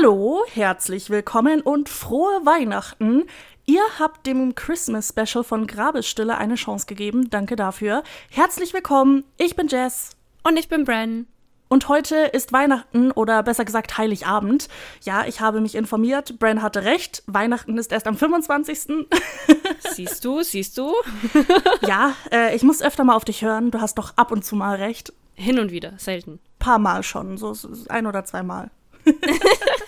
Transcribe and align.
Hallo, 0.00 0.44
herzlich 0.54 1.10
willkommen 1.10 1.60
und 1.60 1.90
frohe 1.90 2.40
Weihnachten. 2.46 3.24
Ihr 3.66 3.82
habt 3.98 4.26
dem 4.26 4.54
Christmas 4.54 5.10
Special 5.10 5.44
von 5.44 5.66
Grabesstille 5.66 6.38
eine 6.38 6.54
Chance 6.54 6.86
gegeben. 6.86 7.28
Danke 7.28 7.54
dafür. 7.54 8.02
Herzlich 8.30 8.72
willkommen. 8.72 9.24
Ich 9.36 9.56
bin 9.56 9.68
Jess. 9.68 10.12
Und 10.42 10.58
ich 10.58 10.70
bin 10.70 10.84
Bren. 10.84 11.26
Und 11.68 11.88
heute 11.88 12.16
ist 12.16 12.50
Weihnachten 12.50 13.10
oder 13.10 13.42
besser 13.42 13.66
gesagt 13.66 13.98
Heiligabend. 13.98 14.68
Ja, 15.02 15.26
ich 15.26 15.42
habe 15.42 15.60
mich 15.60 15.74
informiert. 15.74 16.38
Bren 16.38 16.62
hatte 16.62 16.84
recht. 16.84 17.22
Weihnachten 17.26 17.76
ist 17.76 17.92
erst 17.92 18.06
am 18.06 18.16
25. 18.16 19.06
siehst 19.90 20.24
du, 20.24 20.42
siehst 20.42 20.78
du? 20.78 20.94
ja, 21.86 22.14
äh, 22.32 22.56
ich 22.56 22.62
muss 22.62 22.80
öfter 22.80 23.04
mal 23.04 23.16
auf 23.16 23.26
dich 23.26 23.42
hören. 23.42 23.70
Du 23.70 23.82
hast 23.82 23.98
doch 23.98 24.16
ab 24.16 24.32
und 24.32 24.46
zu 24.46 24.56
mal 24.56 24.76
recht. 24.76 25.12
Hin 25.34 25.58
und 25.58 25.70
wieder, 25.70 25.92
selten. 25.98 26.40
Paar 26.58 26.78
Mal 26.78 27.02
schon, 27.02 27.36
so 27.36 27.54
ein 27.90 28.06
oder 28.06 28.24
zwei 28.24 28.42
Mal. 28.42 28.70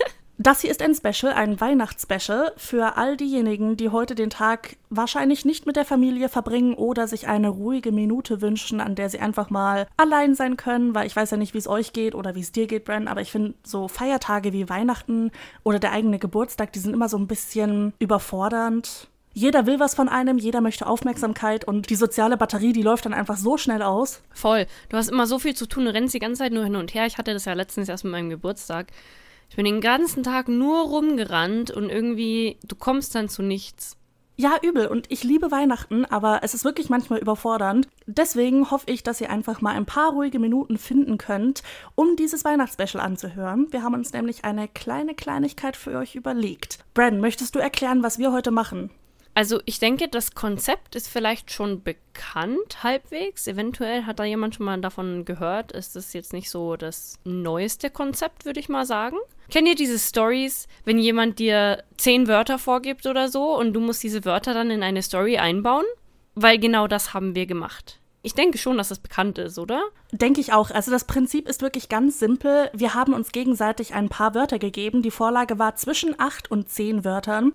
Das 0.43 0.61
hier 0.61 0.73
ist 0.73 0.83
ein 0.83 0.97
Special, 0.97 1.33
ein 1.33 1.61
Weihnachtsspecial 1.61 2.53
für 2.57 2.97
all 2.97 3.17
diejenigen, 3.17 3.77
die 3.77 3.91
heute 3.91 4.17
den 4.17 4.29
Tag 4.29 4.77
wahrscheinlich 4.91 5.45
nicht 5.45 5.67
mit 5.67 5.77
der 5.77 5.85
Familie 5.85 6.29
verbringen 6.29 6.75
oder 6.75 7.07
sich 7.07 7.29
eine 7.29 7.49
ruhige 7.49 7.93
Minute 7.93 8.41
wünschen, 8.41 8.81
an 8.81 8.97
der 8.97 9.09
sie 9.09 9.21
einfach 9.21 9.51
mal 9.51 9.87
allein 9.97 10.34
sein 10.34 10.57
können, 10.57 10.97
weil 10.97 11.07
ich 11.07 11.15
weiß 11.15 11.31
ja 11.31 11.37
nicht, 11.37 11.55
wie 11.55 11.59
es 11.59 11.69
euch 11.69 11.93
geht 11.93 12.17
oder 12.17 12.34
wie 12.34 12.41
es 12.41 12.51
dir 12.51 12.67
geht, 12.67 12.87
Bren, 12.87 13.07
aber 13.07 13.21
ich 13.21 13.31
finde 13.31 13.55
so 13.62 13.87
Feiertage 13.87 14.53
wie 14.53 14.69
Weihnachten 14.69 15.31
oder 15.62 15.79
der 15.79 15.93
eigene 15.93 16.19
Geburtstag, 16.19 16.73
die 16.73 16.81
sind 16.81 16.93
immer 16.93 17.09
so 17.09 17.19
ein 17.19 17.29
bisschen 17.29 17.93
überfordernd. 18.01 19.06
Jeder 19.34 19.67
will 19.67 19.79
was 19.79 19.95
von 19.95 20.09
einem, 20.09 20.39
jeder 20.39 20.61
möchte 20.61 20.89
Aufmerksamkeit 20.89 21.65
und 21.65 21.89
die 21.89 21.95
soziale 21.95 22.37
Batterie, 22.37 22.73
die 22.73 22.83
läuft 22.83 23.06
dann 23.06 23.15
einfach 23.15 23.37
so 23.37 23.59
schnell 23.59 23.83
aus. 23.83 24.23
Voll. 24.33 24.67
Du 24.89 24.97
hast 24.97 25.09
immer 25.09 25.29
so 25.29 25.39
viel 25.39 25.55
zu 25.55 25.67
tun, 25.67 25.84
du 25.84 25.95
rennst 25.95 26.15
die 26.15 26.19
ganze 26.19 26.41
Zeit 26.41 26.53
nur 26.53 26.65
hin 26.65 26.75
und 26.75 26.95
her. 26.95 27.06
Ich 27.06 27.17
hatte 27.17 27.33
das 27.33 27.45
ja 27.45 27.53
letztens 27.53 27.89
erst 27.89 28.03
mit 28.03 28.11
meinem 28.11 28.29
Geburtstag. 28.29 28.89
Ich 29.53 29.56
bin 29.56 29.67
den 29.67 29.83
ganzen 29.83 30.22
Tag 30.22 30.48
nur 30.48 30.81
rumgerannt 30.81 31.70
und 31.70 31.91
irgendwie, 31.91 32.56
du 32.67 32.75
kommst 32.75 33.14
dann 33.14 33.28
zu 33.28 33.42
nichts. 33.42 33.98
Ja, 34.34 34.56
übel. 34.62 34.86
Und 34.86 35.11
ich 35.11 35.25
liebe 35.25 35.50
Weihnachten, 35.50 36.06
aber 36.06 36.41
es 36.42 36.55
ist 36.55 36.64
wirklich 36.64 36.89
manchmal 36.89 37.19
überfordernd. 37.19 37.86
Deswegen 38.06 38.70
hoffe 38.70 38.91
ich, 38.91 39.03
dass 39.03 39.20
ihr 39.20 39.28
einfach 39.28 39.61
mal 39.61 39.75
ein 39.75 39.84
paar 39.84 40.12
ruhige 40.12 40.39
Minuten 40.39 40.78
finden 40.78 41.19
könnt, 41.19 41.62
um 41.94 42.17
dieses 42.17 42.47
Weihnachtsspecial 42.47 43.05
anzuhören. 43.05 43.67
Wir 43.72 43.83
haben 43.83 43.92
uns 43.92 44.14
nämlich 44.14 44.47
eine 44.47 44.69
kleine 44.69 45.14
Kleinigkeit 45.14 45.77
für 45.77 45.98
euch 45.98 46.14
überlegt. 46.14 46.78
Brandon, 46.94 47.20
möchtest 47.20 47.55
du 47.55 47.59
erklären, 47.59 48.03
was 48.03 48.19
wir 48.19 48.33
heute 48.33 48.53
machen? 48.53 48.89
Also 49.34 49.61
ich 49.64 49.78
denke, 49.78 50.08
das 50.08 50.34
Konzept 50.34 50.94
ist 50.94 51.08
vielleicht 51.08 51.50
schon 51.50 51.83
bekannt 51.83 52.83
halbwegs. 52.83 53.47
Eventuell 53.47 54.05
hat 54.05 54.19
da 54.19 54.25
jemand 54.25 54.55
schon 54.55 54.66
mal 54.66 54.80
davon 54.80 55.25
gehört. 55.25 55.72
Ist 55.72 55.97
das 55.97 56.12
jetzt 56.12 56.33
nicht 56.33 56.50
so 56.50 56.77
das 56.77 57.19
neueste 57.25 57.88
Konzept, 57.88 58.44
würde 58.44 58.60
ich 58.60 58.69
mal 58.69 58.84
sagen. 58.84 59.16
Kennt 59.50 59.69
ihr 59.69 59.75
diese 59.75 59.98
Stories, 59.98 60.66
wenn 60.84 60.98
jemand 60.98 61.38
dir 61.38 61.83
zehn 61.97 62.28
Wörter 62.28 62.58
vorgibt 62.58 63.06
oder 63.06 63.28
so 63.28 63.56
und 63.58 63.72
du 63.72 63.80
musst 63.80 64.03
diese 64.03 64.25
Wörter 64.25 64.53
dann 64.53 64.70
in 64.70 64.83
eine 64.83 65.03
Story 65.03 65.38
einbauen? 65.38 65.84
Weil 66.34 66.58
genau 66.58 66.86
das 66.86 67.14
haben 67.14 67.34
wir 67.34 67.47
gemacht. 67.47 67.98
Ich 68.25 68.34
denke 68.34 68.56
schon, 68.56 68.78
dass 68.78 68.91
das 68.91 69.00
bekannt 69.00 69.38
ist, 69.38 69.58
oder? 69.58 69.83
Denke 70.12 70.41
ich 70.41 70.53
auch. 70.53 70.70
Also 70.70 70.91
das 70.92 71.06
Prinzip 71.06 71.48
ist 71.48 71.60
wirklich 71.60 71.88
ganz 71.88 72.21
simpel. 72.21 72.71
Wir 72.72 72.94
haben 72.94 73.15
uns 73.15 73.32
gegenseitig 73.32 73.94
ein 73.94 74.09
paar 74.09 74.34
Wörter 74.34 74.60
gegeben. 74.60 75.03
Die 75.03 75.10
Vorlage 75.10 75.59
war 75.59 75.75
zwischen 75.75 76.15
acht 76.21 76.50
und 76.50 76.69
zehn 76.69 77.04
Wörtern. 77.04 77.53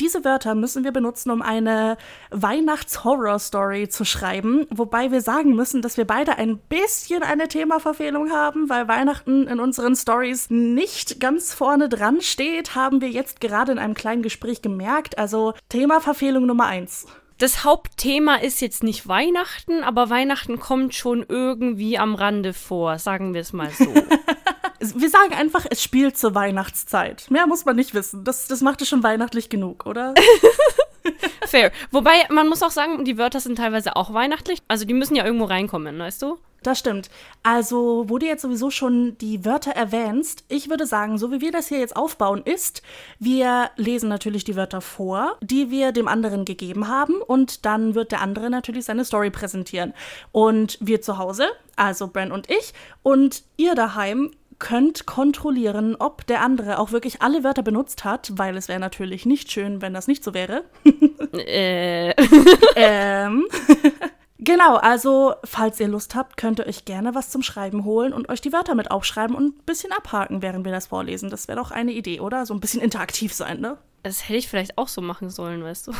Diese 0.00 0.24
Wörter 0.24 0.54
müssen 0.54 0.84
wir 0.84 0.92
benutzen, 0.92 1.30
um 1.30 1.42
eine 1.42 1.96
Weihnachts-Horror-Story 2.30 3.88
zu 3.88 4.04
schreiben, 4.04 4.66
wobei 4.70 5.10
wir 5.10 5.20
sagen 5.20 5.54
müssen, 5.54 5.82
dass 5.82 5.96
wir 5.96 6.06
beide 6.06 6.36
ein 6.36 6.58
bisschen 6.58 7.22
eine 7.22 7.48
Themaverfehlung 7.48 8.30
haben, 8.30 8.68
weil 8.68 8.88
Weihnachten 8.88 9.46
in 9.46 9.58
unseren 9.58 9.96
Stories 9.96 10.50
nicht 10.50 11.18
ganz 11.20 11.54
vorne 11.54 11.88
dran 11.88 12.20
steht, 12.20 12.74
haben 12.74 13.00
wir 13.00 13.08
jetzt 13.08 13.40
gerade 13.40 13.72
in 13.72 13.78
einem 13.78 13.94
kleinen 13.94 14.22
Gespräch 14.22 14.60
gemerkt. 14.62 15.18
Also 15.18 15.54
Themaverfehlung 15.68 16.46
Nummer 16.46 16.66
eins 16.66 17.06
das 17.38 17.64
Hauptthema 17.64 18.36
ist 18.36 18.60
jetzt 18.60 18.82
nicht 18.82 19.08
Weihnachten, 19.08 19.82
aber 19.82 20.08
Weihnachten 20.08 20.58
kommt 20.58 20.94
schon 20.94 21.24
irgendwie 21.28 21.98
am 21.98 22.14
Rande 22.14 22.54
vor, 22.54 22.98
sagen 22.98 23.34
wir 23.34 23.42
es 23.42 23.52
mal 23.52 23.70
so. 23.70 23.84
wir 24.94 25.10
sagen 25.10 25.34
einfach, 25.34 25.66
es 25.68 25.82
spielt 25.82 26.16
zur 26.16 26.34
Weihnachtszeit. 26.34 27.30
Mehr 27.30 27.46
muss 27.46 27.64
man 27.64 27.76
nicht 27.76 27.94
wissen. 27.94 28.24
Das, 28.24 28.46
das 28.46 28.60
macht 28.60 28.82
es 28.82 28.88
schon 28.88 29.02
weihnachtlich 29.02 29.48
genug, 29.48 29.86
oder? 29.86 30.14
Fair. 31.46 31.72
Wobei, 31.90 32.26
man 32.30 32.48
muss 32.48 32.62
auch 32.62 32.70
sagen, 32.70 33.04
die 33.04 33.18
Wörter 33.18 33.40
sind 33.40 33.56
teilweise 33.56 33.96
auch 33.96 34.12
weihnachtlich. 34.12 34.60
Also 34.68 34.84
die 34.84 34.94
müssen 34.94 35.16
ja 35.16 35.24
irgendwo 35.24 35.44
reinkommen, 35.44 35.98
weißt 35.98 36.22
du? 36.22 36.38
Das 36.66 36.80
stimmt. 36.80 37.10
Also, 37.44 38.06
wo 38.08 38.18
du 38.18 38.26
jetzt 38.26 38.42
sowieso 38.42 38.70
schon 38.70 39.16
die 39.18 39.44
Wörter 39.44 39.70
erwähnst, 39.70 40.44
ich 40.48 40.68
würde 40.68 40.84
sagen, 40.84 41.16
so 41.16 41.30
wie 41.30 41.40
wir 41.40 41.52
das 41.52 41.68
hier 41.68 41.78
jetzt 41.78 41.94
aufbauen, 41.94 42.42
ist, 42.44 42.82
wir 43.20 43.70
lesen 43.76 44.08
natürlich 44.08 44.42
die 44.42 44.56
Wörter 44.56 44.80
vor, 44.80 45.36
die 45.40 45.70
wir 45.70 45.92
dem 45.92 46.08
anderen 46.08 46.44
gegeben 46.44 46.88
haben, 46.88 47.22
und 47.22 47.64
dann 47.66 47.94
wird 47.94 48.10
der 48.10 48.20
andere 48.20 48.50
natürlich 48.50 48.84
seine 48.84 49.04
Story 49.04 49.30
präsentieren. 49.30 49.94
Und 50.32 50.76
wir 50.80 51.00
zu 51.00 51.18
Hause, 51.18 51.46
also 51.76 52.08
Bren 52.08 52.32
und 52.32 52.50
ich, 52.50 52.74
und 53.04 53.44
ihr 53.56 53.76
daheim 53.76 54.32
könnt 54.58 55.06
kontrollieren, 55.06 55.96
ob 55.96 56.26
der 56.26 56.40
andere 56.40 56.78
auch 56.78 56.92
wirklich 56.92 57.22
alle 57.22 57.44
Wörter 57.44 57.62
benutzt 57.62 58.04
hat, 58.04 58.32
weil 58.36 58.56
es 58.56 58.68
wäre 58.68 58.80
natürlich 58.80 59.26
nicht 59.26 59.50
schön, 59.50 59.82
wenn 59.82 59.94
das 59.94 60.06
nicht 60.06 60.24
so 60.24 60.34
wäre. 60.34 60.64
äh. 61.32 62.10
ähm. 62.76 63.46
genau, 64.38 64.76
also 64.76 65.34
falls 65.44 65.80
ihr 65.80 65.88
Lust 65.88 66.14
habt, 66.14 66.36
könnt 66.36 66.60
ihr 66.60 66.66
euch 66.66 66.84
gerne 66.84 67.14
was 67.14 67.30
zum 67.30 67.42
Schreiben 67.42 67.84
holen 67.84 68.12
und 68.12 68.28
euch 68.28 68.40
die 68.40 68.52
Wörter 68.52 68.74
mit 68.74 68.90
aufschreiben 68.90 69.36
und 69.36 69.58
ein 69.58 69.64
bisschen 69.66 69.92
abhaken, 69.92 70.42
während 70.42 70.64
wir 70.64 70.72
das 70.72 70.86
vorlesen. 70.86 71.30
Das 71.30 71.48
wäre 71.48 71.58
doch 71.58 71.70
eine 71.70 71.92
Idee, 71.92 72.20
oder? 72.20 72.46
So 72.46 72.54
ein 72.54 72.60
bisschen 72.60 72.80
interaktiv 72.80 73.34
sein, 73.34 73.60
ne? 73.60 73.78
Das 74.02 74.28
hätte 74.28 74.38
ich 74.38 74.48
vielleicht 74.48 74.78
auch 74.78 74.88
so 74.88 75.00
machen 75.00 75.30
sollen, 75.30 75.64
weißt 75.64 75.88
du? 75.88 75.92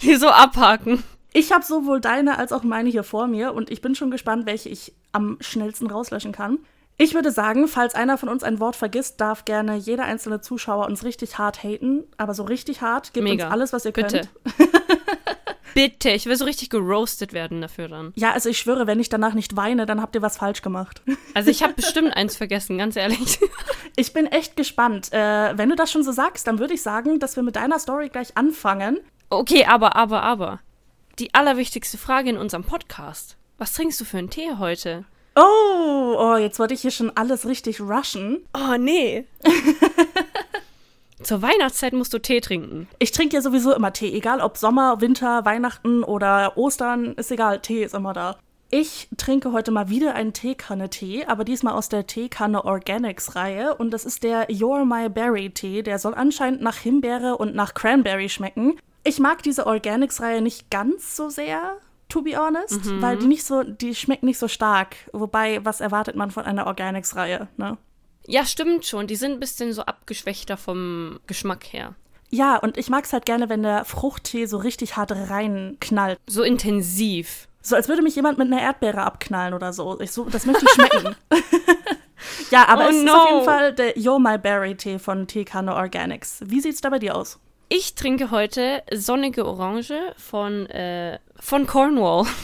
die 0.00 0.14
so 0.14 0.28
abhaken. 0.28 1.04
Ich 1.32 1.52
habe 1.52 1.64
sowohl 1.64 2.00
deine 2.00 2.38
als 2.38 2.52
auch 2.52 2.62
meine 2.62 2.88
hier 2.88 3.02
vor 3.02 3.26
mir 3.26 3.52
und 3.52 3.70
ich 3.70 3.82
bin 3.82 3.94
schon 3.94 4.10
gespannt, 4.10 4.46
welche 4.46 4.70
ich 4.70 4.94
am 5.12 5.36
schnellsten 5.40 5.88
rauslöschen 5.88 6.32
kann. 6.32 6.58
Ich 7.00 7.14
würde 7.14 7.30
sagen, 7.30 7.68
falls 7.68 7.94
einer 7.94 8.18
von 8.18 8.28
uns 8.28 8.42
ein 8.42 8.58
Wort 8.58 8.74
vergisst, 8.74 9.20
darf 9.20 9.44
gerne 9.44 9.76
jeder 9.76 10.04
einzelne 10.04 10.40
Zuschauer 10.40 10.86
uns 10.86 11.04
richtig 11.04 11.38
hart 11.38 11.62
haten. 11.62 12.04
Aber 12.16 12.34
so 12.34 12.42
richtig 12.42 12.82
hart. 12.82 13.14
Gebt 13.14 13.24
Mega. 13.24 13.44
uns 13.44 13.52
alles, 13.52 13.72
was 13.72 13.84
ihr 13.84 13.92
Bitte. 13.92 14.28
könnt. 14.56 14.70
Bitte, 15.74 16.10
ich 16.10 16.26
will 16.26 16.34
so 16.34 16.44
richtig 16.44 16.70
geroastet 16.70 17.32
werden 17.32 17.60
dafür 17.60 17.86
dann. 17.86 18.12
Ja, 18.16 18.32
also 18.32 18.48
ich 18.48 18.58
schwöre, 18.58 18.88
wenn 18.88 18.98
ich 18.98 19.08
danach 19.08 19.34
nicht 19.34 19.54
weine, 19.54 19.86
dann 19.86 20.02
habt 20.02 20.16
ihr 20.16 20.22
was 20.22 20.36
falsch 20.36 20.60
gemacht. 20.60 21.02
Also 21.34 21.50
ich 21.52 21.62
habe 21.62 21.74
bestimmt 21.74 22.16
eins 22.16 22.34
vergessen, 22.34 22.78
ganz 22.78 22.96
ehrlich. 22.96 23.38
Ich 23.94 24.12
bin 24.12 24.26
echt 24.26 24.56
gespannt. 24.56 25.12
Äh, 25.12 25.56
wenn 25.56 25.68
du 25.68 25.76
das 25.76 25.92
schon 25.92 26.02
so 26.02 26.10
sagst, 26.10 26.48
dann 26.48 26.58
würde 26.58 26.74
ich 26.74 26.82
sagen, 26.82 27.20
dass 27.20 27.36
wir 27.36 27.44
mit 27.44 27.54
deiner 27.54 27.78
Story 27.78 28.08
gleich 28.08 28.36
anfangen. 28.36 28.98
Okay, 29.30 29.64
aber, 29.66 29.94
aber, 29.94 30.22
aber. 30.22 30.58
Die 31.20 31.32
allerwichtigste 31.34 31.96
Frage 31.96 32.30
in 32.30 32.38
unserem 32.38 32.64
Podcast. 32.64 33.36
Was 33.56 33.74
trinkst 33.74 34.00
du 34.00 34.04
für 34.04 34.18
einen 34.18 34.30
Tee 34.30 34.56
heute? 34.58 35.04
Oh, 35.40 36.16
oh, 36.18 36.36
jetzt 36.36 36.58
wollte 36.58 36.74
ich 36.74 36.80
hier 36.80 36.90
schon 36.90 37.16
alles 37.16 37.46
richtig 37.46 37.80
rushen. 37.80 38.40
Oh, 38.52 38.76
nee. 38.76 39.24
Zur 41.22 41.42
Weihnachtszeit 41.42 41.92
musst 41.92 42.12
du 42.12 42.18
Tee 42.18 42.40
trinken. 42.40 42.88
Ich 42.98 43.12
trinke 43.12 43.36
ja 43.36 43.42
sowieso 43.42 43.72
immer 43.72 43.92
Tee, 43.92 44.12
egal 44.12 44.40
ob 44.40 44.56
Sommer, 44.56 45.00
Winter, 45.00 45.44
Weihnachten 45.44 46.02
oder 46.02 46.56
Ostern, 46.56 47.12
ist 47.14 47.30
egal, 47.30 47.60
Tee 47.60 47.84
ist 47.84 47.94
immer 47.94 48.14
da. 48.14 48.36
Ich 48.70 49.08
trinke 49.16 49.52
heute 49.52 49.70
mal 49.70 49.88
wieder 49.88 50.14
einen 50.14 50.32
Teekanne-Tee, 50.32 51.26
aber 51.26 51.44
diesmal 51.44 51.74
aus 51.74 51.88
der 51.88 52.08
Teekanne 52.08 52.64
Organics-Reihe. 52.64 53.76
Und 53.76 53.92
das 53.92 54.04
ist 54.04 54.24
der 54.24 54.50
You're 54.50 54.84
My 54.84 55.08
Berry-Tee. 55.08 55.82
Der 55.82 56.00
soll 56.00 56.14
anscheinend 56.14 56.62
nach 56.62 56.78
Himbeere 56.78 57.38
und 57.38 57.54
nach 57.54 57.74
Cranberry 57.74 58.28
schmecken. 58.28 58.76
Ich 59.04 59.20
mag 59.20 59.44
diese 59.44 59.66
Organics-Reihe 59.66 60.42
nicht 60.42 60.68
ganz 60.70 61.14
so 61.16 61.28
sehr 61.28 61.78
to 62.08 62.22
be 62.22 62.36
honest, 62.36 62.84
mhm. 62.84 63.02
weil 63.02 63.18
die 63.18 63.26
nicht 63.26 63.44
so, 63.44 63.62
die 63.62 63.94
schmeckt 63.94 64.22
nicht 64.22 64.38
so 64.38 64.48
stark. 64.48 64.96
Wobei, 65.12 65.64
was 65.64 65.80
erwartet 65.80 66.16
man 66.16 66.30
von 66.30 66.44
einer 66.44 66.66
Organics-Reihe, 66.66 67.48
ne? 67.56 67.76
Ja, 68.26 68.44
stimmt 68.44 68.84
schon. 68.84 69.06
Die 69.06 69.16
sind 69.16 69.32
ein 69.32 69.40
bisschen 69.40 69.72
so 69.72 69.82
abgeschwächter 69.82 70.56
vom 70.56 71.18
Geschmack 71.26 71.72
her. 71.72 71.94
Ja, 72.30 72.56
und 72.56 72.76
ich 72.76 72.90
mag 72.90 73.04
es 73.04 73.12
halt 73.14 73.24
gerne, 73.24 73.48
wenn 73.48 73.62
der 73.62 73.86
Fruchttee 73.86 74.44
so 74.44 74.58
richtig 74.58 74.96
hart 74.96 75.12
reinknallt. 75.12 76.18
So 76.26 76.42
intensiv. 76.42 77.48
So 77.62 77.74
als 77.74 77.88
würde 77.88 78.02
mich 78.02 78.16
jemand 78.16 78.38
mit 78.38 78.52
einer 78.52 78.60
Erdbeere 78.60 79.02
abknallen 79.02 79.54
oder 79.54 79.72
so. 79.72 79.98
Ich 80.00 80.12
so 80.12 80.24
das 80.24 80.44
möchte 80.44 80.64
ich 80.64 80.72
schmecken. 80.72 81.16
ja, 82.50 82.68
aber 82.68 82.86
oh 82.86 82.90
es 82.90 83.02
no. 83.02 83.12
ist 83.12 83.14
auf 83.14 83.30
jeden 83.30 83.44
Fall 83.44 83.74
der 83.74 83.98
Yo 83.98 84.18
My 84.18 84.36
Berry 84.36 84.76
Tee 84.76 84.98
von 84.98 85.26
Teekanne 85.26 85.74
Organics. 85.74 86.40
Wie 86.44 86.60
sieht's 86.60 86.82
da 86.82 86.90
bei 86.90 86.98
dir 86.98 87.16
aus? 87.16 87.38
Ich 87.70 87.94
trinke 87.94 88.30
heute 88.30 88.82
sonnige 88.92 89.44
Orange 89.46 90.14
von, 90.16 90.66
äh, 90.66 91.18
von 91.38 91.66
Cornwall. 91.66 92.26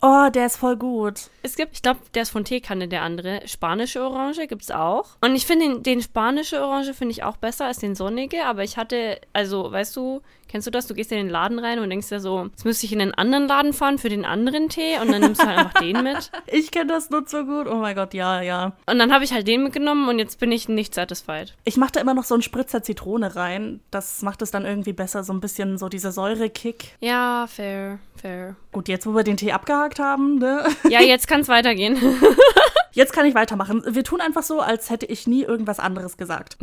Oh, 0.00 0.28
der 0.32 0.46
ist 0.46 0.58
voll 0.58 0.76
gut. 0.76 1.22
Es 1.42 1.56
gibt, 1.56 1.72
ich 1.72 1.82
glaube, 1.82 1.98
der 2.14 2.22
ist 2.22 2.30
von 2.30 2.44
Teekanne, 2.44 2.86
der 2.86 3.02
andere. 3.02 3.40
Spanische 3.48 4.00
Orange 4.00 4.46
gibt's 4.46 4.70
auch. 4.70 5.16
Und 5.20 5.34
ich 5.34 5.44
finde 5.44 5.66
den, 5.66 5.82
den 5.82 6.02
spanische 6.02 6.62
Orange 6.62 6.94
finde 6.94 7.10
ich 7.10 7.24
auch 7.24 7.36
besser 7.36 7.64
als 7.64 7.78
den 7.78 7.96
sonnige, 7.96 8.44
aber 8.44 8.62
ich 8.62 8.76
hatte, 8.76 9.20
also, 9.32 9.72
weißt 9.72 9.96
du, 9.96 10.22
kennst 10.48 10.66
du 10.66 10.70
das? 10.70 10.86
Du 10.86 10.94
gehst 10.94 11.12
in 11.12 11.18
den 11.18 11.28
Laden 11.28 11.58
rein 11.58 11.78
und 11.78 11.90
denkst 11.90 12.08
dir 12.08 12.20
so, 12.20 12.46
jetzt 12.50 12.64
müsste 12.64 12.86
ich 12.86 12.92
in 12.92 13.00
einen 13.00 13.14
anderen 13.14 13.46
Laden 13.46 13.72
fahren 13.72 13.98
für 13.98 14.08
den 14.08 14.24
anderen 14.24 14.68
Tee 14.68 14.98
und 15.00 15.12
dann 15.12 15.20
nimmst 15.20 15.42
du 15.42 15.46
halt 15.46 15.58
einfach 15.58 15.80
den 15.80 16.02
mit. 16.02 16.30
Ich 16.46 16.70
kenne 16.70 16.86
das 16.86 17.10
nur 17.10 17.24
so 17.26 17.44
gut. 17.44 17.66
Oh 17.66 17.76
mein 17.76 17.94
Gott, 17.94 18.14
ja, 18.14 18.40
ja. 18.42 18.72
Und 18.86 18.98
dann 18.98 19.12
habe 19.12 19.24
ich 19.24 19.32
halt 19.32 19.46
den 19.46 19.62
mitgenommen 19.62 20.08
und 20.08 20.18
jetzt 20.18 20.40
bin 20.40 20.50
ich 20.50 20.68
nicht 20.68 20.94
satisfied. 20.94 21.54
Ich 21.64 21.76
mache 21.76 21.92
da 21.92 22.00
immer 22.00 22.14
noch 22.14 22.24
so 22.24 22.34
einen 22.34 22.42
Spritzer 22.42 22.82
Zitrone 22.82 23.36
rein. 23.36 23.80
Das 23.90 24.22
macht 24.22 24.42
es 24.42 24.50
dann 24.50 24.64
irgendwie 24.64 24.92
besser, 24.92 25.24
so 25.24 25.32
ein 25.32 25.40
bisschen 25.40 25.78
so 25.78 25.88
dieser 25.88 26.12
Säurekick. 26.12 26.96
Ja, 27.00 27.46
fair, 27.48 27.98
fair. 28.16 28.56
Gut, 28.72 28.88
jetzt 28.88 29.06
wo 29.06 29.14
wir 29.14 29.24
den 29.24 29.36
Tee 29.36 29.52
abgehakt 29.52 29.98
haben, 29.98 30.38
ne? 30.38 30.64
Ja, 30.88 31.00
jetzt 31.00 31.28
kann 31.28 31.40
es 31.40 31.48
weitergehen. 31.48 31.96
Jetzt 32.98 33.12
kann 33.12 33.26
ich 33.26 33.36
weitermachen. 33.36 33.84
Wir 33.86 34.02
tun 34.02 34.20
einfach 34.20 34.42
so, 34.42 34.58
als 34.60 34.90
hätte 34.90 35.06
ich 35.06 35.28
nie 35.28 35.44
irgendwas 35.44 35.78
anderes 35.78 36.16
gesagt. 36.16 36.58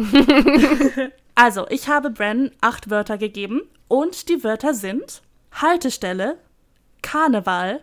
also, 1.36 1.66
ich 1.70 1.88
habe 1.88 2.10
Bren 2.10 2.52
acht 2.60 2.90
Wörter 2.90 3.18
gegeben 3.18 3.62
und 3.88 4.28
die 4.28 4.44
Wörter 4.44 4.74
sind 4.74 5.22
Haltestelle, 5.54 6.38
Karneval, 7.02 7.80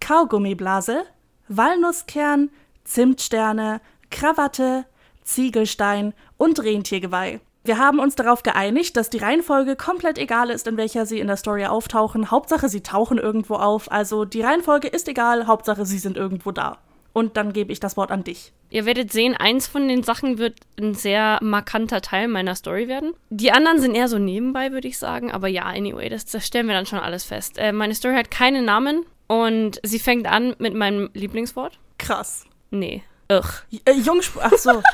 Kaugummiblase, 0.00 1.04
Walnusskern, 1.46 2.50
Zimtsterne, 2.82 3.80
Krawatte, 4.10 4.84
Ziegelstein 5.22 6.12
und 6.36 6.60
Rentiergeweih. 6.60 7.38
Wir 7.62 7.78
haben 7.78 8.00
uns 8.00 8.16
darauf 8.16 8.42
geeinigt, 8.42 8.96
dass 8.96 9.10
die 9.10 9.18
Reihenfolge 9.18 9.76
komplett 9.76 10.18
egal 10.18 10.50
ist, 10.50 10.66
in 10.66 10.76
welcher 10.76 11.06
sie 11.06 11.20
in 11.20 11.28
der 11.28 11.36
Story 11.36 11.66
auftauchen. 11.66 12.32
Hauptsache, 12.32 12.68
sie 12.68 12.82
tauchen 12.82 13.18
irgendwo 13.18 13.54
auf. 13.54 13.92
Also 13.92 14.24
die 14.24 14.42
Reihenfolge 14.42 14.88
ist 14.88 15.06
egal, 15.06 15.46
Hauptsache, 15.46 15.86
sie 15.86 15.98
sind 15.98 16.16
irgendwo 16.16 16.50
da. 16.50 16.78
Und 17.12 17.36
dann 17.36 17.52
gebe 17.52 17.72
ich 17.72 17.80
das 17.80 17.96
Wort 17.96 18.10
an 18.10 18.24
dich. 18.24 18.52
Ihr 18.70 18.86
werdet 18.86 19.12
sehen, 19.12 19.36
eins 19.36 19.66
von 19.66 19.86
den 19.86 20.02
Sachen 20.02 20.38
wird 20.38 20.58
ein 20.80 20.94
sehr 20.94 21.38
markanter 21.42 22.00
Teil 22.00 22.26
meiner 22.26 22.54
Story 22.54 22.88
werden. 22.88 23.12
Die 23.28 23.52
anderen 23.52 23.80
sind 23.80 23.94
eher 23.94 24.08
so 24.08 24.18
nebenbei, 24.18 24.72
würde 24.72 24.88
ich 24.88 24.98
sagen. 24.98 25.30
Aber 25.30 25.46
ja, 25.48 25.64
anyway, 25.64 26.08
das, 26.08 26.24
das 26.24 26.46
stellen 26.46 26.68
wir 26.68 26.74
dann 26.74 26.86
schon 26.86 26.98
alles 26.98 27.24
fest. 27.24 27.58
Äh, 27.58 27.72
meine 27.72 27.94
Story 27.94 28.14
hat 28.14 28.30
keinen 28.30 28.64
Namen 28.64 29.04
und 29.26 29.78
sie 29.82 29.98
fängt 29.98 30.26
an 30.26 30.54
mit 30.58 30.74
meinem 30.74 31.10
Lieblingswort. 31.12 31.78
Krass. 31.98 32.46
Nee. 32.70 33.02
Ugh. 33.30 33.44
Äh, 33.84 33.92
Jungspund. 33.92 34.46
Ach 34.46 34.56
so. 34.58 34.82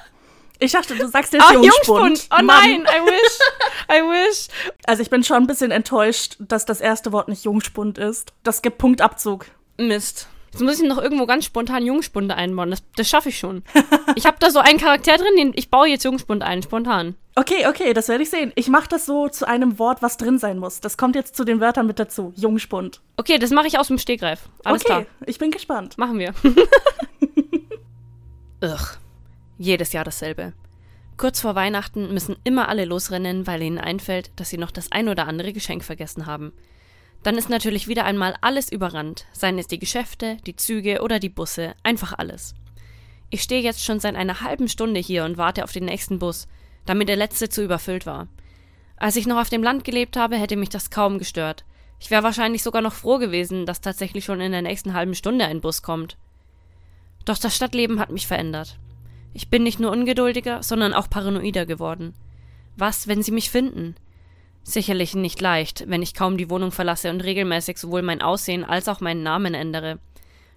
Ich 0.61 0.73
dachte, 0.73 0.97
du 0.97 1.07
sagst 1.07 1.33
jetzt 1.33 1.45
Ah, 1.49 1.53
Jungspund. 1.53 2.01
Jungspund. 2.01 2.29
Oh 2.37 2.45
nein, 2.45 2.81
I 2.81 3.01
wish. 3.07 3.39
I 3.89 4.01
wish. 4.03 4.49
Also 4.87 5.03
ich 5.03 5.09
bin 5.09 5.23
schon 5.23 5.37
ein 5.37 5.47
bisschen 5.47 5.71
enttäuscht, 5.71 6.35
dass 6.41 6.65
das 6.65 6.81
erste 6.81 7.13
Wort 7.13 7.29
nicht 7.29 7.45
Jungspund 7.45 7.97
ist. 7.97 8.33
Das 8.43 8.61
gibt 8.61 8.79
Punktabzug. 8.79 9.47
Mist. 9.77 10.29
Jetzt 10.53 10.63
muss 10.63 10.81
ich 10.81 10.89
noch 10.89 10.99
irgendwo 10.99 11.27
ganz 11.27 11.45
spontan 11.45 11.85
Jungspunde 11.85 12.35
einbauen. 12.35 12.71
Das, 12.71 12.83
das 12.97 13.09
schaffe 13.09 13.29
ich 13.29 13.39
schon. 13.39 13.63
Ich 14.15 14.27
habe 14.27 14.39
da 14.41 14.51
so 14.51 14.59
einen 14.59 14.79
Charakter 14.79 15.17
drin, 15.17 15.37
den 15.37 15.53
ich 15.55 15.71
baue 15.71 15.89
jetzt 15.89 16.05
Jungspund 16.05 16.43
ein, 16.43 16.63
spontan. 16.63 17.15
Okay, 17.35 17.67
okay, 17.69 17.93
das 17.93 18.09
werde 18.09 18.23
ich 18.23 18.31
sehen. 18.31 18.53
Ich 18.57 18.69
mache 18.69 18.89
das 18.89 19.07
so 19.07 19.29
zu 19.29 19.47
einem 19.47 19.79
Wort, 19.79 20.03
was 20.03 20.17
drin 20.17 20.39
sein 20.39 20.59
muss. 20.59 20.81
Das 20.81 20.97
kommt 20.97 21.15
jetzt 21.15 21.37
zu 21.37 21.45
den 21.45 21.61
Wörtern 21.61 21.87
mit 21.87 21.99
dazu. 21.99 22.33
Jungspund. 22.35 23.01
Okay, 23.17 23.39
das 23.39 23.51
mache 23.51 23.67
ich 23.69 23.79
aus 23.79 23.89
dem 23.89 23.99
Stegreif. 23.99 24.49
Alles 24.65 24.85
okay, 24.85 25.05
klar. 25.05 25.07
ich 25.27 25.39
bin 25.39 25.51
gespannt. 25.51 25.99
Machen 25.99 26.19
wir. 26.19 26.35
Ugh. 28.63 28.99
Jedes 29.59 29.93
Jahr 29.93 30.05
dasselbe. 30.05 30.53
Kurz 31.17 31.41
vor 31.41 31.55
Weihnachten 31.55 32.15
müssen 32.15 32.37
immer 32.45 32.69
alle 32.69 32.85
losrennen, 32.85 33.47
weil 33.47 33.63
ihnen 33.63 33.79
einfällt, 33.79 34.31
dass 34.37 34.51
sie 34.51 34.59
noch 34.59 34.71
das 34.71 34.93
ein 34.93 35.09
oder 35.09 35.27
andere 35.27 35.53
Geschenk 35.53 35.85
vergessen 35.85 36.27
haben. 36.27 36.53
Dann 37.23 37.37
ist 37.37 37.49
natürlich 37.49 37.89
wieder 37.89 38.05
einmal 38.05 38.37
alles 38.41 38.71
überrannt, 38.71 39.27
seien 39.33 39.59
es 39.59 39.67
die 39.67 39.79
Geschäfte, 39.79 40.37
die 40.47 40.57
Züge 40.57 41.03
oder 41.03 41.19
die 41.19 41.29
Busse, 41.29 41.75
einfach 41.83 42.13
alles. 42.17 42.55
Ich 43.31 43.43
stehe 43.43 43.61
jetzt 43.61 43.85
schon 43.85 44.01
seit 44.01 44.15
einer 44.15 44.41
halben 44.41 44.69
Stunde 44.69 45.01
hier 45.01 45.25
und 45.25 45.37
warte 45.37 45.65
auf 45.65 45.73
den 45.73 45.85
nächsten 45.85 46.19
Bus, 46.19 46.49
damit 46.87 47.09
der 47.09 47.17
letzte 47.17 47.49
zu 47.49 47.63
überfüllt 47.63 48.07
war. 48.07 48.29
Als 48.97 49.17
ich 49.17 49.27
noch 49.27 49.39
auf 49.39 49.51
dem 49.51 49.63
Land 49.63 49.85
gelebt 49.85 50.17
habe, 50.17 50.37
hätte 50.37 50.57
mich 50.57 50.71
das 50.71 50.91
kaum 50.91 51.19
gestört. 51.19 51.65
Ich 52.01 52.11
wäre 52.11 52.23
wahrscheinlich 52.23 52.63
sogar 52.63 52.83
noch 52.83 52.95
froh 52.95 53.19
gewesen, 53.19 53.67
dass 53.67 53.81
tatsächlich 53.81 54.25
schon 54.25 54.41
in 54.41 54.53
der 54.53 54.63
nächsten 54.63 54.95
halben 54.95 55.15
Stunde 55.15 55.45
ein 55.45 55.61
Bus 55.61 55.83
kommt. 55.83 56.17
Doch 57.25 57.39
das 57.39 57.55
Stadtleben 57.55 58.01
hat 58.01 58.11
mich 58.11 58.27
verändert. 58.27 58.79
Ich 59.35 59.51
bin 59.51 59.63
nicht 59.63 59.79
nur 59.79 59.93
ungeduldiger, 59.93 60.63
sondern 60.63 60.95
auch 60.95 61.11
paranoider 61.11 61.67
geworden. 61.67 62.15
Was, 62.77 63.09
wenn 63.09 63.23
sie 63.23 63.33
mich 63.33 63.51
finden? 63.51 63.97
Sicherlich 64.69 65.15
nicht 65.15 65.41
leicht, 65.41 65.85
wenn 65.89 66.03
ich 66.03 66.13
kaum 66.13 66.37
die 66.37 66.51
Wohnung 66.51 66.73
verlasse 66.73 67.09
und 67.09 67.23
regelmäßig 67.23 67.79
sowohl 67.79 68.03
mein 68.03 68.21
Aussehen 68.21 68.67
als 68.67 68.87
auch 68.87 69.01
meinen 69.01 69.23
Namen 69.23 69.55
ändere. 69.55 69.99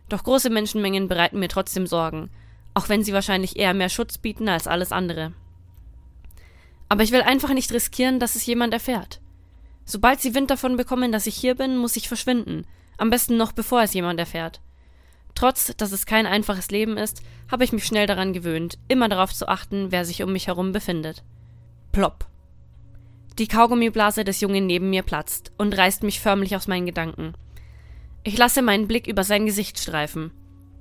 Doch 0.09 0.25
große 0.25 0.49
Menschenmengen 0.49 1.07
bereiten 1.07 1.39
mir 1.39 1.47
trotzdem 1.47 1.87
Sorgen, 1.87 2.29
auch 2.73 2.89
wenn 2.89 3.05
sie 3.05 3.13
wahrscheinlich 3.13 3.55
eher 3.55 3.73
mehr 3.73 3.87
Schutz 3.87 4.17
bieten 4.17 4.49
als 4.49 4.67
alles 4.67 4.91
andere. 4.91 5.31
Aber 6.89 7.03
ich 7.03 7.13
will 7.13 7.21
einfach 7.21 7.53
nicht 7.53 7.71
riskieren, 7.71 8.19
dass 8.19 8.35
es 8.35 8.45
jemand 8.45 8.73
erfährt. 8.73 9.21
Sobald 9.85 10.19
sie 10.19 10.35
Wind 10.35 10.51
davon 10.51 10.75
bekommen, 10.75 11.13
dass 11.13 11.25
ich 11.25 11.35
hier 11.35 11.55
bin, 11.55 11.77
muss 11.77 11.95
ich 11.95 12.09
verschwinden, 12.09 12.67
am 12.97 13.11
besten 13.11 13.37
noch 13.37 13.53
bevor 13.53 13.81
es 13.81 13.93
jemand 13.93 14.19
erfährt. 14.19 14.59
Trotz, 15.35 15.73
dass 15.77 15.93
es 15.93 16.05
kein 16.05 16.25
einfaches 16.25 16.69
Leben 16.69 16.97
ist, 16.97 17.23
habe 17.49 17.63
ich 17.63 17.71
mich 17.71 17.85
schnell 17.85 18.07
daran 18.07 18.33
gewöhnt, 18.33 18.77
immer 18.89 19.07
darauf 19.07 19.33
zu 19.33 19.47
achten, 19.47 19.93
wer 19.93 20.03
sich 20.03 20.21
um 20.21 20.33
mich 20.33 20.47
herum 20.47 20.73
befindet. 20.73 21.23
Plopp. 21.93 22.25
Die 23.37 23.47
Kaugummiblase 23.47 24.23
des 24.23 24.41
Jungen 24.41 24.65
neben 24.65 24.89
mir 24.89 25.03
platzt 25.03 25.51
und 25.57 25.77
reißt 25.77 26.03
mich 26.03 26.19
förmlich 26.19 26.55
aus 26.55 26.67
meinen 26.67 26.85
Gedanken. 26.85 27.33
Ich 28.23 28.37
lasse 28.37 28.61
meinen 28.61 28.87
Blick 28.87 29.07
über 29.07 29.23
sein 29.23 29.45
Gesicht 29.45 29.79
streifen. 29.79 30.31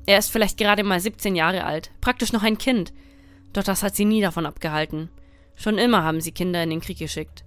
Er 0.07 0.19
ist 0.19 0.31
vielleicht 0.31 0.59
gerade 0.59 0.83
mal 0.83 0.99
17 0.99 1.37
Jahre 1.37 1.65
alt, 1.65 1.91
praktisch 2.01 2.33
noch 2.33 2.43
ein 2.43 2.59
Kind. 2.59 2.93
Doch 3.53 3.63
das 3.63 3.83
hat 3.83 3.95
sie 3.95 4.05
nie 4.05 4.21
davon 4.21 4.47
abgehalten. 4.47 5.11
Schon 5.55 5.79
immer 5.79 6.03
haben 6.03 6.21
sie 6.21 6.33
Kinder 6.33 6.63
in 6.63 6.71
den 6.71 6.81
Krieg 6.81 6.99
geschickt. 6.99 7.45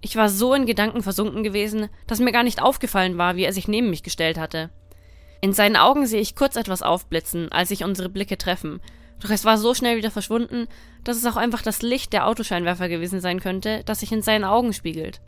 Ich 0.00 0.16
war 0.16 0.28
so 0.28 0.54
in 0.54 0.66
Gedanken 0.66 1.02
versunken 1.02 1.42
gewesen, 1.42 1.88
dass 2.06 2.20
mir 2.20 2.32
gar 2.32 2.42
nicht 2.42 2.62
aufgefallen 2.62 3.18
war, 3.18 3.36
wie 3.36 3.44
er 3.44 3.52
sich 3.52 3.68
neben 3.68 3.90
mich 3.90 4.02
gestellt 4.02 4.38
hatte. 4.38 4.70
In 5.40 5.52
seinen 5.52 5.76
Augen 5.76 6.06
sehe 6.06 6.20
ich 6.20 6.36
kurz 6.36 6.56
etwas 6.56 6.82
aufblitzen, 6.82 7.50
als 7.50 7.70
sich 7.70 7.84
unsere 7.84 8.08
Blicke 8.08 8.38
treffen, 8.38 8.80
doch 9.24 9.30
es 9.30 9.46
war 9.46 9.56
so 9.56 9.72
schnell 9.72 9.96
wieder 9.96 10.10
verschwunden, 10.10 10.68
dass 11.02 11.16
es 11.16 11.24
auch 11.24 11.36
einfach 11.36 11.62
das 11.62 11.80
Licht 11.80 12.12
der 12.12 12.26
Autoscheinwerfer 12.26 12.90
gewesen 12.90 13.22
sein 13.22 13.40
könnte, 13.40 13.82
das 13.86 14.00
sich 14.00 14.12
in 14.12 14.20
seinen 14.20 14.44
Augen 14.44 14.74
spiegelt. 14.74 15.22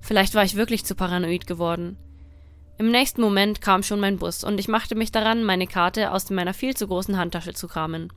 Vielleicht 0.00 0.34
war 0.34 0.42
ich 0.42 0.56
wirklich 0.56 0.84
zu 0.84 0.96
paranoid 0.96 1.46
geworden. 1.46 1.96
Im 2.76 2.90
nächsten 2.90 3.20
Moment 3.20 3.60
kam 3.60 3.84
schon 3.84 4.00
mein 4.00 4.18
Bus 4.18 4.42
und 4.42 4.58
ich 4.58 4.66
machte 4.66 4.96
mich 4.96 5.12
daran, 5.12 5.44
meine 5.44 5.68
Karte 5.68 6.10
aus 6.10 6.28
meiner 6.30 6.54
viel 6.54 6.76
zu 6.76 6.88
großen 6.88 7.16
Handtasche 7.16 7.54
zu 7.54 7.68
kramen. 7.68 8.12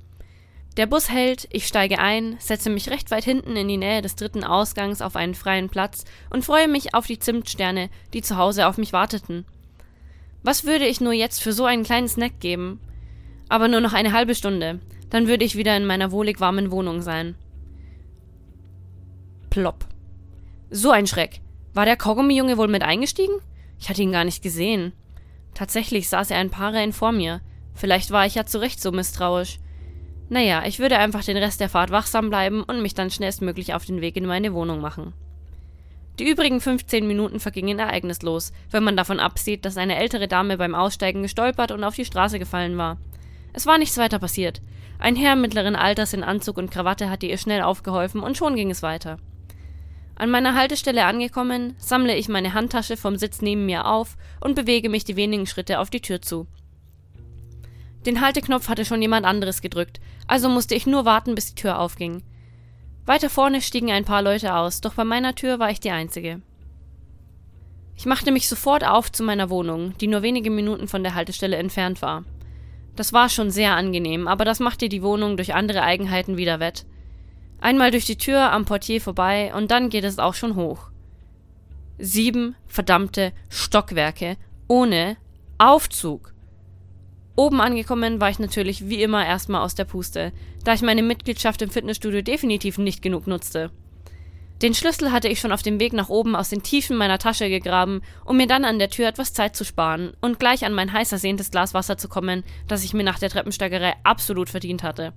Der 0.77 0.87
Bus 0.87 1.11
hält, 1.11 1.47
ich 1.51 1.67
steige 1.67 1.99
ein, 1.99 2.35
setze 2.39 2.71
mich 2.71 2.89
recht 2.89 3.11
weit 3.11 3.23
hinten 3.23 3.55
in 3.55 3.67
die 3.67 3.77
Nähe 3.77 4.01
des 4.01 4.15
dritten 4.15 4.43
Ausgangs 4.43 5.03
auf 5.03 5.15
einen 5.15 5.35
freien 5.35 5.69
Platz 5.69 6.05
und 6.31 6.43
freue 6.43 6.67
mich 6.67 6.95
auf 6.95 7.05
die 7.05 7.19
Zimtsterne, 7.19 7.91
die 8.15 8.23
zu 8.23 8.37
Hause 8.37 8.65
auf 8.65 8.79
mich 8.79 8.93
warteten. 8.93 9.45
Was 10.41 10.65
würde 10.65 10.87
ich 10.87 11.01
nur 11.01 11.13
jetzt 11.13 11.43
für 11.43 11.53
so 11.53 11.65
einen 11.65 11.83
kleinen 11.83 12.07
Snack 12.07 12.39
geben? 12.39 12.79
Aber 13.49 13.67
nur 13.67 13.81
noch 13.81 13.93
eine 13.93 14.13
halbe 14.13 14.35
Stunde, 14.35 14.79
dann 15.09 15.27
würde 15.27 15.45
ich 15.45 15.55
wieder 15.55 15.75
in 15.77 15.85
meiner 15.85 16.11
wohlig 16.11 16.39
warmen 16.39 16.71
Wohnung 16.71 17.01
sein. 17.01 17.35
Plopp. 19.49 19.85
So 20.69 20.91
ein 20.91 21.07
Schreck. 21.07 21.41
War 21.73 21.85
der 21.85 21.95
Kaugummi-Junge 21.95 22.57
wohl 22.57 22.67
mit 22.67 22.83
eingestiegen? 22.83 23.35
Ich 23.79 23.89
hatte 23.89 24.01
ihn 24.01 24.11
gar 24.11 24.25
nicht 24.25 24.43
gesehen. 24.43 24.93
Tatsächlich 25.53 26.09
saß 26.09 26.31
er 26.31 26.37
ein 26.37 26.49
paar 26.49 26.73
Reihen 26.73 26.93
vor 26.93 27.11
mir. 27.11 27.41
Vielleicht 27.73 28.11
war 28.11 28.25
ich 28.25 28.35
ja 28.35 28.45
zu 28.45 28.59
Recht 28.59 28.81
so 28.81 28.91
misstrauisch. 28.91 29.59
Naja, 30.29 30.63
ich 30.65 30.79
würde 30.79 30.97
einfach 30.97 31.23
den 31.23 31.37
Rest 31.37 31.61
der 31.61 31.69
Fahrt 31.69 31.91
wachsam 31.91 32.29
bleiben 32.29 32.63
und 32.63 32.81
mich 32.81 32.93
dann 32.93 33.09
schnellstmöglich 33.09 33.73
auf 33.73 33.85
den 33.85 34.01
Weg 34.01 34.17
in 34.17 34.25
meine 34.25 34.53
Wohnung 34.53 34.81
machen. 34.81 35.13
Die 36.19 36.29
übrigen 36.29 36.59
15 36.59 37.07
Minuten 37.07 37.39
vergingen 37.39 37.79
ereignislos, 37.79 38.51
wenn 38.71 38.83
man 38.83 38.97
davon 38.97 39.19
absieht, 39.19 39.63
dass 39.63 39.77
eine 39.77 39.97
ältere 39.97 40.27
Dame 40.27 40.57
beim 40.57 40.75
Aussteigen 40.75 41.21
gestolpert 41.21 41.71
und 41.71 41.83
auf 41.83 41.95
die 41.95 42.05
Straße 42.05 42.39
gefallen 42.39 42.77
war. 42.77 42.97
Es 43.53 43.65
war 43.65 43.77
nichts 43.77 43.97
weiter 43.97 44.19
passiert. 44.19 44.61
Ein 44.99 45.15
Herr 45.15 45.35
mittleren 45.35 45.75
Alters 45.75 46.13
in 46.13 46.23
Anzug 46.23 46.57
und 46.57 46.71
Krawatte 46.71 47.09
hatte 47.09 47.27
ihr 47.27 47.37
schnell 47.37 47.61
aufgeholfen 47.61 48.21
und 48.21 48.37
schon 48.37 48.55
ging 48.55 48.71
es 48.71 48.81
weiter. 48.81 49.17
An 50.15 50.31
meiner 50.31 50.55
Haltestelle 50.55 51.05
angekommen, 51.05 51.75
sammle 51.77 52.15
ich 52.15 52.27
meine 52.27 52.55
Handtasche 52.55 52.97
vom 52.97 53.17
Sitz 53.17 53.41
neben 53.41 53.67
mir 53.67 53.85
auf 53.85 54.17
und 54.41 54.55
bewege 54.55 54.89
mich 54.89 55.03
die 55.03 55.15
wenigen 55.15 55.45
Schritte 55.45 55.79
auf 55.79 55.91
die 55.91 56.01
Tür 56.01 56.21
zu. 56.21 56.47
Den 58.07 58.21
Halteknopf 58.21 58.67
hatte 58.67 58.85
schon 58.85 59.01
jemand 59.01 59.25
anderes 59.25 59.61
gedrückt, 59.61 59.99
also 60.25 60.49
musste 60.49 60.73
ich 60.73 60.87
nur 60.87 61.05
warten, 61.05 61.35
bis 61.35 61.53
die 61.53 61.61
Tür 61.61 61.79
aufging. 61.79 62.23
Weiter 63.05 63.29
vorne 63.29 63.61
stiegen 63.61 63.91
ein 63.91 64.05
paar 64.05 64.21
Leute 64.21 64.55
aus, 64.55 64.81
doch 64.81 64.95
bei 64.95 65.03
meiner 65.03 65.35
Tür 65.35 65.59
war 65.59 65.69
ich 65.69 65.79
die 65.79 65.91
Einzige. 65.91 66.41
Ich 67.95 68.05
machte 68.05 68.31
mich 68.31 68.47
sofort 68.47 68.85
auf 68.85 69.11
zu 69.11 69.23
meiner 69.23 69.49
Wohnung, 69.49 69.97
die 69.97 70.07
nur 70.07 70.23
wenige 70.23 70.49
Minuten 70.49 70.87
von 70.87 71.03
der 71.03 71.15
Haltestelle 71.15 71.57
entfernt 71.57 72.01
war. 72.01 72.25
Das 72.97 73.13
war 73.13 73.29
schon 73.29 73.51
sehr 73.51 73.75
angenehm, 73.75 74.27
aber 74.27 74.43
das 74.43 74.59
machte 74.59 74.89
die 74.89 75.03
Wohnung 75.03 75.37
durch 75.37 75.53
andere 75.53 75.83
Eigenheiten 75.83 76.35
wieder 76.35 76.59
wett. 76.59 76.85
Einmal 77.61 77.91
durch 77.91 78.05
die 78.05 78.17
Tür 78.17 78.51
am 78.51 78.65
Portier 78.65 78.99
vorbei 78.99 79.53
und 79.55 79.69
dann 79.69 79.89
geht 79.89 80.03
es 80.03 80.17
auch 80.17 80.33
schon 80.33 80.55
hoch. 80.55 80.89
Sieben 81.99 82.55
verdammte 82.65 83.33
Stockwerke 83.49 84.35
ohne 84.67 85.15
Aufzug. 85.59 86.33
Oben 87.35 87.61
angekommen 87.61 88.19
war 88.19 88.31
ich 88.31 88.39
natürlich 88.39 88.89
wie 88.89 89.03
immer 89.03 89.23
erstmal 89.23 89.61
aus 89.61 89.75
der 89.75 89.85
Puste, 89.85 90.33
da 90.63 90.73
ich 90.73 90.81
meine 90.81 91.03
Mitgliedschaft 91.03 91.61
im 91.61 91.69
Fitnessstudio 91.69 92.23
definitiv 92.23 92.79
nicht 92.79 93.03
genug 93.03 93.27
nutzte. 93.27 93.69
Den 94.61 94.73
Schlüssel 94.73 95.11
hatte 95.11 95.27
ich 95.27 95.39
schon 95.39 95.51
auf 95.51 95.61
dem 95.61 95.79
Weg 95.79 95.93
nach 95.93 96.09
oben 96.09 96.35
aus 96.35 96.49
den 96.49 96.63
Tiefen 96.63 96.97
meiner 96.97 97.19
Tasche 97.19 97.47
gegraben, 97.47 98.01
um 98.25 98.37
mir 98.37 98.47
dann 98.47 98.65
an 98.65 98.79
der 98.79 98.89
Tür 98.89 99.07
etwas 99.07 99.33
Zeit 99.33 99.55
zu 99.55 99.63
sparen 99.63 100.13
und 100.19 100.39
gleich 100.39 100.65
an 100.65 100.73
mein 100.73 100.91
heiß 100.91 101.11
ersehntes 101.11 101.51
Glas 101.51 101.75
Wasser 101.75 101.97
zu 101.97 102.09
kommen, 102.09 102.43
das 102.67 102.83
ich 102.83 102.93
mir 102.93 103.03
nach 103.03 103.19
der 103.19 103.29
Treppensteigerei 103.29 103.93
absolut 104.03 104.49
verdient 104.49 104.81
hatte. 104.81 105.13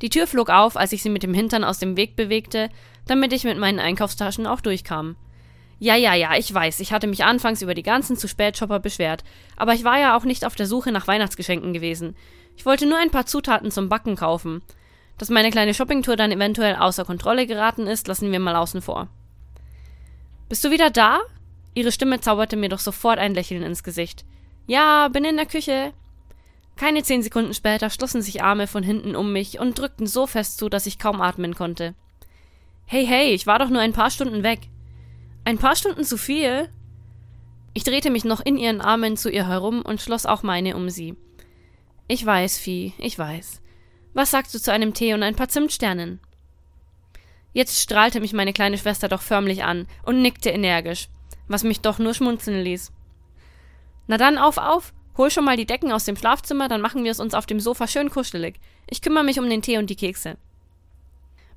Die 0.00 0.08
Tür 0.08 0.26
flog 0.26 0.48
auf, 0.48 0.76
als 0.76 0.92
ich 0.92 1.02
sie 1.02 1.10
mit 1.10 1.22
dem 1.22 1.34
Hintern 1.34 1.64
aus 1.64 1.78
dem 1.78 1.96
Weg 1.96 2.16
bewegte, 2.16 2.70
damit 3.06 3.32
ich 3.32 3.44
mit 3.44 3.58
meinen 3.58 3.78
Einkaufstaschen 3.78 4.46
auch 4.46 4.60
durchkam. 4.60 5.16
Ja, 5.78 5.94
ja, 5.96 6.14
ja, 6.14 6.36
ich 6.36 6.52
weiß, 6.52 6.80
ich 6.80 6.92
hatte 6.92 7.06
mich 7.06 7.24
anfangs 7.24 7.60
über 7.60 7.74
die 7.74 7.82
ganzen 7.82 8.16
zu 8.16 8.26
spät 8.26 8.56
Shopper 8.56 8.80
beschwert, 8.80 9.22
aber 9.56 9.74
ich 9.74 9.84
war 9.84 9.98
ja 9.98 10.16
auch 10.16 10.24
nicht 10.24 10.44
auf 10.46 10.54
der 10.54 10.66
Suche 10.66 10.92
nach 10.92 11.08
Weihnachtsgeschenken 11.08 11.72
gewesen. 11.72 12.16
Ich 12.56 12.64
wollte 12.64 12.86
nur 12.86 12.98
ein 12.98 13.10
paar 13.10 13.26
Zutaten 13.26 13.70
zum 13.70 13.88
Backen 13.88 14.16
kaufen. 14.16 14.62
Dass 15.22 15.30
meine 15.30 15.52
kleine 15.52 15.72
Shoppingtour 15.72 16.16
dann 16.16 16.32
eventuell 16.32 16.74
außer 16.74 17.04
Kontrolle 17.04 17.46
geraten 17.46 17.86
ist, 17.86 18.08
lassen 18.08 18.32
wir 18.32 18.40
mal 18.40 18.56
außen 18.56 18.82
vor. 18.82 19.06
Bist 20.48 20.64
du 20.64 20.72
wieder 20.72 20.90
da? 20.90 21.20
Ihre 21.74 21.92
Stimme 21.92 22.18
zauberte 22.18 22.56
mir 22.56 22.68
doch 22.68 22.80
sofort 22.80 23.20
ein 23.20 23.32
Lächeln 23.32 23.62
ins 23.62 23.84
Gesicht. 23.84 24.24
Ja, 24.66 25.06
bin 25.06 25.24
in 25.24 25.36
der 25.36 25.46
Küche. 25.46 25.92
Keine 26.74 27.04
zehn 27.04 27.22
Sekunden 27.22 27.54
später 27.54 27.88
schlossen 27.88 28.20
sich 28.20 28.42
Arme 28.42 28.66
von 28.66 28.82
hinten 28.82 29.14
um 29.14 29.32
mich 29.32 29.60
und 29.60 29.78
drückten 29.78 30.08
so 30.08 30.26
fest 30.26 30.58
zu, 30.58 30.68
dass 30.68 30.86
ich 30.86 30.98
kaum 30.98 31.20
atmen 31.20 31.54
konnte. 31.54 31.94
Hey, 32.86 33.06
hey, 33.06 33.32
ich 33.32 33.46
war 33.46 33.60
doch 33.60 33.68
nur 33.68 33.80
ein 33.80 33.92
paar 33.92 34.10
Stunden 34.10 34.42
weg. 34.42 34.58
Ein 35.44 35.58
paar 35.58 35.76
Stunden 35.76 36.02
zu 36.02 36.18
viel? 36.18 36.68
Ich 37.74 37.84
drehte 37.84 38.10
mich 38.10 38.24
noch 38.24 38.40
in 38.40 38.56
ihren 38.56 38.80
Armen 38.80 39.16
zu 39.16 39.30
ihr 39.30 39.46
herum 39.46 39.82
und 39.82 40.00
schloss 40.00 40.26
auch 40.26 40.42
meine 40.42 40.74
um 40.74 40.90
sie. 40.90 41.14
Ich 42.08 42.26
weiß, 42.26 42.58
Vieh, 42.58 42.92
ich 42.98 43.16
weiß. 43.16 43.61
Was 44.14 44.30
sagst 44.30 44.54
du 44.54 44.58
zu 44.58 44.72
einem 44.72 44.94
Tee 44.94 45.14
und 45.14 45.22
ein 45.22 45.36
paar 45.36 45.48
Zimtsternen? 45.48 46.20
Jetzt 47.52 47.80
strahlte 47.80 48.20
mich 48.20 48.32
meine 48.32 48.52
kleine 48.52 48.78
Schwester 48.78 49.08
doch 49.08 49.22
förmlich 49.22 49.64
an 49.64 49.86
und 50.04 50.22
nickte 50.22 50.50
energisch, 50.50 51.08
was 51.48 51.64
mich 51.64 51.80
doch 51.80 51.98
nur 51.98 52.14
schmunzeln 52.14 52.62
ließ. 52.62 52.92
Na 54.06 54.16
dann, 54.16 54.38
auf, 54.38 54.58
auf! 54.58 54.92
Hol 55.18 55.30
schon 55.30 55.44
mal 55.44 55.58
die 55.58 55.66
Decken 55.66 55.92
aus 55.92 56.06
dem 56.06 56.16
Schlafzimmer, 56.16 56.68
dann 56.68 56.80
machen 56.80 57.04
wir 57.04 57.10
es 57.10 57.20
uns 57.20 57.34
auf 57.34 57.44
dem 57.44 57.60
Sofa 57.60 57.86
schön 57.86 58.10
kuschelig. 58.10 58.58
Ich 58.88 59.02
kümmere 59.02 59.24
mich 59.24 59.38
um 59.38 59.48
den 59.48 59.60
Tee 59.60 59.76
und 59.76 59.90
die 59.90 59.96
Kekse. 59.96 60.38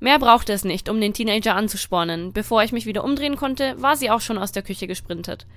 Mehr 0.01 0.19
brauchte 0.19 0.51
es 0.51 0.65
nicht, 0.65 0.89
um 0.89 0.99
den 0.99 1.13
Teenager 1.13 1.55
anzuspornen. 1.55 2.33
Bevor 2.33 2.63
ich 2.63 2.73
mich 2.73 2.85
wieder 2.85 3.05
umdrehen 3.05 3.37
konnte, 3.37 3.81
war 3.81 3.95
sie 3.95 4.11
auch 4.11 4.19
schon 4.19 4.37
aus 4.37 4.51
der 4.51 4.63
Küche 4.63 4.87
gesprintet. 4.87 5.47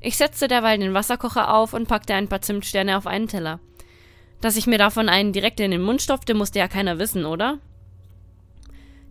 Ich 0.00 0.16
setzte 0.16 0.48
derweil 0.48 0.78
den 0.78 0.94
Wasserkocher 0.94 1.52
auf 1.52 1.74
und 1.74 1.86
packte 1.86 2.14
ein 2.14 2.28
paar 2.28 2.40
Zimtsterne 2.40 2.96
auf 2.96 3.06
einen 3.06 3.28
Teller. 3.28 3.60
Dass 4.40 4.56
ich 4.56 4.66
mir 4.66 4.78
davon 4.78 5.08
einen 5.08 5.32
direkt 5.32 5.60
in 5.60 5.70
den 5.70 5.82
Mund 5.82 6.00
stopfte, 6.00 6.34
musste 6.34 6.58
ja 6.58 6.68
keiner 6.68 6.98
wissen, 6.98 7.24
oder? 7.24 7.58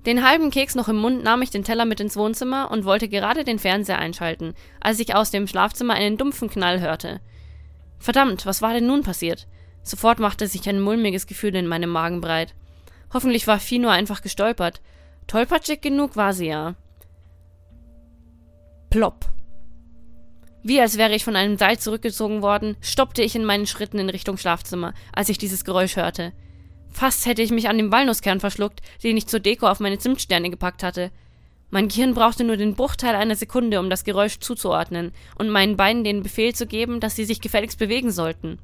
Den 0.06 0.26
halben 0.26 0.52
Keks 0.52 0.76
noch 0.76 0.88
im 0.88 0.96
Mund 0.96 1.24
nahm 1.24 1.42
ich 1.42 1.50
den 1.50 1.66
Teller 1.66 1.84
mit 1.84 2.00
ins 2.00 2.16
Wohnzimmer 2.16 2.72
und 2.72 2.86
wollte 2.86 3.10
gerade 3.10 3.44
den 3.44 3.60
Fernseher 3.60 4.00
einschalten, 4.00 4.54
als 4.80 5.00
ich 5.00 5.16
aus 5.16 5.32
dem 5.32 5.48
Schlafzimmer 5.48 5.96
einen 5.96 6.18
dumpfen 6.18 6.50
Knall 6.50 6.80
hörte. 6.80 7.20
Verdammt, 8.00 8.46
was 8.46 8.62
war 8.62 8.74
denn 8.74 8.88
nun 8.88 9.04
passiert? 9.04 9.48
Sofort 9.84 10.20
machte 10.20 10.48
sich 10.48 10.68
ein 10.70 10.80
mulmiges 10.80 11.28
Gefühl 11.28 11.56
in 11.56 11.68
meinem 11.68 11.90
Magen 11.90 12.22
breit. 12.22 12.54
Hoffentlich 13.14 13.48
war 13.48 13.60
nur 13.80 13.92
einfach 13.92 14.22
gestolpert. 14.22 14.82
Tollpatschig 15.28 15.82
genug 15.82 16.16
war 16.16 16.34
sie 16.34 16.48
ja. 16.48 16.76
Plopp. 18.90 19.26
Wie 20.68 20.82
als 20.82 20.98
wäre 20.98 21.16
ich 21.16 21.24
von 21.24 21.38
einem 21.38 21.58
Seil 21.58 21.80
zurückgezogen 21.80 22.42
worden, 22.42 22.76
stoppte 22.82 23.22
ich 23.22 23.38
in 23.38 23.46
meinen 23.46 23.68
Schritten 23.68 24.00
in 24.00 24.10
Richtung 24.10 24.36
Schlafzimmer, 24.36 24.94
als 25.14 25.30
ich 25.30 25.38
dieses 25.38 25.64
Geräusch 25.64 25.96
hörte. 25.96 26.34
Fast 26.92 27.26
hätte 27.26 27.42
ich 27.42 27.52
mich 27.52 27.70
an 27.70 27.78
dem 27.78 27.90
Walnusskern 27.90 28.42
verschluckt, 28.42 28.82
den 29.02 29.16
ich 29.16 29.28
zur 29.28 29.40
Deko 29.40 29.70
auf 29.70 29.80
meine 29.80 29.98
Zimtsterne 29.98 30.50
gepackt 30.50 30.84
hatte. 30.84 31.12
Mein 31.70 31.88
Gehirn 31.88 32.14
brauchte 32.14 32.44
nur 32.44 32.58
den 32.58 32.76
Bruchteil 32.76 33.16
einer 33.16 33.38
Sekunde, 33.38 33.80
um 33.80 33.90
das 33.90 34.04
Geräusch 34.04 34.40
zuzuordnen 34.40 35.14
und 35.38 35.50
meinen 35.50 35.78
Beinen 35.78 36.04
den 36.04 36.22
Befehl 36.22 36.54
zu 36.54 36.68
geben, 36.68 37.00
dass 37.00 37.16
sie 37.16 37.24
sich 37.24 37.40
gefälligst 37.40 37.80
bewegen 37.80 38.12
sollten. 38.12 38.60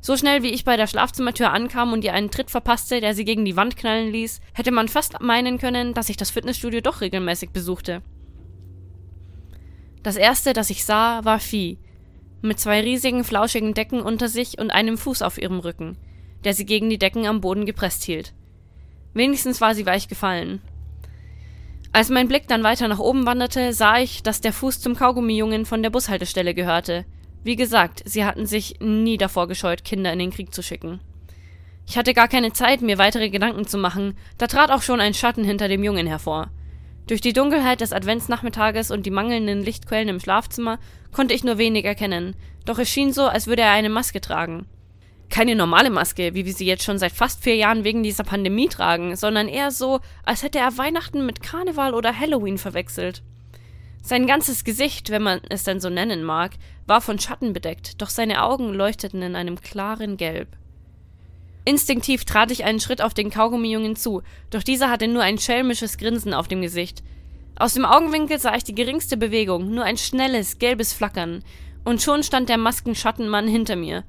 So 0.00 0.16
schnell 0.16 0.42
wie 0.42 0.54
ich 0.54 0.64
bei 0.64 0.78
der 0.78 0.86
Schlafzimmertür 0.86 1.50
ankam 1.50 1.92
und 1.92 2.02
ihr 2.02 2.14
einen 2.14 2.30
Tritt 2.30 2.50
verpasste, 2.50 3.02
der 3.02 3.14
sie 3.14 3.26
gegen 3.26 3.44
die 3.44 3.56
Wand 3.56 3.76
knallen 3.76 4.10
ließ, 4.10 4.40
hätte 4.54 4.70
man 4.70 4.88
fast 4.88 5.20
meinen 5.20 5.58
können, 5.58 5.92
dass 5.92 6.08
ich 6.08 6.16
das 6.16 6.30
Fitnessstudio 6.30 6.80
doch 6.80 7.02
regelmäßig 7.02 7.50
besuchte. 7.50 8.00
Das 10.02 10.16
erste, 10.16 10.52
das 10.52 10.70
ich 10.70 10.84
sah, 10.84 11.24
war 11.24 11.40
Vieh, 11.40 11.78
mit 12.42 12.58
zwei 12.58 12.80
riesigen, 12.80 13.24
flauschigen 13.24 13.74
Decken 13.74 14.00
unter 14.00 14.28
sich 14.28 14.58
und 14.58 14.70
einem 14.70 14.96
Fuß 14.96 15.22
auf 15.22 15.40
ihrem 15.40 15.60
Rücken, 15.60 15.98
der 16.44 16.54
sie 16.54 16.64
gegen 16.64 16.88
die 16.88 16.98
Decken 16.98 17.26
am 17.26 17.40
Boden 17.40 17.66
gepresst 17.66 18.04
hielt. 18.04 18.32
Wenigstens 19.12 19.60
war 19.60 19.74
sie 19.74 19.86
weich 19.86 20.08
gefallen. 20.08 20.62
Als 21.92 22.08
mein 22.08 22.28
Blick 22.28 22.46
dann 22.46 22.62
weiter 22.62 22.86
nach 22.88 23.00
oben 23.00 23.26
wanderte, 23.26 23.72
sah 23.72 23.98
ich, 23.98 24.22
dass 24.22 24.40
der 24.40 24.52
Fuß 24.52 24.80
zum 24.80 24.94
Kaugummijungen 24.94 25.66
von 25.66 25.82
der 25.82 25.90
Bushaltestelle 25.90 26.54
gehörte. 26.54 27.04
Wie 27.42 27.56
gesagt, 27.56 28.02
sie 28.04 28.24
hatten 28.24 28.46
sich 28.46 28.76
nie 28.80 29.18
davor 29.18 29.48
gescheut, 29.48 29.84
Kinder 29.84 30.12
in 30.12 30.20
den 30.20 30.30
Krieg 30.30 30.54
zu 30.54 30.62
schicken. 30.62 31.00
Ich 31.86 31.98
hatte 31.98 32.14
gar 32.14 32.28
keine 32.28 32.52
Zeit, 32.52 32.82
mir 32.82 32.98
weitere 32.98 33.30
Gedanken 33.30 33.66
zu 33.66 33.76
machen, 33.76 34.16
da 34.38 34.46
trat 34.46 34.70
auch 34.70 34.82
schon 34.82 35.00
ein 35.00 35.14
Schatten 35.14 35.42
hinter 35.42 35.66
dem 35.66 35.82
Jungen 35.82 36.06
hervor. 36.06 36.50
Durch 37.10 37.20
die 37.20 37.32
Dunkelheit 37.32 37.80
des 37.80 37.92
Adventsnachmittages 37.92 38.92
und 38.92 39.04
die 39.04 39.10
mangelnden 39.10 39.64
Lichtquellen 39.64 40.08
im 40.08 40.20
Schlafzimmer 40.20 40.78
konnte 41.10 41.34
ich 41.34 41.42
nur 41.42 41.58
wenig 41.58 41.84
erkennen, 41.84 42.36
doch 42.64 42.78
es 42.78 42.88
schien 42.88 43.12
so, 43.12 43.24
als 43.24 43.48
würde 43.48 43.62
er 43.62 43.72
eine 43.72 43.88
Maske 43.88 44.20
tragen. 44.20 44.66
Keine 45.28 45.56
normale 45.56 45.90
Maske, 45.90 46.34
wie 46.34 46.46
wir 46.46 46.52
sie 46.52 46.66
jetzt 46.66 46.84
schon 46.84 47.00
seit 47.00 47.10
fast 47.10 47.42
vier 47.42 47.56
Jahren 47.56 47.82
wegen 47.82 48.04
dieser 48.04 48.22
Pandemie 48.22 48.68
tragen, 48.68 49.16
sondern 49.16 49.48
eher 49.48 49.72
so, 49.72 49.98
als 50.24 50.44
hätte 50.44 50.60
er 50.60 50.78
Weihnachten 50.78 51.26
mit 51.26 51.42
Karneval 51.42 51.94
oder 51.94 52.16
Halloween 52.16 52.58
verwechselt. 52.58 53.24
Sein 54.04 54.28
ganzes 54.28 54.62
Gesicht, 54.62 55.10
wenn 55.10 55.24
man 55.24 55.40
es 55.48 55.64
denn 55.64 55.80
so 55.80 55.90
nennen 55.90 56.22
mag, 56.22 56.52
war 56.86 57.00
von 57.00 57.18
Schatten 57.18 57.52
bedeckt, 57.52 58.00
doch 58.00 58.08
seine 58.08 58.44
Augen 58.44 58.72
leuchteten 58.72 59.22
in 59.22 59.34
einem 59.34 59.60
klaren 59.60 60.16
Gelb. 60.16 60.56
Instinktiv 61.64 62.24
trat 62.24 62.50
ich 62.50 62.64
einen 62.64 62.80
Schritt 62.80 63.02
auf 63.02 63.12
den 63.12 63.30
Kaugummijungen 63.30 63.94
zu, 63.94 64.22
doch 64.50 64.62
dieser 64.62 64.90
hatte 64.90 65.08
nur 65.08 65.22
ein 65.22 65.38
schelmisches 65.38 65.98
Grinsen 65.98 66.32
auf 66.32 66.48
dem 66.48 66.62
Gesicht. 66.62 67.02
Aus 67.56 67.74
dem 67.74 67.84
Augenwinkel 67.84 68.38
sah 68.38 68.54
ich 68.54 68.64
die 68.64 68.74
geringste 68.74 69.18
Bewegung, 69.18 69.70
nur 69.70 69.84
ein 69.84 69.98
schnelles, 69.98 70.58
gelbes 70.58 70.94
Flackern, 70.94 71.44
und 71.84 72.00
schon 72.00 72.22
stand 72.22 72.48
der 72.48 72.56
Maskenschattenmann 72.56 73.46
hinter 73.46 73.76
mir. 73.76 74.04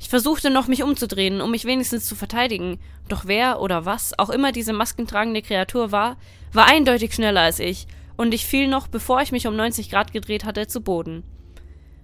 Ich 0.00 0.08
versuchte 0.08 0.50
noch, 0.50 0.66
mich 0.66 0.82
umzudrehen, 0.82 1.40
um 1.40 1.52
mich 1.52 1.64
wenigstens 1.64 2.06
zu 2.06 2.16
verteidigen, 2.16 2.78
doch 3.08 3.26
wer 3.26 3.60
oder 3.60 3.84
was 3.84 4.18
auch 4.18 4.30
immer 4.30 4.50
diese 4.50 4.72
maskentragende 4.72 5.42
Kreatur 5.42 5.92
war, 5.92 6.16
war 6.52 6.66
eindeutig 6.66 7.14
schneller 7.14 7.42
als 7.42 7.60
ich, 7.60 7.86
und 8.16 8.34
ich 8.34 8.44
fiel 8.44 8.66
noch, 8.66 8.88
bevor 8.88 9.22
ich 9.22 9.30
mich 9.30 9.46
um 9.46 9.54
90 9.54 9.90
Grad 9.90 10.12
gedreht 10.12 10.44
hatte, 10.44 10.66
zu 10.66 10.80
Boden. 10.80 11.22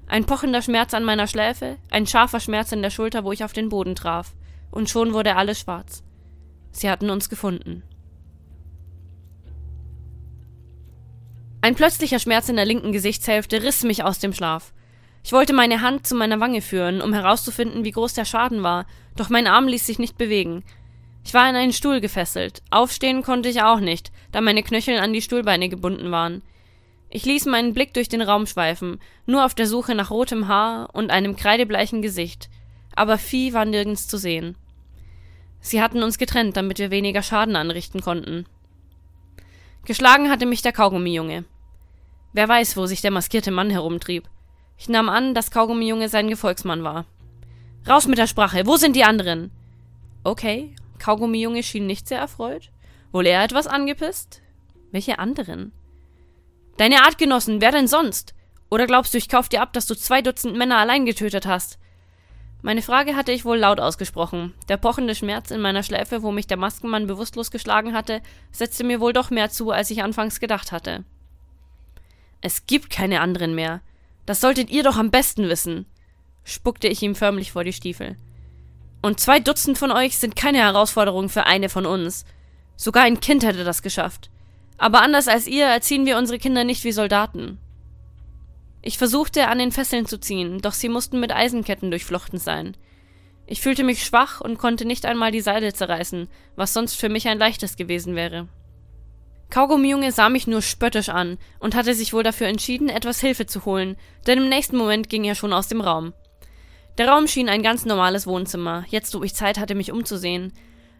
Ein 0.06 0.26
pochender 0.26 0.62
Schmerz 0.62 0.94
an 0.94 1.02
meiner 1.02 1.26
Schläfe, 1.26 1.78
ein 1.90 2.06
scharfer 2.06 2.38
Schmerz 2.38 2.70
in 2.70 2.82
der 2.82 2.90
Schulter, 2.90 3.24
wo 3.24 3.32
ich 3.32 3.42
auf 3.42 3.52
den 3.52 3.68
Boden 3.68 3.96
traf 3.96 4.32
und 4.75 4.90
schon 4.90 5.14
wurde 5.14 5.37
alles 5.37 5.61
schwarz. 5.61 6.02
Sie 6.73 6.90
hatten 6.90 7.09
uns 7.09 7.28
gefunden. 7.28 7.85
Ein 11.61 11.76
plötzlicher 11.76 12.19
Schmerz 12.19 12.49
in 12.49 12.57
der 12.57 12.66
linken 12.66 12.93
Gesichtshälfte 12.93 13.62
riss 13.62 13.85
mich 13.85 14.04
aus 14.04 14.19
dem 14.19 14.35
Schlaf. 14.35 14.75
Ich 15.23 15.33
wollte 15.33 15.54
meine 15.54 15.81
Hand 15.81 16.07
zu 16.07 16.14
meiner 16.14 16.40
Wange 16.40 16.61
führen, 16.61 17.00
um 17.00 17.14
herauszufinden, 17.14 17.85
wie 17.85 17.93
groß 17.93 18.12
der 18.12 18.26
Schaden 18.26 18.62
war, 18.62 18.85
doch 19.16 19.31
mein 19.31 19.47
Arm 19.47 19.66
ließ 19.66 19.87
sich 19.87 19.99
nicht 19.99 20.19
bewegen. 20.19 20.64
Ich 21.25 21.33
war 21.33 21.45
an 21.45 21.57
einen 21.57 21.73
Stuhl 21.73 22.00
gefesselt. 22.00 22.61
Aufstehen 22.71 23.23
konnte 23.23 23.49
ich 23.49 23.62
auch 23.62 23.81
nicht, 23.81 24.12
da 24.33 24.43
meine 24.43 24.62
Knöchel 24.62 24.99
an 24.99 25.14
die 25.14 25.23
Stuhlbeine 25.23 25.71
gebunden 25.71 26.11
waren. 26.11 26.43
Ich 27.09 27.25
ließ 27.25 27.47
meinen 27.47 27.73
Blick 27.73 27.95
durch 27.95 28.09
den 28.09 28.21
Raum 28.21 28.47
schweifen, 28.47 29.00
nur 29.25 29.47
auf 29.47 29.54
der 29.54 29.69
Suche 29.69 29.95
nach 29.95 30.11
rotem 30.11 30.49
Haar 30.49 30.90
und 30.93 31.11
einem 31.11 31.37
kreidebleichen 31.37 32.02
Gesicht, 32.02 32.50
aber 32.95 33.16
Vieh 33.19 33.54
war 33.54 33.64
nirgends 33.64 34.09
zu 34.09 34.19
sehen. 34.19 34.57
Sie 35.64 35.80
hatten 35.80 36.02
uns 36.02 36.18
getrennt, 36.18 36.59
damit 36.59 36.78
wir 36.78 36.90
weniger 36.90 37.23
Schaden 37.23 37.56
anrichten 37.56 38.02
konnten. 38.02 38.44
Geschlagen 39.87 40.30
hatte 40.30 40.44
mich 40.44 40.61
der 40.61 40.73
Kaugummijunge. 40.73 41.47
Wer 42.35 42.49
weiß, 42.49 42.76
wo 42.76 42.85
sich 42.85 43.00
der 43.00 43.11
maskierte 43.11 43.50
Mann 43.50 43.71
herumtrieb. 43.71 44.28
Ich 44.76 44.90
nahm 44.90 45.09
an, 45.09 45.33
dass 45.33 45.50
Kaugummijunge 45.50 46.11
sein 46.11 46.28
Gefolgsmann 46.28 46.85
war. 46.85 47.06
Raus 47.88 48.06
mit 48.06 48.18
der 48.18 48.26
Sprache, 48.26 48.66
wo 48.66 48.76
sind 48.76 48.94
die 48.94 49.04
anderen? 49.04 49.52
Okay, 50.23 50.75
Kaugummijunge 50.99 51.62
schien 51.62 51.87
nicht 51.87 52.09
sehr 52.09 52.18
erfreut. 52.18 52.71
Wohl 53.11 53.26
eher 53.26 53.42
etwas 53.42 53.66
angepisst? 53.66 54.42
Welche 54.92 55.18
anderen? 55.18 55.73
Deine 56.76 57.04
Artgenossen, 57.04 57.62
wer 57.62 57.73
denn 57.73 57.88
sonst? 57.88 58.35
Oder 58.68 58.87
glaubst 58.87 59.14
du, 59.14 59.18
ich 59.18 59.30
kauf 59.30 59.49
dir 59.49 59.62
ab, 59.62 59.73
dass 59.73 59.87
du 59.87 59.94
zwei 59.94 60.21
Dutzend 60.21 60.59
Männer 60.59 60.76
allein 60.76 61.06
getötet 61.06 61.47
hast? 61.47 61.78
Meine 62.64 62.80
Frage 62.80 63.14
hatte 63.14 63.30
ich 63.30 63.44
wohl 63.44 63.59
laut 63.59 63.78
ausgesprochen. 63.78 64.54
Der 64.71 64.78
pochende 64.78 65.14
Schmerz 65.14 65.50
in 65.50 65.61
meiner 65.61 65.83
Schläfe, 65.83 66.23
wo 66.23 66.33
mich 66.33 66.47
der 66.47 66.56
Maskenmann 66.56 67.06
bewusstlos 67.06 67.50
geschlagen 67.50 67.92
hatte, 67.92 68.23
setzte 68.52 68.85
mir 68.85 69.00
wohl 69.00 69.12
doch 69.12 69.28
mehr 69.28 69.50
zu, 69.50 69.71
als 69.71 69.90
ich 69.90 70.02
anfangs 70.02 70.40
gedacht 70.40 70.73
hatte. 70.73 71.04
Es 72.40 72.64
gibt 72.64 72.88
keine 72.88 73.21
anderen 73.21 73.54
mehr. 73.54 73.83
Das 74.25 74.40
solltet 74.40 74.71
ihr 74.71 74.83
doch 74.83 74.97
am 74.97 75.11
besten 75.11 75.50
wissen, 75.50 75.85
spuckte 76.42 76.88
ich 76.88 77.02
ihm 77.02 77.14
förmlich 77.14 77.52
vor 77.52 77.64
die 77.64 77.75
Stiefel. 77.75 78.16
Und 79.02 79.21
zwei 79.21 79.40
Dutzend 79.40 79.76
von 79.76 79.92
euch 79.92 80.16
sind 80.16 80.35
keine 80.35 80.61
Herausforderung 80.61 81.28
für 81.28 81.44
eine 81.44 81.68
von 81.68 81.85
uns. 81.85 82.25
Sogar 82.76 83.02
ein 83.02 83.21
Kind 83.21 83.44
hätte 83.44 83.64
das 83.64 83.83
geschafft. 83.83 84.30
Aber 84.78 85.02
anders 85.02 85.28
als 85.28 85.47
ihr 85.47 85.66
erziehen 85.66 86.06
wir 86.06 86.16
unsere 86.16 86.38
Kinder 86.38 86.64
nicht 86.64 86.83
wie 86.85 86.92
Soldaten. 86.92 87.59
Ich 88.87 88.99
versuchte, 88.99 89.49
an 89.49 89.59
den 89.59 89.73
Fesseln 89.73 90.05
zu 90.05 90.21
ziehen, 90.21 90.61
doch 90.61 90.75
sie 90.75 90.91
mussten 90.91 91.19
mit 91.19 91.33
Eisenketten 91.33 91.91
durchflochten 91.91 92.38
sein. 92.38 92.76
Ich 93.47 93.62
fühlte 93.62 93.83
mich 93.83 94.05
schwach 94.05 94.43
und 94.43 94.59
konnte 94.59 94.85
nicht 94.85 95.07
einmal 95.07 95.31
die 95.31 95.41
Seile 95.41 95.73
zerreißen, 95.73 96.29
was 96.55 96.75
sonst 96.75 97.00
für 97.00 97.09
mich 97.09 97.26
ein 97.26 97.38
leichtes 97.38 97.76
gewesen 97.76 98.14
wäre. 98.14 98.47
Kaugummi-Junge 99.49 100.12
sah 100.12 100.29
mich 100.29 100.47
nur 100.47 100.61
spöttisch 100.61 101.09
an 101.09 101.38
und 101.61 101.75
hatte 101.75 101.95
sich 101.95 102.12
wohl 102.12 102.25
dafür 102.25 102.47
entschieden, 102.47 102.91
etwas 102.91 103.21
Hilfe 103.21 103.47
zu 103.47 103.64
holen, 103.64 103.97
denn 104.26 104.37
im 104.37 104.50
nächsten 104.50 104.76
Moment 104.76 105.09
ging 105.09 105.25
er 105.25 105.35
schon 105.35 105.55
aus 105.55 105.69
dem 105.69 105.81
Raum. 105.81 106.12
Der 106.99 107.09
Raum 107.09 107.26
schien 107.26 107.49
ein 107.49 107.62
ganz 107.62 107.87
normales 107.87 108.26
Wohnzimmer, 108.26 108.85
jetzt 108.88 109.14
wo 109.14 109.23
ich 109.23 109.35
Zeit 109.35 109.59
hatte, 109.59 109.75
mich 109.75 109.93
umzusehen. 109.93 110.53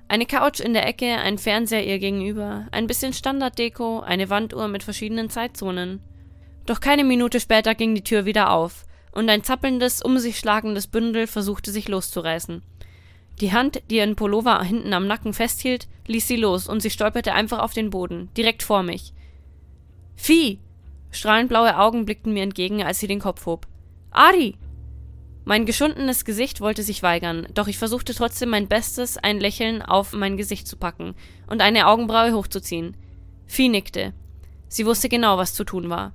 Eine 0.09 0.25
Couch 0.25 0.61
in 0.61 0.73
der 0.73 0.87
Ecke, 0.87 1.19
ein 1.19 1.37
Fernseher 1.37 1.87
ihr 1.87 1.99
gegenüber, 1.99 2.67
ein 2.73 2.87
bisschen 2.87 3.12
Standarddeko, 3.12 4.00
eine 4.00 4.31
Wanduhr 4.31 4.69
mit 4.69 4.83
verschiedenen 4.83 5.29
Zeitzonen. 5.29 6.00
Doch 6.66 6.80
keine 6.80 7.04
Minute 7.04 7.40
später 7.40 7.75
ging 7.75 7.94
die 7.94 8.04
Tür 8.04 8.25
wieder 8.25 8.50
auf, 8.50 8.85
und 9.12 9.28
ein 9.28 9.44
zappelndes, 9.44 10.02
um 10.02 10.18
sich 10.18 10.38
schlagendes 10.38 10.87
Bündel 10.87 11.26
versuchte 11.26 11.71
sich 11.71 11.88
loszureißen. 11.88 12.62
Die 13.40 13.52
Hand, 13.52 13.83
die 13.90 13.97
ihren 13.97 14.16
Pullover 14.16 14.62
hinten 14.62 14.92
am 14.92 15.06
Nacken 15.06 15.35
festhielt, 15.35 15.88
ließ 16.06 16.26
sie 16.26 16.37
los 16.37 16.68
und 16.68 16.80
sie 16.80 16.90
stolperte 16.90 17.33
einfach 17.33 17.59
auf 17.59 17.73
den 17.73 17.90
Boden, 17.90 18.28
direkt 18.37 18.62
vor 18.62 18.83
mich. 18.83 19.12
Vieh! 20.16 20.61
Strahlend 21.11 21.49
blaue 21.49 21.78
Augen 21.78 22.04
blickten 22.06 22.33
mir 22.33 22.42
entgegen, 22.42 22.83
als 22.83 22.99
sie 22.99 23.06
den 23.06 23.21
Kopf 23.21 23.47
hob. 23.47 23.66
Ari! 24.11 24.56
Mein 25.44 25.66
geschundenes 25.66 26.25
Gesicht 26.25 26.61
wollte 26.61 26.83
sich 26.83 27.02
weigern, 27.02 27.47
doch 27.52 27.68
ich 27.68 27.76
versuchte 27.76 28.14
trotzdem 28.14 28.49
mein 28.49 28.66
Bestes, 28.66 29.18
ein 29.18 29.40
Lächeln 29.40 29.83
auf 29.83 30.12
mein 30.12 30.37
Gesicht 30.37 30.66
zu 30.66 30.76
packen 30.76 31.14
und 31.47 31.61
eine 31.61 31.87
Augenbraue 31.87 32.33
hochzuziehen. 32.33 32.97
Vieh 33.47 33.68
nickte. 33.68 34.14
Sie 34.68 34.87
wusste 34.87 35.09
genau, 35.09 35.37
was 35.37 35.52
zu 35.52 35.64
tun 35.64 35.90
war. 35.90 36.14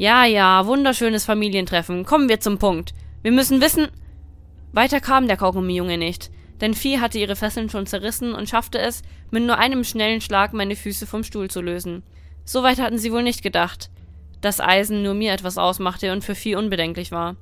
Ja, 0.00 0.24
ja, 0.24 0.64
wunderschönes 0.64 1.26
Familientreffen. 1.26 2.06
Kommen 2.06 2.30
wir 2.30 2.40
zum 2.40 2.56
Punkt. 2.56 2.94
Wir 3.20 3.32
müssen 3.32 3.60
wissen. 3.60 3.88
Weiter 4.72 4.98
kam 4.98 5.26
der 5.26 5.36
Kaugummi-Junge 5.36 5.98
nicht, 5.98 6.30
denn 6.62 6.72
Vieh 6.72 7.00
hatte 7.00 7.18
ihre 7.18 7.36
Fesseln 7.36 7.68
schon 7.68 7.84
zerrissen 7.84 8.32
und 8.32 8.48
schaffte 8.48 8.78
es, 8.78 9.02
mit 9.30 9.42
nur 9.42 9.58
einem 9.58 9.84
schnellen 9.84 10.22
Schlag 10.22 10.54
meine 10.54 10.74
Füße 10.74 11.06
vom 11.06 11.22
Stuhl 11.22 11.50
zu 11.50 11.60
lösen. 11.60 12.02
So 12.46 12.62
weit 12.62 12.80
hatten 12.80 12.96
sie 12.96 13.12
wohl 13.12 13.22
nicht 13.22 13.42
gedacht, 13.42 13.90
dass 14.40 14.58
Eisen 14.58 15.02
nur 15.02 15.12
mir 15.12 15.34
etwas 15.34 15.58
ausmachte 15.58 16.12
und 16.12 16.24
für 16.24 16.34
Vieh 16.34 16.56
unbedenklich 16.56 17.12
war. 17.12 17.36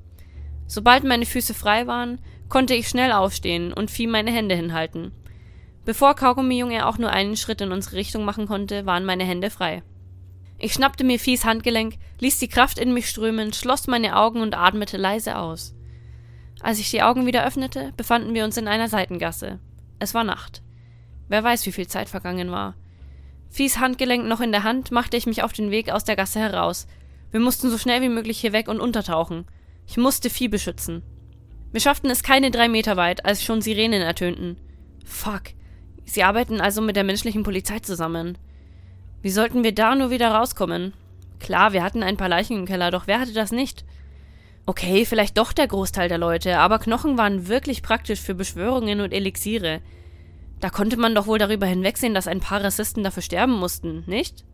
Sobald 0.67 1.05
meine 1.05 1.27
Füße 1.27 1.55
frei 1.55 1.87
waren, 1.87 2.19
konnte 2.49 2.75
ich 2.75 2.89
schnell 2.89 3.13
aufstehen 3.13 3.73
und 3.73 3.89
Vieh 3.89 4.09
meine 4.09 4.33
Hände 4.33 4.57
hinhalten. 4.57 5.13
Bevor 5.85 6.17
Kaugummi-Junge 6.17 6.89
auch 6.89 6.99
nur 6.99 7.11
einen 7.11 7.37
Schritt 7.37 7.61
in 7.61 7.71
unsere 7.71 7.95
Richtung 7.95 8.25
machen 8.25 8.49
konnte, 8.49 8.85
waren 8.85 9.05
meine 9.05 9.23
Hände 9.23 9.49
frei. 9.49 9.85
Ich 10.59 10.73
schnappte 10.73 11.05
mir 11.05 11.21
Viehs 11.21 11.45
Handgelenk, 11.45 11.95
ließ 12.19 12.39
die 12.41 12.49
Kraft 12.49 12.79
in 12.79 12.93
mich 12.93 13.09
strömen, 13.09 13.53
schloss 13.53 13.87
meine 13.87 14.17
Augen 14.17 14.41
und 14.41 14.59
atmete 14.59 14.97
leise 14.97 15.39
aus. 15.39 15.75
Als 16.61 16.81
ich 16.81 16.91
die 16.91 17.03
Augen 17.03 17.27
wieder 17.27 17.47
öffnete, 17.47 17.93
befanden 17.97 18.35
wir 18.35 18.45
uns 18.45 18.57
in 18.57 18.67
einer 18.67 18.89
Seitengasse. 18.89 19.61
Es 20.01 20.15
war 20.15 20.25
Nacht. 20.25 20.63
Wer 21.29 21.45
weiß, 21.45 21.65
wie 21.67 21.73
viel 21.73 21.87
Zeit 21.87 22.09
vergangen 22.09 22.51
war. 22.51 22.75
Viehs 23.51 23.79
Handgelenk 23.79 24.27
noch 24.27 24.41
in 24.41 24.51
der 24.51 24.65
Hand, 24.65 24.91
machte 24.91 25.17
ich 25.17 25.27
mich 25.27 25.43
auf 25.45 25.53
den 25.53 25.71
Weg 25.71 25.91
aus 25.91 26.05
der 26.05 26.17
Gasse 26.17 26.41
heraus. 26.41 26.89
Wir 27.31 27.41
mussten 27.41 27.71
so 27.71 27.79
schnell 27.79 28.03
wie 28.03 28.09
möglich 28.09 28.41
hier 28.41 28.53
weg 28.53 28.69
und 28.69 28.81
untertauchen. 28.81 29.47
Ich 29.87 29.97
musste 29.97 30.29
Vieh 30.29 30.49
beschützen. 30.49 31.03
Wir 31.71 31.81
schafften 31.81 32.11
es 32.11 32.23
keine 32.23 32.51
drei 32.51 32.69
Meter 32.69 32.97
weit, 32.97 33.25
als 33.25 33.45
schon 33.45 33.63
Sirenen 33.63 34.03
ertönten. 34.03 34.57
Fuck. 35.05 35.43
Sie 36.05 36.23
arbeiten 36.23 36.61
also 36.61 36.81
mit 36.81 36.97
der 36.97 37.05
menschlichen 37.05 37.43
Polizei 37.43 37.79
zusammen. 37.79 38.39
Wie 39.21 39.31
sollten 39.31 39.65
wir 39.65 39.75
da 39.75 39.95
nur 39.95 40.11
wieder 40.11 40.31
rauskommen? 40.31 40.93
Klar, 41.41 41.73
wir 41.73 41.83
hatten 41.83 42.03
ein 42.03 42.17
paar 42.17 42.29
Leichen 42.29 42.57
im 42.57 42.67
Keller, 42.67 42.91
doch 42.91 43.07
wer 43.07 43.21
hatte 43.21 43.33
das 43.33 43.51
nicht? 43.51 43.85
Okay, 44.67 45.05
vielleicht 45.05 45.39
doch 45.39 45.53
der 45.53 45.67
Großteil 45.67 46.09
der 46.09 46.19
Leute, 46.19 46.59
aber 46.59 46.79
Knochen 46.79 47.19
waren 47.19 47.49
wirklich 47.49 47.83
praktisch 47.83 48.21
für 48.21 48.35
Beschwörungen 48.35 49.01
und 49.01 49.13
Elixiere. 49.13 49.81
Da 50.61 50.71
konnte 50.71 50.97
man 50.97 51.15
doch 51.15 51.27
wohl 51.27 51.39
darüber 51.39 51.67
hinwegsehen, 51.67 52.15
dass 52.15 52.29
ein 52.29 52.41
paar 52.41 52.63
Rassisten 52.63 53.03
dafür 53.03 53.23
sterben 53.23 53.55
mussten, 53.55 54.05
nicht? 54.07 54.45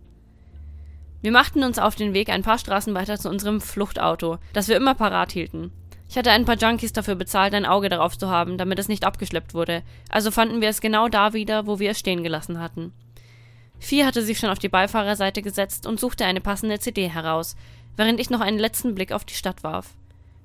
Wir 1.20 1.32
machten 1.32 1.62
uns 1.62 1.78
auf 1.78 1.94
den 1.94 2.14
Weg 2.14 2.28
ein 2.28 2.42
paar 2.42 2.58
Straßen 2.58 2.94
weiter 2.94 3.18
zu 3.18 3.28
unserem 3.28 3.60
Fluchtauto, 3.60 4.38
das 4.52 4.68
wir 4.68 4.76
immer 4.76 4.94
parat 4.94 5.32
hielten. 5.32 5.72
Ich 6.08 6.16
hatte 6.16 6.30
ein 6.30 6.44
paar 6.44 6.56
Junkies 6.56 6.92
dafür 6.92 7.16
bezahlt, 7.16 7.54
ein 7.54 7.66
Auge 7.66 7.88
darauf 7.88 8.16
zu 8.16 8.28
haben, 8.28 8.56
damit 8.56 8.78
es 8.78 8.88
nicht 8.88 9.04
abgeschleppt 9.04 9.52
wurde, 9.52 9.82
also 10.10 10.30
fanden 10.30 10.60
wir 10.60 10.68
es 10.68 10.80
genau 10.80 11.08
da 11.08 11.32
wieder, 11.32 11.66
wo 11.66 11.78
wir 11.78 11.90
es 11.90 11.98
stehen 11.98 12.22
gelassen 12.22 12.60
hatten. 12.60 12.92
Vieh 13.84 14.06
hatte 14.06 14.22
sich 14.22 14.38
schon 14.38 14.48
auf 14.48 14.58
die 14.58 14.70
Beifahrerseite 14.70 15.42
gesetzt 15.42 15.86
und 15.86 16.00
suchte 16.00 16.24
eine 16.24 16.40
passende 16.40 16.78
CD 16.78 17.06
heraus, 17.06 17.54
während 17.96 18.18
ich 18.18 18.30
noch 18.30 18.40
einen 18.40 18.58
letzten 18.58 18.94
Blick 18.94 19.12
auf 19.12 19.26
die 19.26 19.34
Stadt 19.34 19.62
warf. 19.62 19.90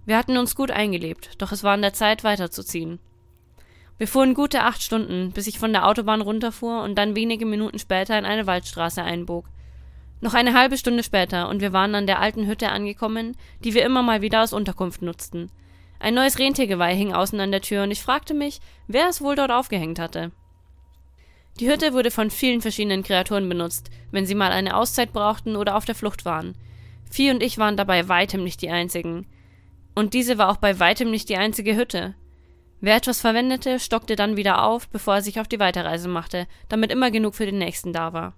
Wir 0.05 0.17
hatten 0.17 0.37
uns 0.37 0.57
gut 0.57 0.71
eingelebt, 0.71 1.35
doch 1.37 1.53
es 1.53 1.63
war 1.63 1.71
an 1.71 1.81
der 1.81 1.93
Zeit, 1.93 2.25
weiterzuziehen. 2.25 2.99
Wir 3.97 4.09
fuhren 4.09 4.33
gute 4.33 4.63
acht 4.63 4.83
Stunden, 4.83 5.31
bis 5.31 5.47
ich 5.47 5.57
von 5.57 5.71
der 5.71 5.87
Autobahn 5.87 6.19
runterfuhr 6.19 6.83
und 6.83 6.95
dann 6.95 7.15
wenige 7.15 7.45
Minuten 7.45 7.79
später 7.79 8.19
in 8.19 8.25
eine 8.25 8.45
Waldstraße 8.45 9.01
einbog. 9.01 9.45
Noch 10.19 10.33
eine 10.33 10.53
halbe 10.53 10.77
Stunde 10.77 11.03
später 11.03 11.47
und 11.47 11.61
wir 11.61 11.71
waren 11.71 11.95
an 11.95 12.07
der 12.07 12.19
alten 12.19 12.45
Hütte 12.45 12.67
angekommen, 12.67 13.37
die 13.63 13.73
wir 13.73 13.85
immer 13.85 14.03
mal 14.03 14.21
wieder 14.21 14.41
als 14.41 14.51
Unterkunft 14.51 15.01
nutzten. 15.01 15.49
Ein 15.97 16.13
neues 16.13 16.39
Rentiergeweih 16.39 16.93
hing 16.93 17.13
außen 17.13 17.39
an 17.39 17.51
der 17.51 17.61
Tür 17.61 17.83
und 17.83 17.91
ich 17.91 18.03
fragte 18.03 18.33
mich, 18.33 18.59
wer 18.87 19.07
es 19.07 19.21
wohl 19.21 19.35
dort 19.35 19.51
aufgehängt 19.51 19.97
hatte. 19.97 20.33
Die 21.59 21.69
Hütte 21.69 21.93
wurde 21.93 22.09
von 22.09 22.29
vielen 22.31 22.61
verschiedenen 22.61 23.03
Kreaturen 23.03 23.49
benutzt, 23.49 23.89
wenn 24.11 24.25
sie 24.25 24.35
mal 24.35 24.51
eine 24.51 24.77
Auszeit 24.77 25.11
brauchten 25.11 25.57
oder 25.57 25.75
auf 25.75 25.83
der 25.83 25.95
Flucht 25.95 26.23
waren. 26.23 26.55
Vieh 27.11 27.31
und 27.31 27.43
ich 27.43 27.57
waren 27.57 27.75
dabei 27.75 28.07
weitem 28.07 28.43
nicht 28.45 28.61
die 28.61 28.69
einzigen. 28.69 29.25
Und 29.93 30.13
diese 30.13 30.37
war 30.37 30.49
auch 30.49 30.57
bei 30.57 30.79
weitem 30.79 31.11
nicht 31.11 31.27
die 31.27 31.35
einzige 31.35 31.75
Hütte. 31.75 32.15
Wer 32.79 32.95
etwas 32.95 33.19
verwendete, 33.19 33.77
stockte 33.79 34.15
dann 34.15 34.37
wieder 34.37 34.63
auf, 34.63 34.87
bevor 34.87 35.15
er 35.15 35.21
sich 35.21 35.41
auf 35.41 35.49
die 35.49 35.59
Weiterreise 35.59 36.07
machte, 36.07 36.47
damit 36.69 36.93
immer 36.93 37.11
genug 37.11 37.35
für 37.35 37.45
den 37.45 37.57
nächsten 37.57 37.91
da 37.91 38.13
war. 38.13 38.33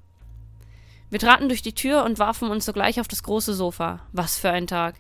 Wir 1.12 1.20
traten 1.20 1.48
durch 1.48 1.62
die 1.62 1.76
Tür 1.76 2.04
und 2.06 2.18
warfen 2.18 2.50
uns 2.50 2.66
sogleich 2.66 3.00
auf 3.00 3.08
das 3.08 3.22
große 3.22 3.54
Sofa. 3.54 4.00
Was 4.14 4.40
für 4.40 4.50
ein 4.50 4.66
Tag. 4.66 4.96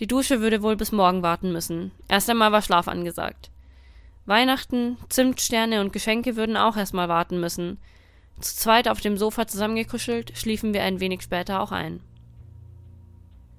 Die 0.00 0.08
Dusche 0.08 0.40
würde 0.40 0.62
wohl 0.62 0.74
bis 0.74 0.90
morgen 0.90 1.22
warten 1.22 1.52
müssen. 1.52 1.92
Erst 2.08 2.28
einmal 2.28 2.50
war 2.50 2.62
Schlaf 2.62 2.88
angesagt. 2.88 3.50
Weihnachten, 4.26 4.98
Zimtsterne 5.08 5.80
und 5.80 5.92
Geschenke 5.92 6.36
würden 6.36 6.56
auch 6.56 6.76
erstmal 6.76 7.08
warten 7.08 7.40
müssen. 7.40 7.78
Zu 8.40 8.56
zweit 8.56 8.88
auf 8.88 9.00
dem 9.00 9.16
Sofa 9.16 9.46
zusammengekuschelt, 9.46 10.36
schliefen 10.36 10.74
wir 10.74 10.82
ein 10.82 11.00
wenig 11.00 11.22
später 11.22 11.60
auch 11.60 11.72
ein. 11.72 12.00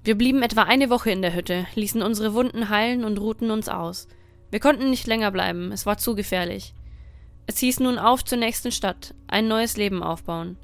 Wir 0.04 0.16
blieben 0.16 0.42
etwa 0.42 0.62
eine 0.62 0.90
Woche 0.90 1.10
in 1.10 1.22
der 1.22 1.34
Hütte, 1.34 1.66
ließen 1.74 2.02
unsere 2.02 2.34
Wunden 2.34 2.68
heilen 2.68 3.04
und 3.04 3.18
ruhten 3.18 3.50
uns 3.50 3.68
aus. 3.68 4.08
Wir 4.50 4.60
konnten 4.60 4.90
nicht 4.90 5.06
länger 5.06 5.30
bleiben, 5.30 5.72
es 5.72 5.86
war 5.86 5.98
zu 5.98 6.14
gefährlich. 6.14 6.74
Es 7.46 7.58
hieß 7.58 7.80
nun 7.80 7.98
auf 7.98 8.24
zur 8.24 8.38
nächsten 8.38 8.70
Stadt, 8.70 9.14
ein 9.26 9.48
neues 9.48 9.76
Leben 9.76 10.02
aufbauen. 10.02 10.56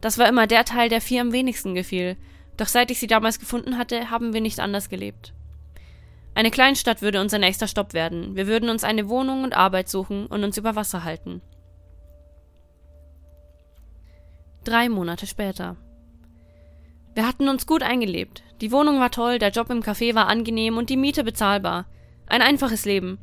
Das 0.00 0.18
war 0.18 0.28
immer 0.28 0.46
der 0.46 0.64
Teil, 0.64 0.88
der 0.88 1.00
vier 1.00 1.20
am 1.20 1.32
wenigsten 1.32 1.74
gefiel, 1.74 2.16
doch 2.56 2.66
seit 2.66 2.90
ich 2.90 2.98
sie 2.98 3.06
damals 3.06 3.38
gefunden 3.38 3.78
hatte, 3.78 4.10
haben 4.10 4.32
wir 4.32 4.40
nicht 4.40 4.60
anders 4.60 4.88
gelebt. 4.88 5.34
Eine 6.34 6.50
Kleinstadt 6.50 7.00
würde 7.00 7.20
unser 7.20 7.38
nächster 7.38 7.68
Stopp 7.68 7.92
werden. 7.94 8.34
Wir 8.34 8.46
würden 8.46 8.68
uns 8.68 8.82
eine 8.82 9.08
Wohnung 9.08 9.44
und 9.44 9.56
Arbeit 9.56 9.88
suchen 9.88 10.26
und 10.26 10.42
uns 10.42 10.56
über 10.56 10.74
Wasser 10.74 11.04
halten. 11.04 11.42
Drei 14.64 14.88
Monate 14.88 15.26
später. 15.26 15.76
Wir 17.14 17.28
hatten 17.28 17.48
uns 17.48 17.66
gut 17.66 17.82
eingelebt. 17.82 18.42
Die 18.60 18.72
Wohnung 18.72 18.98
war 18.98 19.10
toll, 19.10 19.38
der 19.38 19.50
Job 19.50 19.70
im 19.70 19.82
Café 19.82 20.14
war 20.14 20.26
angenehm 20.26 20.76
und 20.76 20.90
die 20.90 20.96
Miete 20.96 21.22
bezahlbar. 21.22 21.86
Ein 22.26 22.42
einfaches 22.42 22.84
Leben. 22.84 23.18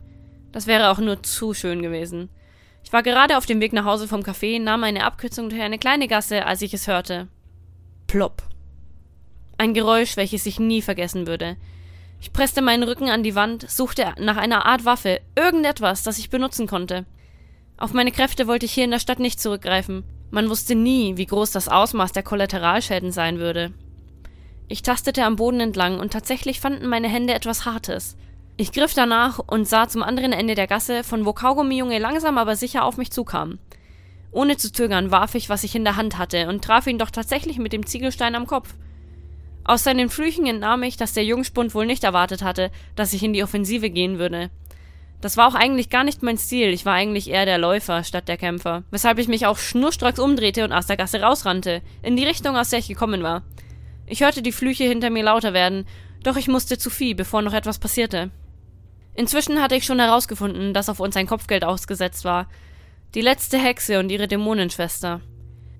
Das 0.52 0.68
wäre 0.68 0.90
auch 0.90 1.00
nur 1.00 1.24
zu 1.24 1.54
schön 1.54 1.82
gewesen. 1.82 2.30
Ich 2.84 2.94
war 2.94 3.04
gerade 3.04 3.38
auf 3.38 3.46
dem 3.46 3.60
Weg 3.60 3.74
nach 3.74 3.86
Hause 3.86 4.08
vom 4.08 4.22
Café, 4.22 4.62
nahm 4.62 4.84
eine 4.84 5.04
Abkürzung 5.04 5.50
durch 5.50 5.62
eine 5.62 5.78
kleine 5.78 6.08
Gasse, 6.08 6.46
als 6.46 6.62
ich 6.62 6.74
es 6.74 6.88
hörte. 6.88 7.28
Plopp. 8.08 8.44
Ein 9.58 9.74
Geräusch, 9.74 10.18
welches 10.18 10.46
ich 10.46 10.60
nie 10.60 10.82
vergessen 10.82 11.28
würde. 11.28 11.58
Ich 12.22 12.32
presste 12.32 12.62
meinen 12.62 12.84
Rücken 12.84 13.10
an 13.10 13.24
die 13.24 13.34
Wand, 13.34 13.70
suchte 13.70 14.14
nach 14.20 14.38
einer 14.38 14.68
Art 14.68 14.86
Waffe, 14.86 15.22
irgendetwas, 15.36 16.04
das 16.04 16.20
ich 16.20 16.30
benutzen 16.30 16.68
konnte. 16.68 17.06
Auf 17.78 17.94
meine 17.94 18.12
Kräfte 18.12 18.46
wollte 18.46 18.68
ich 18.68 18.74
hier 18.74 18.84
in 18.84 18.92
der 18.92 19.00
Stadt 19.00 19.20
nicht 19.20 19.40
zurückgreifen. 19.40 20.04
Man 20.30 20.48
wusste 20.48 20.76
nie, 20.76 21.18
wie 21.18 21.26
groß 21.26 21.50
das 21.50 21.68
Ausmaß 21.68 22.12
der 22.12 22.22
Kollateralschäden 22.22 23.12
sein 23.12 23.40
würde. 23.40 23.74
Ich 24.68 24.84
tastete 24.84 25.26
am 25.26 25.36
Boden 25.36 25.60
entlang 25.60 26.00
und 26.00 26.14
tatsächlich 26.14 26.62
fanden 26.62 26.88
meine 26.88 27.10
Hände 27.10 27.34
etwas 27.34 27.66
Hartes. 27.66 28.16
Ich 28.56 28.72
griff 28.72 28.94
danach 28.94 29.40
und 29.40 29.68
sah 29.68 29.88
zum 29.88 30.04
anderen 30.04 30.32
Ende 30.32 30.54
der 30.54 30.68
Gasse, 30.68 31.04
von 31.04 31.26
wo 31.26 31.34
Kaugummi-Junge 31.34 31.98
langsam 31.98 32.38
aber 32.38 32.56
sicher 32.56 32.86
auf 32.86 32.98
mich 32.98 33.12
zukam. 33.12 33.58
Ohne 34.32 34.58
zu 34.58 34.72
zögern 34.72 35.10
warf 35.10 35.34
ich, 35.34 35.50
was 35.50 35.64
ich 35.64 35.76
in 35.76 35.84
der 35.84 35.98
Hand 35.98 36.20
hatte, 36.20 36.48
und 36.48 36.64
traf 36.64 36.86
ihn 36.86 37.00
doch 37.00 37.10
tatsächlich 37.10 37.58
mit 37.58 37.74
dem 37.74 37.88
Ziegelstein 37.88 38.36
am 38.36 38.46
Kopf. 38.46 38.76
Aus 39.64 39.84
seinen 39.84 40.10
Flüchen 40.10 40.46
entnahm 40.48 40.84
ich, 40.84 40.98
dass 40.98 41.14
der 41.14 41.26
Jungspund 41.26 41.76
wohl 41.76 41.86
nicht 41.86 42.04
erwartet 42.04 42.42
hatte, 42.42 42.72
dass 42.96 43.14
ich 43.14 43.24
in 43.24 43.34
die 43.34 43.44
Offensive 43.44 43.90
gehen 43.90 44.18
würde. 44.18 44.50
Das 45.22 45.38
war 45.38 45.48
auch 45.48 45.54
eigentlich 45.54 45.90
gar 45.92 46.04
nicht 46.04 46.24
mein 46.24 46.40
Stil, 46.40 46.70
ich 46.70 46.86
war 46.86 46.96
eigentlich 46.96 47.30
eher 47.30 47.46
der 47.46 47.60
Läufer 47.60 48.04
statt 48.04 48.28
der 48.28 48.38
Kämpfer, 48.38 48.84
weshalb 48.90 49.20
ich 49.20 49.28
mich 49.28 49.46
auch 49.46 49.58
schnurstracks 49.58 50.20
umdrehte 50.20 50.64
und 50.64 50.74
aus 50.74 50.88
der 50.88 50.98
Gasse 50.98 51.22
rausrannte, 51.22 51.84
in 52.02 52.16
die 52.16 52.26
Richtung, 52.26 52.58
aus 52.58 52.72
der 52.72 52.80
ich 52.80 52.88
gekommen 52.88 53.22
war. 53.22 53.44
Ich 54.08 54.22
hörte 54.22 54.42
die 54.42 54.52
Flüche 54.52 54.86
hinter 54.86 55.12
mir 55.12 55.24
lauter 55.24 55.54
werden, 55.54 55.86
doch 56.24 56.38
ich 56.38 56.48
musste 56.48 56.80
zu 56.80 56.90
Vieh, 56.90 57.14
bevor 57.14 57.44
noch 57.44 57.54
etwas 57.54 57.78
passierte. 57.78 58.32
Inzwischen 59.14 59.62
hatte 59.62 59.76
ich 59.76 59.86
schon 59.86 60.00
herausgefunden, 60.00 60.74
dass 60.74 60.90
auf 60.90 61.00
uns 61.00 61.16
ein 61.16 61.28
Kopfgeld 61.28 61.64
ausgesetzt 61.64 62.26
war. 62.26 62.48
Die 63.14 63.22
letzte 63.22 63.60
Hexe 63.60 64.00
und 64.00 64.10
ihre 64.10 64.28
Dämonenschwester. 64.28 65.22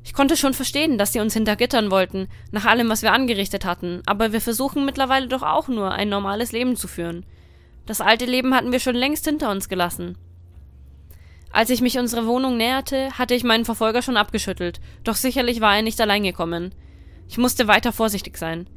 Ich 0.04 0.14
konnte 0.14 0.36
schon 0.36 0.54
verstehen, 0.54 0.98
dass 0.98 1.14
sie 1.14 1.20
uns 1.20 1.34
hintergittern 1.34 1.92
wollten, 1.92 2.28
nach 2.52 2.66
allem, 2.66 2.90
was 2.90 3.04
wir 3.04 3.14
angerichtet 3.14 3.66
hatten, 3.66 4.02
aber 4.06 4.34
wir 4.34 4.42
versuchen 4.42 4.86
mittlerweile 4.86 5.28
doch 5.28 5.44
auch 5.44 5.68
nur, 5.68 5.92
ein 5.92 6.10
normales 6.10 6.52
Leben 6.52 6.76
zu 6.76 6.88
führen. 6.88 7.26
Das 7.86 8.02
alte 8.02 8.26
Leben 8.26 8.56
hatten 8.56 8.72
wir 8.72 8.80
schon 8.80 8.96
längst 8.96 9.26
hinter 9.26 9.52
uns 9.52 9.70
gelassen. 9.70 10.18
Als 11.52 11.70
ich 11.70 11.82
mich 11.82 12.00
unserer 12.00 12.26
Wohnung 12.26 12.58
näherte, 12.58 13.12
hatte 13.18 13.36
ich 13.36 13.44
meinen 13.44 13.66
Verfolger 13.66 14.02
schon 14.02 14.18
abgeschüttelt, 14.18 14.80
doch 15.04 15.16
sicherlich 15.16 15.62
war 15.62 15.76
er 15.76 15.82
nicht 15.82 16.00
allein 16.00 16.24
gekommen. 16.24 16.74
Ich 17.28 17.38
musste 17.38 17.68
weiter 17.68 17.92
vorsichtig 17.92 18.38
sein. 18.38 18.68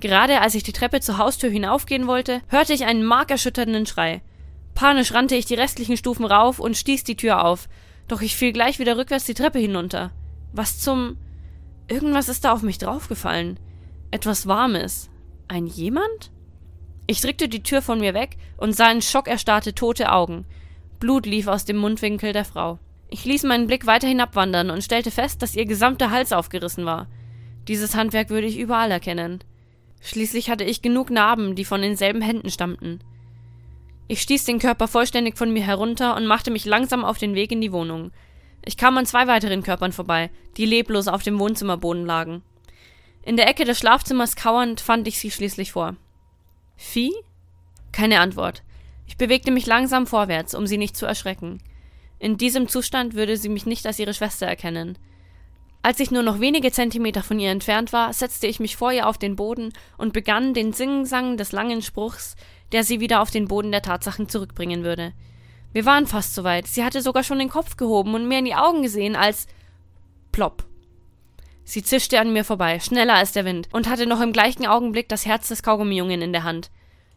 Gerade 0.00 0.40
als 0.40 0.54
ich 0.54 0.62
die 0.62 0.72
Treppe 0.72 1.00
zur 1.00 1.18
Haustür 1.18 1.50
hinaufgehen 1.50 2.06
wollte, 2.06 2.40
hörte 2.48 2.72
ich 2.72 2.84
einen 2.84 3.04
markerschütternden 3.04 3.86
Schrei. 3.86 4.22
Panisch 4.74 5.12
rannte 5.12 5.34
ich 5.36 5.46
die 5.46 5.54
restlichen 5.54 5.96
Stufen 5.96 6.24
rauf 6.24 6.58
und 6.58 6.76
stieß 6.76 7.04
die 7.04 7.16
Tür 7.16 7.44
auf, 7.44 7.68
doch 8.08 8.20
ich 8.20 8.36
fiel 8.36 8.52
gleich 8.52 8.78
wieder 8.78 8.96
rückwärts 8.96 9.24
die 9.24 9.34
Treppe 9.34 9.58
hinunter. 9.58 10.10
Was 10.54 10.78
zum. 10.78 11.16
Irgendwas 11.88 12.28
ist 12.28 12.44
da 12.44 12.52
auf 12.52 12.62
mich 12.62 12.78
draufgefallen. 12.78 13.58
Etwas 14.12 14.46
Warmes. 14.46 15.10
Ein 15.48 15.66
jemand? 15.66 16.30
Ich 17.08 17.20
drückte 17.20 17.48
die 17.48 17.64
Tür 17.64 17.82
von 17.82 17.98
mir 17.98 18.14
weg 18.14 18.36
und 18.56 18.74
sah 18.74 18.90
in 18.90 19.02
Schock 19.02 19.26
erstarrte 19.26 19.74
tote 19.74 20.12
Augen. 20.12 20.46
Blut 21.00 21.26
lief 21.26 21.48
aus 21.48 21.64
dem 21.64 21.76
Mundwinkel 21.76 22.32
der 22.32 22.44
Frau. 22.44 22.78
Ich 23.10 23.24
ließ 23.24 23.42
meinen 23.42 23.66
Blick 23.66 23.86
weiter 23.86 24.06
hinabwandern 24.06 24.70
und 24.70 24.84
stellte 24.84 25.10
fest, 25.10 25.42
dass 25.42 25.56
ihr 25.56 25.66
gesamter 25.66 26.12
Hals 26.12 26.32
aufgerissen 26.32 26.86
war. 26.86 27.08
Dieses 27.66 27.96
Handwerk 27.96 28.30
würde 28.30 28.46
ich 28.46 28.56
überall 28.56 28.92
erkennen. 28.92 29.40
Schließlich 30.00 30.50
hatte 30.50 30.64
ich 30.64 30.82
genug 30.82 31.10
Narben, 31.10 31.56
die 31.56 31.64
von 31.64 31.82
denselben 31.82 32.22
Händen 32.22 32.50
stammten. 32.50 33.00
Ich 34.06 34.22
stieß 34.22 34.44
den 34.44 34.60
Körper 34.60 34.86
vollständig 34.86 35.36
von 35.36 35.52
mir 35.52 35.64
herunter 35.64 36.14
und 36.14 36.26
machte 36.26 36.52
mich 36.52 36.64
langsam 36.64 37.04
auf 37.04 37.18
den 37.18 37.34
Weg 37.34 37.50
in 37.50 37.60
die 37.60 37.72
Wohnung. 37.72 38.12
Ich 38.64 38.76
kam 38.76 38.96
an 38.96 39.06
zwei 39.06 39.26
weiteren 39.26 39.62
Körpern 39.62 39.92
vorbei, 39.92 40.30
die 40.56 40.66
leblos 40.66 41.08
auf 41.08 41.22
dem 41.22 41.38
Wohnzimmerboden 41.38 42.06
lagen. 42.06 42.42
In 43.22 43.36
der 43.36 43.48
Ecke 43.48 43.64
des 43.64 43.78
Schlafzimmers 43.78 44.36
kauernd 44.36 44.80
fand 44.80 45.06
ich 45.08 45.18
sie 45.18 45.30
schließlich 45.30 45.72
vor. 45.72 45.96
Vieh? 46.76 47.12
Keine 47.92 48.20
Antwort. 48.20 48.62
Ich 49.06 49.16
bewegte 49.16 49.50
mich 49.50 49.66
langsam 49.66 50.06
vorwärts, 50.06 50.54
um 50.54 50.66
sie 50.66 50.78
nicht 50.78 50.96
zu 50.96 51.06
erschrecken. 51.06 51.62
In 52.18 52.38
diesem 52.38 52.68
Zustand 52.68 53.14
würde 53.14 53.36
sie 53.36 53.48
mich 53.48 53.66
nicht 53.66 53.86
als 53.86 53.98
ihre 53.98 54.14
Schwester 54.14 54.46
erkennen. 54.46 54.98
Als 55.82 56.00
ich 56.00 56.10
nur 56.10 56.22
noch 56.22 56.40
wenige 56.40 56.72
Zentimeter 56.72 57.22
von 57.22 57.38
ihr 57.38 57.50
entfernt 57.50 57.92
war, 57.92 58.12
setzte 58.14 58.46
ich 58.46 58.60
mich 58.60 58.76
vor 58.76 58.90
ihr 58.92 59.06
auf 59.06 59.18
den 59.18 59.36
Boden 59.36 59.72
und 59.98 60.14
begann 60.14 60.54
den 60.54 60.72
Singsang 60.72 61.36
des 61.36 61.52
langen 61.52 61.82
Spruchs, 61.82 62.36
der 62.72 62.84
sie 62.84 63.00
wieder 63.00 63.20
auf 63.20 63.30
den 63.30 63.48
Boden 63.48 63.70
der 63.70 63.82
Tatsachen 63.82 64.28
zurückbringen 64.28 64.82
würde. 64.82 65.12
Wir 65.74 65.84
waren 65.84 66.06
fast 66.06 66.36
soweit. 66.36 66.68
Sie 66.68 66.84
hatte 66.84 67.02
sogar 67.02 67.24
schon 67.24 67.40
den 67.40 67.50
Kopf 67.50 67.76
gehoben 67.76 68.14
und 68.14 68.28
mir 68.28 68.38
in 68.38 68.44
die 68.44 68.54
Augen 68.54 68.82
gesehen, 68.82 69.16
als 69.16 69.48
plopp. 70.30 70.64
Sie 71.64 71.82
zischte 71.82 72.20
an 72.20 72.32
mir 72.32 72.44
vorbei, 72.44 72.78
schneller 72.78 73.14
als 73.14 73.32
der 73.32 73.44
Wind, 73.44 73.68
und 73.72 73.88
hatte 73.88 74.06
noch 74.06 74.20
im 74.20 74.32
gleichen 74.32 74.66
Augenblick 74.66 75.08
das 75.08 75.26
Herz 75.26 75.48
des 75.48 75.64
Kaugummijungen 75.64 76.22
in 76.22 76.32
der 76.32 76.44
Hand. 76.44 76.70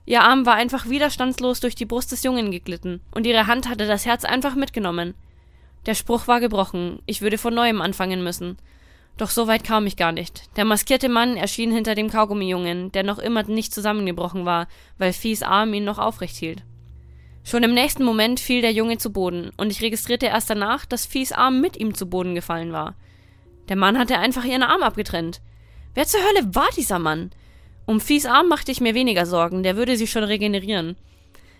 Ihr 0.07 0.23
Arm 0.23 0.47
war 0.47 0.55
einfach 0.55 0.89
widerstandslos 0.89 1.59
durch 1.59 1.75
die 1.75 1.85
Brust 1.85 2.11
des 2.11 2.23
Jungen 2.23 2.49
geglitten, 2.49 2.99
und 3.11 3.27
ihre 3.27 3.45
Hand 3.45 3.69
hatte 3.69 3.85
das 3.85 4.07
Herz 4.07 4.25
einfach 4.25 4.55
mitgenommen. 4.55 5.13
Der 5.85 5.93
Spruch 5.93 6.27
war 6.27 6.39
gebrochen, 6.39 6.99
ich 7.05 7.21
würde 7.21 7.37
von 7.37 7.53
neuem 7.53 7.79
anfangen 7.79 8.23
müssen. 8.23 8.57
Doch 9.17 9.29
so 9.29 9.45
weit 9.45 9.65
kam 9.65 9.85
ich 9.85 9.97
gar 9.97 10.11
nicht. 10.11 10.49
Der 10.57 10.65
maskierte 10.65 11.09
Mann 11.09 11.37
erschien 11.37 11.71
hinter 11.71 11.93
dem 11.93 12.09
Kaugummijungen, 12.09 12.91
der 12.91 13.03
noch 13.03 13.19
immer 13.19 13.43
nicht 13.43 13.71
zusammengebrochen 13.71 14.45
war, 14.45 14.67
weil 14.97 15.13
Fies 15.13 15.43
Arm 15.43 15.75
ihn 15.75 15.85
noch 15.85 15.99
aufrecht 15.99 16.37
hielt. 16.37 16.63
Schon 17.47 17.63
im 17.63 17.73
nächsten 17.73 18.03
Moment 18.03 18.41
fiel 18.41 18.61
der 18.61 18.73
Junge 18.73 18.97
zu 18.97 19.09
Boden, 19.09 19.51
und 19.55 19.71
ich 19.71 19.81
registrierte 19.81 20.25
erst 20.25 20.49
danach, 20.49 20.85
dass 20.85 21.05
Fies 21.05 21.31
Arm 21.31 21.61
mit 21.61 21.77
ihm 21.77 21.95
zu 21.95 22.09
Boden 22.09 22.35
gefallen 22.35 22.73
war. 22.73 22.95
Der 23.69 23.77
Mann 23.77 23.97
hatte 23.97 24.19
einfach 24.19 24.43
ihren 24.43 24.63
Arm 24.63 24.83
abgetrennt. 24.83 25.39
Wer 25.93 26.05
zur 26.05 26.19
Hölle 26.19 26.53
war 26.53 26.67
dieser 26.75 26.99
Mann? 26.99 27.31
Um 27.85 28.01
Fies 28.01 28.25
Arm 28.25 28.49
machte 28.49 28.73
ich 28.73 28.81
mir 28.81 28.95
weniger 28.95 29.25
Sorgen, 29.25 29.63
der 29.63 29.77
würde 29.77 29.95
sich 29.95 30.11
schon 30.11 30.25
regenerieren. 30.25 30.97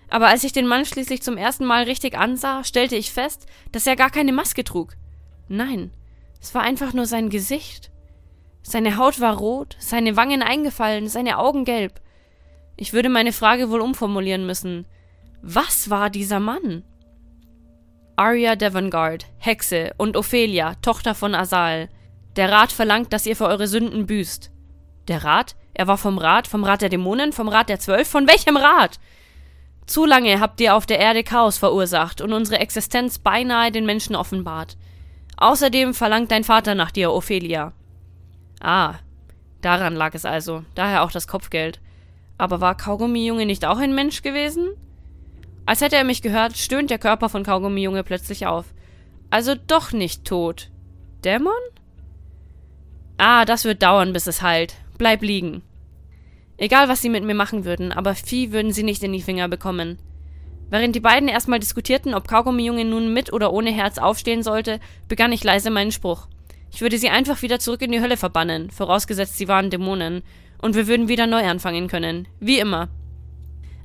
Aber 0.09 0.27
als 0.27 0.43
ich 0.43 0.51
den 0.51 0.67
Mann 0.67 0.83
schließlich 0.83 1.21
zum 1.21 1.37
ersten 1.37 1.63
Mal 1.63 1.83
richtig 1.83 2.17
ansah, 2.17 2.65
stellte 2.65 2.97
ich 2.97 3.13
fest, 3.13 3.45
dass 3.71 3.87
er 3.87 3.95
gar 3.95 4.09
keine 4.09 4.33
Maske 4.33 4.65
trug. 4.65 4.97
Nein, 5.47 5.91
es 6.41 6.53
war 6.53 6.63
einfach 6.63 6.91
nur 6.91 7.05
sein 7.05 7.29
Gesicht. 7.29 7.91
Seine 8.61 8.97
Haut 8.97 9.21
war 9.21 9.37
rot, 9.37 9.77
seine 9.79 10.17
Wangen 10.17 10.41
eingefallen, 10.41 11.07
seine 11.07 11.37
Augen 11.37 11.63
gelb. 11.63 12.01
Ich 12.75 12.91
würde 12.91 13.07
meine 13.07 13.31
Frage 13.31 13.69
wohl 13.69 13.79
umformulieren 13.79 14.45
müssen. 14.45 14.85
Was 15.41 15.89
war 15.89 16.09
dieser 16.09 16.39
Mann? 16.39 16.83
Arya 18.15 18.55
Devangard, 18.55 19.25
Hexe, 19.37 19.91
und 19.97 20.17
Ophelia, 20.17 20.73
Tochter 20.81 21.13
von 21.13 21.35
Asal. 21.35 21.89
Der 22.35 22.51
Rat 22.51 22.71
verlangt, 22.71 23.13
dass 23.13 23.27
ihr 23.27 23.35
für 23.35 23.45
eure 23.45 23.67
Sünden 23.67 24.07
büßt. 24.07 24.51
Der 25.07 25.23
Rat? 25.23 25.55
Er 25.73 25.87
war 25.87 25.97
vom 25.97 26.17
Rat, 26.17 26.47
vom 26.47 26.63
Rat 26.63 26.81
der 26.81 26.89
Dämonen, 26.89 27.31
vom 27.31 27.47
Rat 27.47 27.69
der 27.69 27.79
Zwölf? 27.79 28.07
Von 28.07 28.27
welchem 28.27 28.57
Rat? 28.57 28.99
Zu 29.85 30.05
lange 30.05 30.39
habt 30.39 30.59
ihr 30.59 30.75
auf 30.75 30.85
der 30.85 30.99
Erde 30.99 31.23
Chaos 31.23 31.57
verursacht 31.57 32.19
und 32.19 32.33
unsere 32.33 32.59
Existenz 32.59 33.19
beinahe 33.19 33.71
den 33.71 33.85
Menschen 33.85 34.15
offenbart. 34.15 34.77
Außerdem 35.37 35.93
verlangt 35.93 36.31
dein 36.31 36.43
Vater 36.43 36.73
nach 36.73 36.91
dir, 36.91 37.13
Ophelia. 37.13 37.73
Ah, 38.59 38.95
daran 39.61 39.95
lag 39.95 40.15
es 40.15 40.25
also, 40.25 40.65
daher 40.73 41.03
auch 41.03 41.11
das 41.11 41.27
Kopfgeld. 41.27 41.79
Aber 42.39 42.59
war 42.59 42.75
Kaugummi-Junge 42.75 43.45
nicht 43.45 43.65
auch 43.65 43.77
ein 43.77 43.93
Mensch 43.93 44.23
gewesen? 44.23 44.69
Als 45.67 45.81
hätte 45.81 45.97
er 45.97 46.05
mich 46.05 46.21
gehört, 46.21 46.57
stöhnt 46.57 46.89
der 46.89 46.97
Körper 46.97 47.27
von 47.27 47.43
Kaugummi-Junge 47.43 48.03
plötzlich 48.03 48.47
auf. 48.47 48.73
Also 49.29 49.53
doch 49.67 49.91
nicht 49.91 50.23
tot. 50.23 50.71
Dämon? 51.25 51.51
Ah, 53.17 53.43
das 53.43 53.65
wird 53.65 53.83
dauern, 53.83 54.13
bis 54.13 54.27
es 54.27 54.41
heilt. 54.41 54.75
Bleib 54.97 55.21
liegen. 55.21 55.63
Egal, 56.55 56.87
was 56.87 57.01
sie 57.01 57.09
mit 57.09 57.25
mir 57.25 57.35
machen 57.35 57.65
würden, 57.65 57.91
aber 57.91 58.15
Vieh 58.15 58.53
würden 58.53 58.71
sie 58.71 58.83
nicht 58.83 59.03
in 59.03 59.11
die 59.11 59.21
Finger 59.21 59.49
bekommen. 59.49 59.99
Während 60.69 60.95
die 60.95 61.01
beiden 61.01 61.27
erstmal 61.27 61.59
diskutierten, 61.59 62.13
ob 62.13 62.29
Kaugummi-Junge 62.29 62.85
nun 62.85 63.13
mit 63.13 63.33
oder 63.33 63.51
ohne 63.51 63.71
Herz 63.71 63.97
aufstehen 63.97 64.43
sollte, 64.43 64.79
begann 65.09 65.33
ich 65.33 65.43
leise 65.43 65.69
meinen 65.69 65.91
Spruch. 65.91 66.27
Ich 66.71 66.79
würde 66.79 66.97
sie 66.97 67.09
einfach 67.09 67.41
wieder 67.41 67.59
zurück 67.59 67.81
in 67.81 67.91
die 67.91 68.01
Hölle 68.01 68.15
verbannen, 68.15 68.71
vorausgesetzt 68.71 69.37
sie 69.37 69.49
waren 69.49 69.69
Dämonen, 69.69 70.23
und 70.61 70.75
wir 70.75 70.87
würden 70.87 71.09
wieder 71.09 71.27
neu 71.27 71.45
anfangen 71.45 71.89
können. 71.89 72.25
Wie 72.39 72.57
immer. 72.57 72.87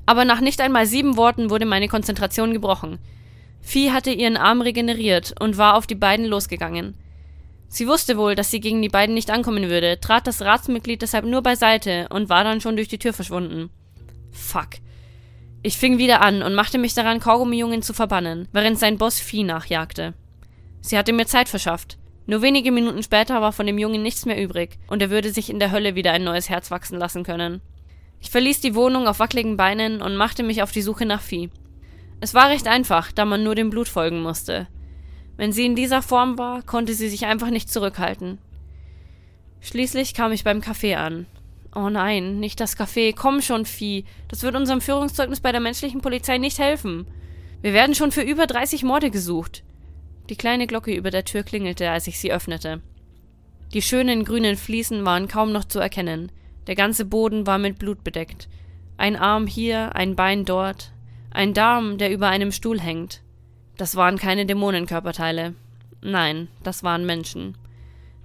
Aber 0.05 0.25
nach 0.25 0.41
nicht 0.41 0.61
einmal 0.61 0.85
sieben 0.85 1.17
Worten 1.17 1.49
wurde 1.49 1.65
meine 1.65 1.87
Konzentration 1.87 2.53
gebrochen. 2.53 2.99
Vieh 3.61 3.91
hatte 3.91 4.11
ihren 4.11 4.37
Arm 4.37 4.61
regeneriert 4.61 5.33
und 5.39 5.57
war 5.57 5.75
auf 5.75 5.87
die 5.87 5.95
beiden 5.95 6.25
losgegangen. 6.25 6.95
Sie 7.69 7.87
wusste 7.87 8.17
wohl, 8.17 8.35
dass 8.35 8.51
sie 8.51 8.59
gegen 8.59 8.81
die 8.81 8.89
beiden 8.89 9.15
nicht 9.15 9.31
ankommen 9.31 9.69
würde, 9.69 9.99
trat 9.99 10.27
das 10.27 10.41
Ratsmitglied 10.41 11.01
deshalb 11.01 11.25
nur 11.25 11.41
beiseite 11.41 12.07
und 12.09 12.29
war 12.29 12.43
dann 12.43 12.61
schon 12.61 12.75
durch 12.75 12.87
die 12.87 12.99
Tür 12.99 13.13
verschwunden. 13.13 13.71
Fuck. 14.31 14.69
Ich 15.63 15.77
fing 15.77 15.97
wieder 15.97 16.21
an 16.21 16.43
und 16.43 16.55
machte 16.55 16.77
mich 16.77 16.93
daran, 16.93 17.21
Kaugummi-Jungen 17.21 17.81
zu 17.81 17.93
verbannen, 17.93 18.49
während 18.51 18.77
sein 18.77 18.97
Boss 18.97 19.19
Vieh 19.19 19.43
nachjagte. 19.43 20.13
Sie 20.81 20.97
hatte 20.97 21.13
mir 21.13 21.25
Zeit 21.25 21.47
verschafft. 21.47 21.97
Nur 22.25 22.41
wenige 22.41 22.71
Minuten 22.71 23.01
später 23.01 23.41
war 23.41 23.53
von 23.53 23.65
dem 23.65 23.77
Jungen 23.77 24.03
nichts 24.03 24.25
mehr 24.25 24.41
übrig, 24.41 24.77
und 24.87 25.01
er 25.01 25.09
würde 25.09 25.31
sich 25.31 25.49
in 25.49 25.59
der 25.59 25.71
Hölle 25.71 25.95
wieder 25.95 26.11
ein 26.11 26.23
neues 26.23 26.49
Herz 26.49 26.69
wachsen 26.69 26.99
lassen 26.99 27.23
können. 27.23 27.61
Ich 28.23 28.31
verließ 28.31 28.61
die 28.61 28.73
Wohnung 28.73 29.05
auf 29.05 29.19
wackeligen 29.19 29.57
Beinen 29.57 30.01
und 30.01 30.15
machte 30.15 30.43
mich 30.43 30.63
auf 30.63 30.71
die 30.71 30.81
Suche 30.81 31.05
nach 31.05 31.21
Vieh. 31.21 31.49
Es 32.21 32.33
war 32.33 32.49
recht 32.49 32.67
einfach, 32.67 33.11
da 33.11 33.25
man 33.25 33.43
nur 33.43 33.53
dem 33.53 33.69
Blut 33.69 33.89
folgen 33.89 34.21
musste. 34.21 34.67
Wenn 35.35 35.51
sie 35.51 35.65
in 35.65 35.75
dieser 35.75 36.01
Form 36.01 36.37
war, 36.37 36.63
konnte 36.63 36.93
sie 36.93 37.09
sich 37.09 37.25
einfach 37.25 37.49
nicht 37.49 37.69
zurückhalten. 37.69 38.37
Schließlich 39.59 40.13
kam 40.13 40.31
ich 40.31 40.45
beim 40.45 40.61
Café 40.61 40.95
an. 40.95 41.25
Oh 41.75 41.89
nein, 41.89 42.39
nicht 42.39 42.61
das 42.61 42.77
Café, 42.77 43.13
komm 43.13 43.41
schon, 43.41 43.65
Vieh. 43.65 44.05
Das 44.29 44.41
wird 44.41 44.55
unserem 44.55 44.79
Führungszeugnis 44.79 45.41
bei 45.41 45.51
der 45.51 45.61
menschlichen 45.61 45.99
Polizei 45.99 46.37
nicht 46.37 46.59
helfen. 46.59 47.05
Wir 47.61 47.73
werden 47.73 47.93
schon 47.93 48.13
für 48.13 48.21
über 48.21 48.47
30 48.47 48.83
Morde 48.83 49.11
gesucht. 49.11 49.63
Die 50.29 50.37
kleine 50.37 50.65
Glocke 50.65 50.95
über 50.95 51.11
der 51.11 51.25
Tür 51.25 51.43
klingelte, 51.43 51.89
als 51.89 52.07
ich 52.07 52.19
sie 52.19 52.31
öffnete. 52.31 52.81
Die 53.73 53.81
schönen 53.81 54.23
grünen 54.23 54.55
Fliesen 54.55 55.05
waren 55.05 55.27
kaum 55.27 55.51
noch 55.51 55.65
zu 55.65 55.79
erkennen. 55.79 56.31
Der 56.67 56.75
ganze 56.75 57.05
Boden 57.05 57.45
war 57.45 57.57
mit 57.57 57.79
Blut 57.79 58.03
bedeckt. 58.03 58.47
Ein 58.97 59.15
Arm 59.15 59.47
hier, 59.47 59.95
ein 59.95 60.15
Bein 60.15 60.45
dort, 60.45 60.91
ein 61.31 61.53
Darm, 61.53 61.97
der 61.97 62.11
über 62.11 62.27
einem 62.27 62.51
Stuhl 62.51 62.79
hängt. 62.79 63.21
Das 63.77 63.95
waren 63.95 64.17
keine 64.17 64.45
Dämonenkörperteile. 64.45 65.55
Nein, 66.01 66.47
das 66.63 66.83
waren 66.83 67.05
Menschen. 67.05 67.57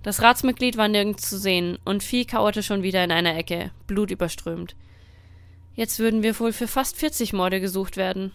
Das 0.02 0.22
Ratsmitglied 0.22 0.76
war 0.76 0.88
nirgends 0.88 1.28
zu 1.28 1.38
sehen 1.38 1.78
und 1.84 2.02
Vieh 2.02 2.24
kauerte 2.24 2.62
schon 2.62 2.82
wieder 2.82 3.02
in 3.02 3.10
einer 3.10 3.36
Ecke, 3.36 3.70
blutüberströmt. 3.86 4.76
Jetzt 5.74 5.98
würden 5.98 6.22
wir 6.22 6.38
wohl 6.38 6.52
für 6.52 6.68
fast 6.68 6.96
40 6.96 7.32
Morde 7.32 7.60
gesucht 7.60 7.96
werden. 7.96 8.32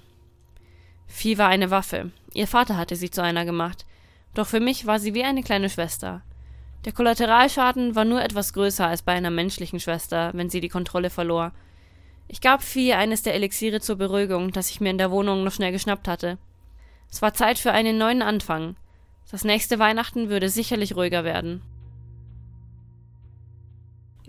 Vieh 1.07 1.37
war 1.37 1.49
eine 1.49 1.71
Waffe. 1.71 2.11
Ihr 2.33 2.47
Vater 2.47 2.77
hatte 2.77 2.95
sie 2.95 3.09
zu 3.09 3.21
einer 3.21 3.45
gemacht. 3.45 3.85
Doch 4.33 4.47
für 4.47 4.59
mich 4.59 4.85
war 4.85 4.99
sie 4.99 5.13
wie 5.13 5.23
eine 5.23 5.43
kleine 5.43 5.69
Schwester. 5.69 6.21
Der 6.85 6.91
Kollateralschaden 6.91 7.95
war 7.95 8.03
nur 8.03 8.21
etwas 8.21 8.53
größer 8.53 8.87
als 8.87 9.01
bei 9.01 9.13
einer 9.13 9.31
menschlichen 9.31 9.79
Schwester, 9.79 10.31
wenn 10.33 10.49
sie 10.49 10.59
die 10.59 10.69
Kontrolle 10.69 11.09
verlor. 11.09 11.53
Ich 12.27 12.41
gab 12.41 12.61
Vieh 12.61 12.93
eines 12.93 13.21
der 13.21 13.35
Elixiere 13.35 13.79
zur 13.79 13.95
Beruhigung, 13.95 14.51
das 14.51 14.69
ich 14.69 14.81
mir 14.81 14.89
in 14.89 14.97
der 14.97 15.11
Wohnung 15.11 15.43
noch 15.43 15.53
schnell 15.53 15.71
geschnappt 15.71 16.07
hatte. 16.07 16.37
Es 17.09 17.21
war 17.21 17.33
Zeit 17.33 17.59
für 17.59 17.71
einen 17.71 17.97
neuen 17.97 18.21
Anfang. 18.21 18.75
Das 19.31 19.43
nächste 19.43 19.79
Weihnachten 19.79 20.29
würde 20.29 20.49
sicherlich 20.49 20.95
ruhiger 20.95 21.23
werden. 21.23 21.61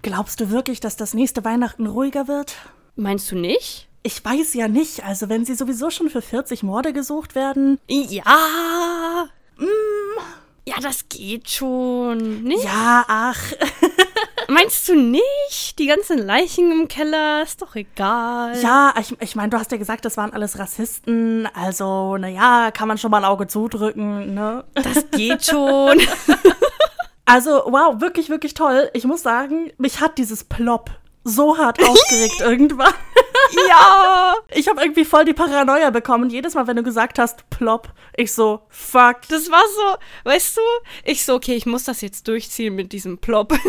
Glaubst 0.03 0.41
du 0.41 0.51
wirklich, 0.51 0.81
dass 0.81 0.97
das 0.97 1.15
nächste 1.15 1.45
Weihnachten 1.45 1.87
ruhiger 1.87 2.29
wird? 2.29 2.57
Meinst 2.95 3.31
du 3.31 3.37
nicht? 3.37 3.89
Ich 4.03 4.23
weiß 4.23 4.55
ja 4.55 4.69
nicht. 4.69 5.03
Also, 5.03 5.31
wenn 5.31 5.47
sie 5.47 5.55
sowieso 5.55 5.89
schon 5.91 6.11
für 6.11 6.21
40 6.21 6.63
Morde 6.63 6.93
gesucht 6.93 7.35
werden. 7.35 7.79
Ja. 7.89 9.27
Mm. 9.57 10.44
Ja, 10.67 10.77
das 10.81 11.09
geht 11.09 11.51
schon. 11.51 12.43
Nicht? 12.43 12.65
Ja, 12.65 13.05
ach. 13.07 13.53
Meinst 14.49 14.89
du 14.89 14.95
nicht? 14.95 15.79
Die 15.79 15.87
ganzen 15.87 16.19
Leichen 16.19 16.71
im 16.73 16.89
Keller, 16.89 17.43
ist 17.43 17.61
doch 17.61 17.75
egal. 17.77 18.59
Ja, 18.63 18.95
ich, 18.99 19.15
ich 19.21 19.37
meine, 19.37 19.51
du 19.51 19.59
hast 19.59 19.73
ja 19.73 19.79
gesagt, 19.79 20.05
das 20.05 20.17
waren 20.17 20.33
alles 20.33 20.59
Rassisten. 20.59 21.47
Also, 21.55 22.17
naja, 22.17 22.71
kann 22.71 22.89
man 22.89 22.99
schon 22.99 23.11
mal 23.11 23.19
ein 23.19 23.25
Auge 23.25 23.47
zudrücken, 23.47 24.35
ne? 24.35 24.65
Das 24.75 25.11
geht 25.11 25.45
schon. 25.45 26.01
also, 27.27 27.63
wow, 27.67 28.01
wirklich, 28.01 28.29
wirklich 28.31 28.55
toll. 28.55 28.91
Ich 28.95 29.05
muss 29.05 29.23
sagen, 29.23 29.71
mich 29.79 30.01
hat 30.01 30.19
dieses 30.19 30.45
Plop 30.45 30.91
so 31.25 31.59
hart 31.59 31.83
aufgeregt 31.83 32.41
irgendwann. 32.41 32.95
Ja! 33.69 34.35
Ich 34.51 34.69
habe 34.69 34.83
irgendwie 34.83 35.05
voll 35.05 35.25
die 35.25 35.33
Paranoia 35.33 35.91
bekommen. 35.91 36.31
Jedes 36.31 36.55
Mal, 36.55 36.67
wenn 36.67 36.77
du 36.77 36.83
gesagt 36.83 37.19
hast, 37.19 37.49
plopp, 37.51 37.93
ich 38.17 38.33
so, 38.33 38.63
fuck. 38.69 39.23
Das 39.29 39.51
war 39.51 39.63
so, 39.77 40.31
weißt 40.31 40.57
du, 40.57 40.61
ich 41.05 41.25
so, 41.25 41.35
okay, 41.35 41.55
ich 41.55 41.67
muss 41.67 41.85
das 41.85 42.01
jetzt 42.01 42.29
durchziehen 42.29 42.75
mit 42.75 42.93
diesem 42.93 43.19
Plop. 43.19 43.55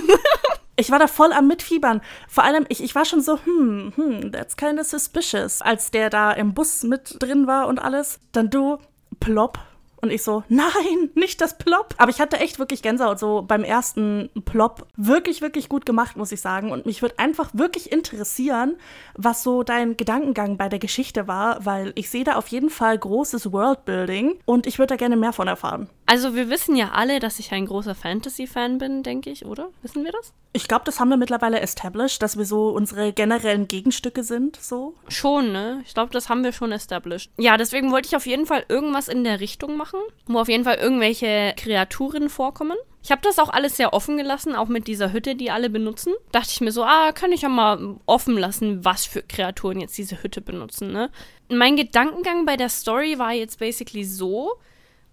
Ich 0.77 0.91
war 0.91 0.99
da 0.99 1.07
voll 1.07 1.31
am 1.31 1.47
Mitfiebern. 1.47 2.01
Vor 2.27 2.43
allem, 2.43 2.65
ich, 2.67 2.83
ich 2.83 2.93
war 2.95 3.05
schon 3.05 3.21
so, 3.21 3.39
hm, 3.45 3.93
hm, 3.95 4.31
that's 4.33 4.57
kind 4.57 4.77
of 4.77 4.85
suspicious. 4.85 5.61
Als 5.61 5.89
der 5.89 6.09
da 6.09 6.33
im 6.33 6.53
Bus 6.53 6.83
mit 6.83 7.15
drin 7.19 7.47
war 7.47 7.67
und 7.67 7.79
alles. 7.79 8.19
Dann 8.33 8.49
du, 8.49 8.77
plopp, 9.21 9.57
und 10.05 10.11
ich 10.11 10.23
so, 10.23 10.43
nein, 10.49 11.09
nicht 11.15 11.41
das 11.41 11.57
Plop. 11.57 11.95
Aber 11.97 12.11
ich 12.11 12.21
hatte 12.21 12.37
echt 12.37 12.59
wirklich 12.59 12.81
Gänsehaut 12.81 13.19
so 13.19 13.41
beim 13.41 13.63
ersten 13.63 14.29
Plop. 14.45 14.87
Wirklich, 14.95 15.41
wirklich 15.41 15.67
gut 15.67 15.85
gemacht, 15.85 16.15
muss 16.15 16.31
ich 16.31 16.41
sagen. 16.41 16.71
Und 16.71 16.85
mich 16.85 17.01
würde 17.01 17.17
einfach 17.19 17.49
wirklich 17.53 17.91
interessieren, 17.91 18.75
was 19.15 19.43
so 19.43 19.63
dein 19.63 19.97
Gedankengang 19.97 20.57
bei 20.57 20.69
der 20.69 20.79
Geschichte 20.79 21.27
war, 21.27 21.65
weil 21.65 21.91
ich 21.95 22.09
sehe 22.09 22.23
da 22.23 22.35
auf 22.35 22.47
jeden 22.49 22.69
Fall 22.69 22.97
großes 22.97 23.51
Worldbuilding 23.51 24.39
und 24.45 24.67
ich 24.67 24.77
würde 24.77 24.93
da 24.93 24.95
gerne 24.95 25.17
mehr 25.17 25.33
von 25.33 25.47
erfahren. 25.47 25.89
Also 26.07 26.35
wir 26.35 26.49
wissen 26.51 26.75
ja 26.75 26.91
alle, 26.91 27.19
dass 27.19 27.39
ich 27.39 27.51
ein 27.51 27.65
großer 27.65 27.95
Fantasy-Fan 27.95 28.77
bin, 28.77 29.01
denke 29.01 29.31
ich, 29.31 29.45
oder? 29.45 29.69
Wissen 29.81 30.03
wir 30.03 30.11
das? 30.11 30.33
Ich 30.53 30.67
glaube, 30.67 30.85
das 30.85 30.99
haben 30.99 31.09
wir 31.09 31.17
mittlerweile 31.17 31.59
established, 31.59 32.21
dass 32.21 32.37
wir 32.37 32.45
so 32.45 32.69
unsere 32.69 33.11
generellen 33.11 33.67
Gegenstücke 33.67 34.23
sind, 34.23 34.55
so. 34.55 34.93
Schon, 35.07 35.51
ne? 35.51 35.81
Ich 35.85 35.95
glaube, 35.95 36.11
das 36.13 36.29
haben 36.29 36.43
wir 36.43 36.53
schon 36.53 36.71
established. 36.71 37.31
Ja, 37.37 37.57
deswegen 37.57 37.91
wollte 37.91 38.07
ich 38.07 38.15
auf 38.15 38.27
jeden 38.27 38.45
Fall 38.45 38.65
irgendwas 38.69 39.07
in 39.07 39.23
der 39.23 39.39
Richtung 39.39 39.77
machen, 39.77 39.94
wo 40.27 40.39
auf 40.39 40.49
jeden 40.49 40.63
Fall 40.63 40.75
irgendwelche 40.75 41.53
Kreaturen 41.57 42.29
vorkommen. 42.29 42.77
Ich 43.03 43.11
habe 43.11 43.21
das 43.21 43.37
auch 43.37 43.49
alles 43.49 43.77
sehr 43.77 43.93
offen 43.93 44.17
gelassen, 44.17 44.55
auch 44.55 44.67
mit 44.67 44.87
dieser 44.87 45.13
Hütte, 45.13 45.35
die 45.35 45.51
alle 45.51 45.69
benutzen. 45.69 46.13
Dachte 46.31 46.49
ich 46.51 46.61
mir 46.61 46.71
so, 46.71 46.83
ah, 46.83 47.11
kann 47.11 47.31
ich 47.31 47.43
ja 47.43 47.49
mal 47.49 47.97
offen 48.07 48.35
lassen, 48.35 48.83
was 48.83 49.05
für 49.05 49.21
Kreaturen 49.21 49.79
jetzt 49.79 49.95
diese 49.97 50.23
Hütte 50.23 50.41
benutzen, 50.41 50.91
ne? 50.91 51.11
Mein 51.49 51.75
Gedankengang 51.75 52.45
bei 52.45 52.57
der 52.57 52.69
Story 52.69 53.19
war 53.19 53.31
jetzt 53.31 53.59
basically 53.59 54.03
so, 54.03 54.53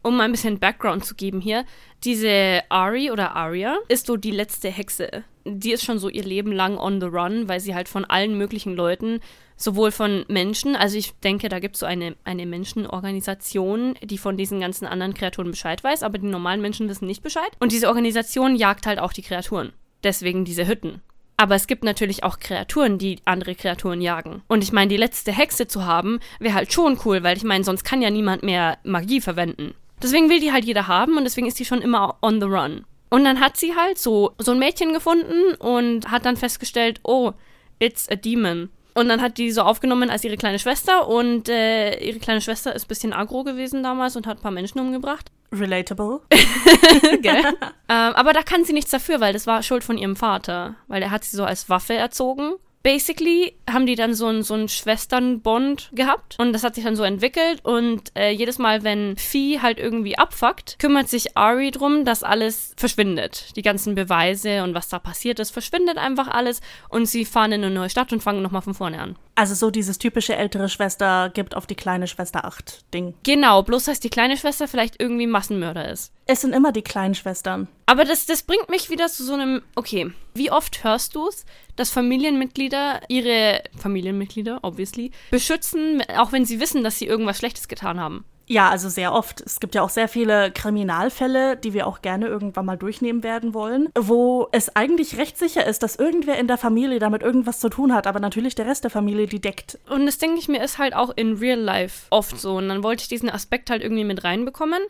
um 0.03 0.17
mal 0.17 0.25
ein 0.25 0.33
bisschen 0.33 0.59
Background 0.59 1.05
zu 1.05 1.15
geben 1.15 1.43
hier, 1.43 1.67
diese 2.03 2.63
Ari 2.71 3.11
oder 3.11 3.37
Arya 3.37 3.77
ist 3.89 4.07
so 4.07 4.17
die 4.17 4.31
letzte 4.31 4.71
Hexe. 4.71 5.25
Die 5.45 5.73
ist 5.73 5.85
schon 5.85 5.99
so 5.99 6.09
ihr 6.09 6.25
Leben 6.25 6.53
lang 6.53 6.79
on 6.79 6.99
the 6.99 7.07
run, 7.07 7.49
weil 7.49 7.61
sie 7.61 7.75
halt 7.75 7.89
von 7.89 8.05
allen 8.05 8.39
möglichen 8.39 8.75
Leuten, 8.75 9.21
sowohl 9.63 9.91
von 9.91 10.25
Menschen, 10.29 10.77
also 10.77 10.97
ich 10.97 11.15
denke, 11.21 11.49
da 11.49 11.59
gibt 11.59 11.77
es 11.77 11.81
so 11.81 11.87
eine, 11.87 12.17
eine 12.25 12.47
Menschenorganisation, 12.47 13.95
die 14.03 14.19
von 14.19 14.37
diesen 14.37 14.61
ganzen 14.61 14.87
anderen 14.87 15.15
Kreaturen 15.15 15.51
Bescheid 15.51 15.83
weiß, 15.83 16.03
aber 16.03 16.19
die 16.19 16.27
normalen 16.27 16.61
Menschen 16.61 16.89
wissen 16.89 17.07
nicht 17.07 17.23
Bescheid. 17.23 17.51
Und 17.59 17.73
diese 17.73 17.89
Organisation 17.89 18.57
jagt 18.57 18.87
halt 18.87 18.99
auch 18.99 19.13
die 19.13 19.23
Kreaturen. 19.23 19.73
Deswegen 20.05 20.45
diese 20.45 20.67
Hütten. 20.67 21.01
Aber 21.37 21.55
es 21.55 21.67
gibt 21.67 21.83
natürlich 21.83 22.25
auch 22.25 22.39
Kreaturen, 22.39 22.99
die 22.99 23.19
andere 23.25 23.55
Kreaturen 23.55 24.01
jagen. 24.01 24.43
Und 24.49 24.63
ich 24.63 24.73
meine, 24.73 24.89
die 24.89 24.97
letzte 24.97 25.33
Hexe 25.33 25.67
zu 25.67 25.85
haben, 25.85 26.21
wäre 26.39 26.55
halt 26.55 26.73
schon 26.73 26.99
cool, 27.05 27.23
weil 27.23 27.37
ich 27.37 27.45
meine, 27.45 27.65
sonst 27.65 27.85
kann 27.85 28.03
ja 28.03 28.11
niemand 28.11 28.43
mehr 28.43 28.79
Magie 28.85 29.21
verwenden. 29.21 29.75
Deswegen 30.03 30.29
will 30.29 30.41
die 30.41 30.53
halt 30.53 30.65
jeder 30.65 30.89
haben 30.89 31.17
und 31.17 31.25
deswegen 31.25 31.47
ist 31.47 31.59
die 31.59 31.65
schon 31.65 31.81
immer 31.81 32.19
on 32.23 32.41
the 32.41 32.47
run. 32.47 32.85
Und 33.09 33.25
dann 33.25 33.41
hat 33.41 33.57
sie 33.57 33.77
halt 33.77 33.99
so, 33.99 34.33
so 34.39 34.53
ein 34.53 34.59
Mädchen 34.59 34.93
gefunden 34.93 35.55
und 35.59 36.11
hat 36.11 36.25
dann 36.25 36.37
festgestellt, 36.37 37.01
oh, 37.03 37.33
it's 37.79 38.09
a 38.09 38.17
demon. 38.17 38.71
Und 38.95 39.09
dann 39.09 39.21
hat 39.23 39.39
die 39.39 39.51
so 39.53 39.63
aufgenommen 39.63 40.11
als 40.11 40.25
ihre 40.25 40.37
kleine 40.37 40.59
Schwester 40.59 41.09
und 41.09 41.49
äh, 41.49 41.99
ihre 41.99 42.19
kleine 42.19 42.41
Schwester 42.41 42.75
ist 42.75 42.85
ein 42.85 42.89
bisschen 42.89 43.13
aggro 43.13 43.43
gewesen 43.43 43.83
damals 43.83 44.17
und 44.17 44.27
hat 44.27 44.39
ein 44.39 44.43
paar 44.43 44.51
Menschen 44.51 44.81
umgebracht. 44.81 45.31
Relatable. 45.53 46.21
ähm, 46.31 47.53
aber 47.89 48.33
da 48.33 48.43
kann 48.43 48.65
sie 48.65 48.73
nichts 48.73 48.91
dafür, 48.91 49.21
weil 49.21 49.33
das 49.33 49.47
war 49.47 49.63
Schuld 49.63 49.85
von 49.85 49.99
ihrem 49.99 50.17
Vater. 50.17 50.75
Weil 50.89 51.03
er 51.03 51.11
hat 51.11 51.25
sie 51.25 51.37
so 51.37 51.45
als 51.45 51.69
Waffe 51.69 51.95
erzogen 51.95 52.55
basically 52.83 53.55
haben 53.71 53.87
die 53.87 53.95
dann 53.95 54.15
so 54.15 54.27
einen 54.27 54.43
so 54.43 54.67
Schwesternbond 54.69 55.91
gehabt 55.93 56.37
und 56.39 56.53
das 56.53 56.65
hat 56.65 56.75
sich 56.75 56.85
dann 56.85 56.97
so 56.97 57.03
entwickelt 57.03 57.65
und 57.65 58.13
äh, 58.17 58.31
jedes 58.31 58.59
Mal, 58.59 58.83
wenn 58.83 59.17
Vieh 59.17 59.61
halt 59.61 59.79
irgendwie 59.79 60.19
abfuckt, 60.19 60.79
kümmert 60.79 61.09
sich 61.09 61.37
Ari 61.37 61.71
drum, 61.71 62.05
dass 62.05 62.23
alles 62.23 62.75
verschwindet. 62.77 63.57
Die 63.57 63.63
ganzen 63.63 63.95
Beweise 63.95 64.63
und 64.63 64.75
was 64.75 64.89
da 64.89 64.99
passiert 64.99 65.39
ist, 65.39 65.51
verschwindet 65.51 65.99
einfach 65.99 66.29
alles 66.29 66.61
und 66.89 67.07
sie 67.07 67.25
fahren 67.25 67.53
in 67.53 67.65
eine 67.65 67.75
neue 67.75 67.91
Stadt 67.91 68.13
und 68.13 68.23
fangen 68.23 68.43
nochmal 68.43 68.63
von 68.63 68.75
vorne 68.75 69.01
an. 69.01 69.17
Also 69.35 69.55
so 69.55 69.71
dieses 69.71 69.99
typische 69.99 70.37
ältere 70.37 70.69
Schwester 70.69 71.31
gibt 71.33 71.57
auf 71.57 71.67
die 71.67 71.75
kleine 71.75 72.07
Schwester 72.07 72.45
acht 72.45 72.85
Ding. 72.93 73.15
Genau, 73.23 73.63
bloß 73.63 73.85
dass 73.85 74.01
die 74.01 74.11
kleine 74.11 74.37
Schwester 74.37 74.69
vielleicht 74.69 75.01
irgendwie 75.01 75.27
Massenmörder 75.27 75.89
ist. 75.91 76.13
Es 76.27 76.43
sind 76.43 76.55
immer 76.55 76.71
die 76.71 76.83
kleinen 76.83 77.15
Schwestern. 77.15 77.67
Aber 77.87 78.05
das, 78.05 78.27
das 78.27 78.43
bringt 78.43 78.69
mich 78.69 78.91
wieder 78.91 79.09
zu 79.09 79.25
so 79.25 79.33
einem, 79.33 79.63
okay, 79.75 80.11
wie 80.35 80.51
oft 80.51 80.85
hörst 80.85 81.15
du 81.15 81.29
es, 81.29 81.47
dass 81.77 81.91
Familienmitglieder 81.91 83.01
ihre 83.09 83.63
Familienmitglieder, 83.79 84.61
obviously, 84.63 85.11
beschützen, 85.31 86.03
auch 86.17 86.33
wenn 86.33 86.45
sie 86.45 86.61
wissen, 86.61 86.85
dass 86.85 86.99
sie 86.99 87.07
irgendwas 87.07 87.39
Schlechtes 87.39 87.69
getan 87.69 87.99
haben? 87.99 88.25
Ja, 88.47 88.69
also 88.69 88.89
sehr 88.89 89.13
oft. 89.13 89.41
Es 89.41 89.61
gibt 89.61 89.75
ja 89.75 89.83
auch 89.83 89.89
sehr 89.89 90.09
viele 90.09 90.51
Kriminalfälle, 90.51 91.57
die 91.57 91.73
wir 91.73 91.87
auch 91.87 92.03
gerne 92.03 92.27
irgendwann 92.27 92.67
mal 92.67 92.77
durchnehmen 92.77 93.23
werden 93.23 93.55
wollen, 93.55 93.89
wo 93.99 94.49
es 94.53 94.75
eigentlich 94.75 95.17
recht 95.17 95.39
sicher 95.39 95.67
ist, 95.67 95.83
dass 95.83 95.97
irgendwer 95.97 96.39
in 96.39 96.49
der 96.49 96.59
Familie 96.59 96.99
damit 96.99 97.23
irgendwas 97.23 97.61
zu 97.61 97.69
tun 97.69 97.95
hat, 97.95 98.07
aber 98.07 98.21
natürlich 98.21 98.55
der 98.55 98.67
Rest 98.67 98.85
der 98.85 98.91
Familie 98.91 99.27
die 99.27 99.41
deckt. 99.41 99.79
Und 99.89 100.07
das 100.07 100.19
denke 100.19 100.39
ich 100.39 100.49
mir 100.49 100.63
ist 100.63 100.79
halt 100.79 100.95
auch 100.95 101.13
in 101.17 101.39
Real 101.39 101.59
Life 101.59 102.07
oft 102.11 102.41
so. 102.41 102.57
Und 102.57 102.69
dann 102.69 102.83
wollte 102.83 103.03
ich 103.03 103.09
diesen 103.09 103.31
Aspekt 103.31 103.71
halt 103.71 103.83
irgendwie 103.83 104.05
mit 104.05 104.25
reinbekommen. 104.25 104.83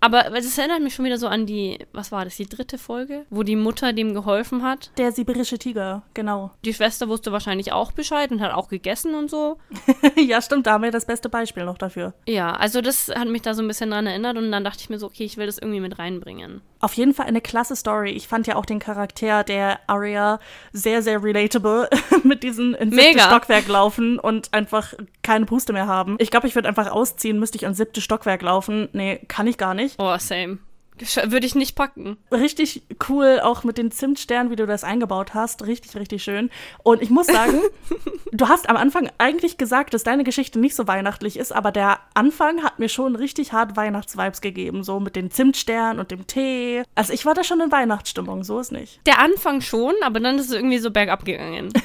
Aber 0.00 0.32
es 0.34 0.56
erinnert 0.56 0.82
mich 0.82 0.94
schon 0.94 1.04
wieder 1.04 1.18
so 1.18 1.26
an 1.26 1.46
die, 1.46 1.78
was 1.92 2.12
war 2.12 2.24
das, 2.24 2.36
die 2.36 2.48
dritte 2.48 2.78
Folge, 2.78 3.26
wo 3.30 3.42
die 3.42 3.56
Mutter 3.56 3.92
dem 3.92 4.14
geholfen 4.14 4.62
hat. 4.62 4.90
Der 4.96 5.12
sibirische 5.12 5.58
Tiger, 5.58 6.02
genau. 6.14 6.52
Die 6.64 6.72
Schwester 6.72 7.08
wusste 7.08 7.32
wahrscheinlich 7.32 7.72
auch 7.72 7.92
Bescheid 7.92 8.30
und 8.30 8.40
hat 8.40 8.52
auch 8.52 8.68
gegessen 8.68 9.14
und 9.14 9.28
so. 9.28 9.58
ja, 10.16 10.40
stimmt, 10.40 10.66
da 10.66 10.72
haben 10.74 10.84
wir 10.84 10.90
das 10.90 11.06
beste 11.06 11.28
Beispiel 11.28 11.64
noch 11.64 11.78
dafür. 11.78 12.14
Ja, 12.26 12.52
also 12.52 12.80
das 12.80 13.08
hat 13.08 13.28
mich 13.28 13.42
da 13.42 13.54
so 13.54 13.62
ein 13.62 13.68
bisschen 13.68 13.90
dran 13.90 14.06
erinnert 14.06 14.36
und 14.36 14.52
dann 14.52 14.64
dachte 14.64 14.80
ich 14.80 14.90
mir 14.90 14.98
so, 14.98 15.06
okay, 15.06 15.24
ich 15.24 15.36
will 15.36 15.46
das 15.46 15.58
irgendwie 15.58 15.80
mit 15.80 15.98
reinbringen. 15.98 16.62
Auf 16.80 16.92
jeden 16.94 17.14
Fall 17.14 17.26
eine 17.26 17.40
klasse 17.40 17.74
Story. 17.74 18.10
Ich 18.10 18.28
fand 18.28 18.46
ja 18.46 18.56
auch 18.56 18.66
den 18.66 18.78
Charakter 18.78 19.42
der 19.42 19.80
Aria 19.86 20.38
sehr, 20.72 21.02
sehr 21.02 21.22
relatable 21.22 21.88
mit 22.22 22.42
diesen 22.42 22.74
ins 22.74 22.94
siebte 22.94 23.20
Stockwerk 23.20 23.66
laufen 23.68 24.18
und 24.18 24.52
einfach 24.54 24.94
keine 25.22 25.46
Puste 25.46 25.72
mehr 25.72 25.86
haben. 25.86 26.16
Ich 26.18 26.30
glaube, 26.30 26.46
ich 26.46 26.54
würde 26.54 26.68
einfach 26.68 26.90
ausziehen, 26.90 27.38
müsste 27.38 27.56
ich 27.56 27.64
ans 27.64 27.78
siebte 27.78 28.00
Stockwerk 28.00 28.42
laufen. 28.42 28.88
Nee, 28.92 29.20
kann 29.28 29.46
ich 29.46 29.58
gar 29.58 29.74
nicht 29.74 29.78
nicht. 29.78 29.96
Oh, 29.98 30.16
same. 30.18 30.58
Würde 31.00 31.46
ich 31.46 31.54
nicht 31.54 31.76
packen. 31.76 32.16
Richtig 32.30 32.82
cool, 33.08 33.40
auch 33.42 33.64
mit 33.64 33.78
den 33.78 33.90
Zimtsternen, 33.90 34.50
wie 34.50 34.56
du 34.56 34.66
das 34.66 34.84
eingebaut 34.84 35.34
hast. 35.34 35.66
Richtig, 35.66 35.96
richtig 35.96 36.22
schön. 36.22 36.50
Und 36.82 37.02
ich 37.02 37.10
muss 37.10 37.26
sagen, 37.26 37.60
du 38.32 38.48
hast 38.48 38.68
am 38.68 38.76
Anfang 38.76 39.10
eigentlich 39.18 39.58
gesagt, 39.58 39.94
dass 39.94 40.04
deine 40.04 40.24
Geschichte 40.24 40.58
nicht 40.58 40.74
so 40.74 40.86
weihnachtlich 40.86 41.38
ist, 41.38 41.52
aber 41.52 41.72
der 41.72 41.98
Anfang 42.14 42.62
hat 42.62 42.78
mir 42.78 42.88
schon 42.88 43.16
richtig 43.16 43.52
hart 43.52 43.76
Weihnachtsvibes 43.76 44.40
gegeben. 44.40 44.84
So 44.84 45.00
mit 45.00 45.16
den 45.16 45.30
Zimtsternen 45.30 46.00
und 46.00 46.10
dem 46.10 46.26
Tee. 46.26 46.82
Also 46.94 47.12
ich 47.12 47.26
war 47.26 47.34
da 47.34 47.44
schon 47.44 47.60
in 47.60 47.72
Weihnachtsstimmung, 47.72 48.44
so 48.44 48.60
ist 48.60 48.72
nicht. 48.72 49.00
Der 49.06 49.20
Anfang 49.20 49.60
schon, 49.60 49.94
aber 50.02 50.20
dann 50.20 50.38
ist 50.38 50.46
es 50.46 50.52
irgendwie 50.52 50.78
so 50.78 50.90
bergab 50.90 51.24
gegangen. 51.24 51.72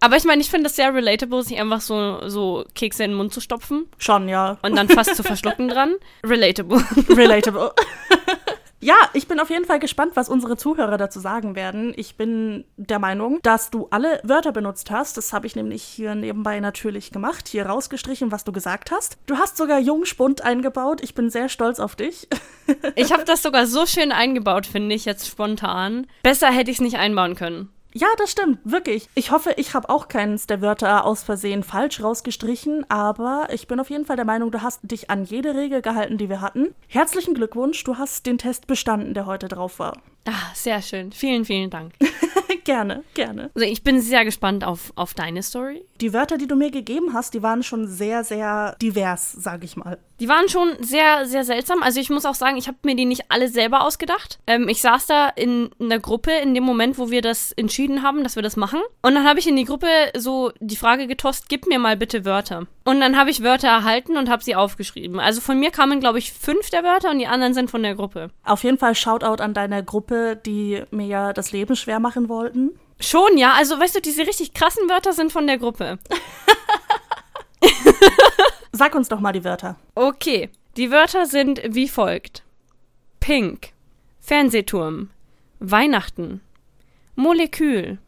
Aber 0.00 0.16
ich 0.16 0.24
meine, 0.24 0.40
ich 0.40 0.50
finde 0.50 0.64
das 0.64 0.76
sehr 0.76 0.94
relatable, 0.94 1.42
sich 1.42 1.58
einfach 1.60 1.80
so, 1.80 2.28
so 2.28 2.64
Kekse 2.74 3.04
in 3.04 3.12
den 3.12 3.16
Mund 3.16 3.32
zu 3.32 3.40
stopfen. 3.40 3.88
Schon, 3.98 4.28
ja. 4.28 4.58
Und 4.62 4.76
dann 4.76 4.88
fast 4.88 5.16
zu 5.16 5.22
verschlucken 5.22 5.68
dran. 5.68 5.94
Relatable. 6.24 6.82
Relatable. 7.08 7.72
Ja, 8.80 8.94
ich 9.12 9.26
bin 9.26 9.40
auf 9.40 9.50
jeden 9.50 9.64
Fall 9.64 9.80
gespannt, 9.80 10.12
was 10.14 10.28
unsere 10.28 10.56
Zuhörer 10.56 10.98
dazu 10.98 11.18
sagen 11.18 11.56
werden. 11.56 11.92
Ich 11.96 12.14
bin 12.14 12.64
der 12.76 13.00
Meinung, 13.00 13.40
dass 13.42 13.70
du 13.70 13.88
alle 13.90 14.20
Wörter 14.22 14.52
benutzt 14.52 14.92
hast. 14.92 15.16
Das 15.16 15.32
habe 15.32 15.48
ich 15.48 15.56
nämlich 15.56 15.82
hier 15.82 16.14
nebenbei 16.14 16.60
natürlich 16.60 17.10
gemacht, 17.10 17.48
hier 17.48 17.66
rausgestrichen, 17.66 18.30
was 18.30 18.44
du 18.44 18.52
gesagt 18.52 18.92
hast. 18.92 19.18
Du 19.26 19.36
hast 19.36 19.56
sogar 19.56 19.80
Jungspund 19.80 20.44
eingebaut. 20.44 21.00
Ich 21.02 21.14
bin 21.14 21.28
sehr 21.28 21.48
stolz 21.48 21.80
auf 21.80 21.96
dich. 21.96 22.28
ich 22.94 23.12
habe 23.12 23.24
das 23.24 23.42
sogar 23.42 23.66
so 23.66 23.84
schön 23.84 24.12
eingebaut, 24.12 24.66
finde 24.66 24.94
ich 24.94 25.04
jetzt 25.04 25.26
spontan. 25.26 26.06
Besser 26.22 26.50
hätte 26.52 26.70
ich 26.70 26.76
es 26.76 26.82
nicht 26.82 26.98
einbauen 26.98 27.34
können. 27.34 27.70
Ja, 27.98 28.06
das 28.16 28.30
stimmt, 28.30 28.60
wirklich. 28.62 29.08
Ich 29.16 29.32
hoffe, 29.32 29.54
ich 29.56 29.74
habe 29.74 29.90
auch 29.90 30.06
keines 30.06 30.46
der 30.46 30.60
Wörter 30.60 31.04
aus 31.04 31.24
Versehen 31.24 31.64
falsch 31.64 32.00
rausgestrichen, 32.00 32.88
aber 32.88 33.48
ich 33.50 33.66
bin 33.66 33.80
auf 33.80 33.90
jeden 33.90 34.04
Fall 34.04 34.14
der 34.14 34.24
Meinung, 34.24 34.52
du 34.52 34.62
hast 34.62 34.78
dich 34.84 35.10
an 35.10 35.24
jede 35.24 35.56
Regel 35.56 35.82
gehalten, 35.82 36.16
die 36.16 36.28
wir 36.28 36.40
hatten. 36.40 36.76
Herzlichen 36.86 37.34
Glückwunsch, 37.34 37.82
du 37.82 37.98
hast 37.98 38.24
den 38.24 38.38
Test 38.38 38.68
bestanden, 38.68 39.14
der 39.14 39.26
heute 39.26 39.48
drauf 39.48 39.80
war. 39.80 39.98
Ah, 40.28 40.54
sehr 40.54 40.80
schön. 40.80 41.10
Vielen, 41.10 41.44
vielen 41.44 41.70
Dank. 41.70 41.92
gerne, 42.68 43.02
gerne. 43.14 43.50
Also 43.54 43.66
ich 43.66 43.82
bin 43.82 43.98
sehr 44.02 44.26
gespannt 44.26 44.62
auf, 44.62 44.92
auf 44.94 45.14
deine 45.14 45.42
Story. 45.42 45.86
Die 46.02 46.12
Wörter, 46.12 46.36
die 46.36 46.46
du 46.46 46.54
mir 46.54 46.70
gegeben 46.70 47.14
hast, 47.14 47.32
die 47.32 47.42
waren 47.42 47.62
schon 47.62 47.88
sehr, 47.88 48.24
sehr 48.24 48.76
divers, 48.82 49.32
sag 49.32 49.64
ich 49.64 49.76
mal. 49.76 49.98
Die 50.20 50.28
waren 50.28 50.48
schon 50.48 50.70
sehr, 50.80 51.26
sehr 51.26 51.44
seltsam. 51.44 51.82
Also 51.82 51.98
ich 52.00 52.10
muss 52.10 52.26
auch 52.26 52.34
sagen, 52.34 52.56
ich 52.56 52.66
habe 52.66 52.76
mir 52.82 52.94
die 52.94 53.06
nicht 53.06 53.30
alle 53.30 53.48
selber 53.48 53.82
ausgedacht. 53.82 54.38
Ähm, 54.46 54.68
ich 54.68 54.82
saß 54.82 55.06
da 55.06 55.28
in 55.28 55.70
einer 55.80 55.98
Gruppe 55.98 56.32
in 56.32 56.54
dem 56.54 56.64
Moment, 56.64 56.98
wo 56.98 57.10
wir 57.10 57.22
das 57.22 57.52
entschieden 57.52 58.02
haben, 58.02 58.22
dass 58.22 58.36
wir 58.36 58.42
das 58.42 58.56
machen. 58.56 58.80
Und 59.00 59.14
dann 59.14 59.26
habe 59.26 59.38
ich 59.38 59.48
in 59.48 59.56
die 59.56 59.64
Gruppe 59.64 59.86
so 60.16 60.52
die 60.60 60.76
Frage 60.76 61.06
getost, 61.06 61.48
gib 61.48 61.66
mir 61.68 61.78
mal 61.78 61.96
bitte 61.96 62.24
Wörter. 62.24 62.66
Und 62.84 63.00
dann 63.00 63.16
habe 63.16 63.30
ich 63.30 63.42
Wörter 63.42 63.68
erhalten 63.68 64.16
und 64.16 64.28
habe 64.28 64.42
sie 64.42 64.56
aufgeschrieben. 64.56 65.20
Also 65.20 65.40
von 65.40 65.60
mir 65.60 65.70
kamen, 65.70 66.00
glaube 66.00 66.18
ich, 66.18 66.32
fünf 66.32 66.70
der 66.70 66.84
Wörter 66.84 67.10
und 67.10 67.18
die 67.18 67.26
anderen 67.26 67.54
sind 67.54 67.70
von 67.70 67.82
der 67.82 67.94
Gruppe. 67.94 68.30
Auf 68.44 68.64
jeden 68.64 68.78
Fall 68.78 68.94
Shoutout 68.94 69.42
an 69.42 69.54
deine 69.54 69.84
Gruppe, 69.84 70.40
die 70.44 70.82
mir 70.90 71.06
ja 71.06 71.32
das 71.32 71.52
Leben 71.52 71.76
schwer 71.76 72.00
machen 72.00 72.28
wollten. 72.28 72.57
Schon, 73.00 73.38
ja. 73.38 73.52
Also, 73.54 73.78
weißt 73.78 73.96
du, 73.96 74.00
diese 74.00 74.26
richtig 74.26 74.54
krassen 74.54 74.88
Wörter 74.88 75.12
sind 75.12 75.32
von 75.32 75.46
der 75.46 75.58
Gruppe. 75.58 75.98
Sag 78.72 78.94
uns 78.94 79.08
doch 79.08 79.20
mal 79.20 79.32
die 79.32 79.44
Wörter. 79.44 79.76
Okay, 79.94 80.50
die 80.76 80.90
Wörter 80.90 81.26
sind 81.26 81.60
wie 81.64 81.88
folgt: 81.88 82.42
Pink, 83.20 83.72
Fernsehturm, 84.20 85.10
Weihnachten, 85.58 86.40
Molekül, 87.14 87.98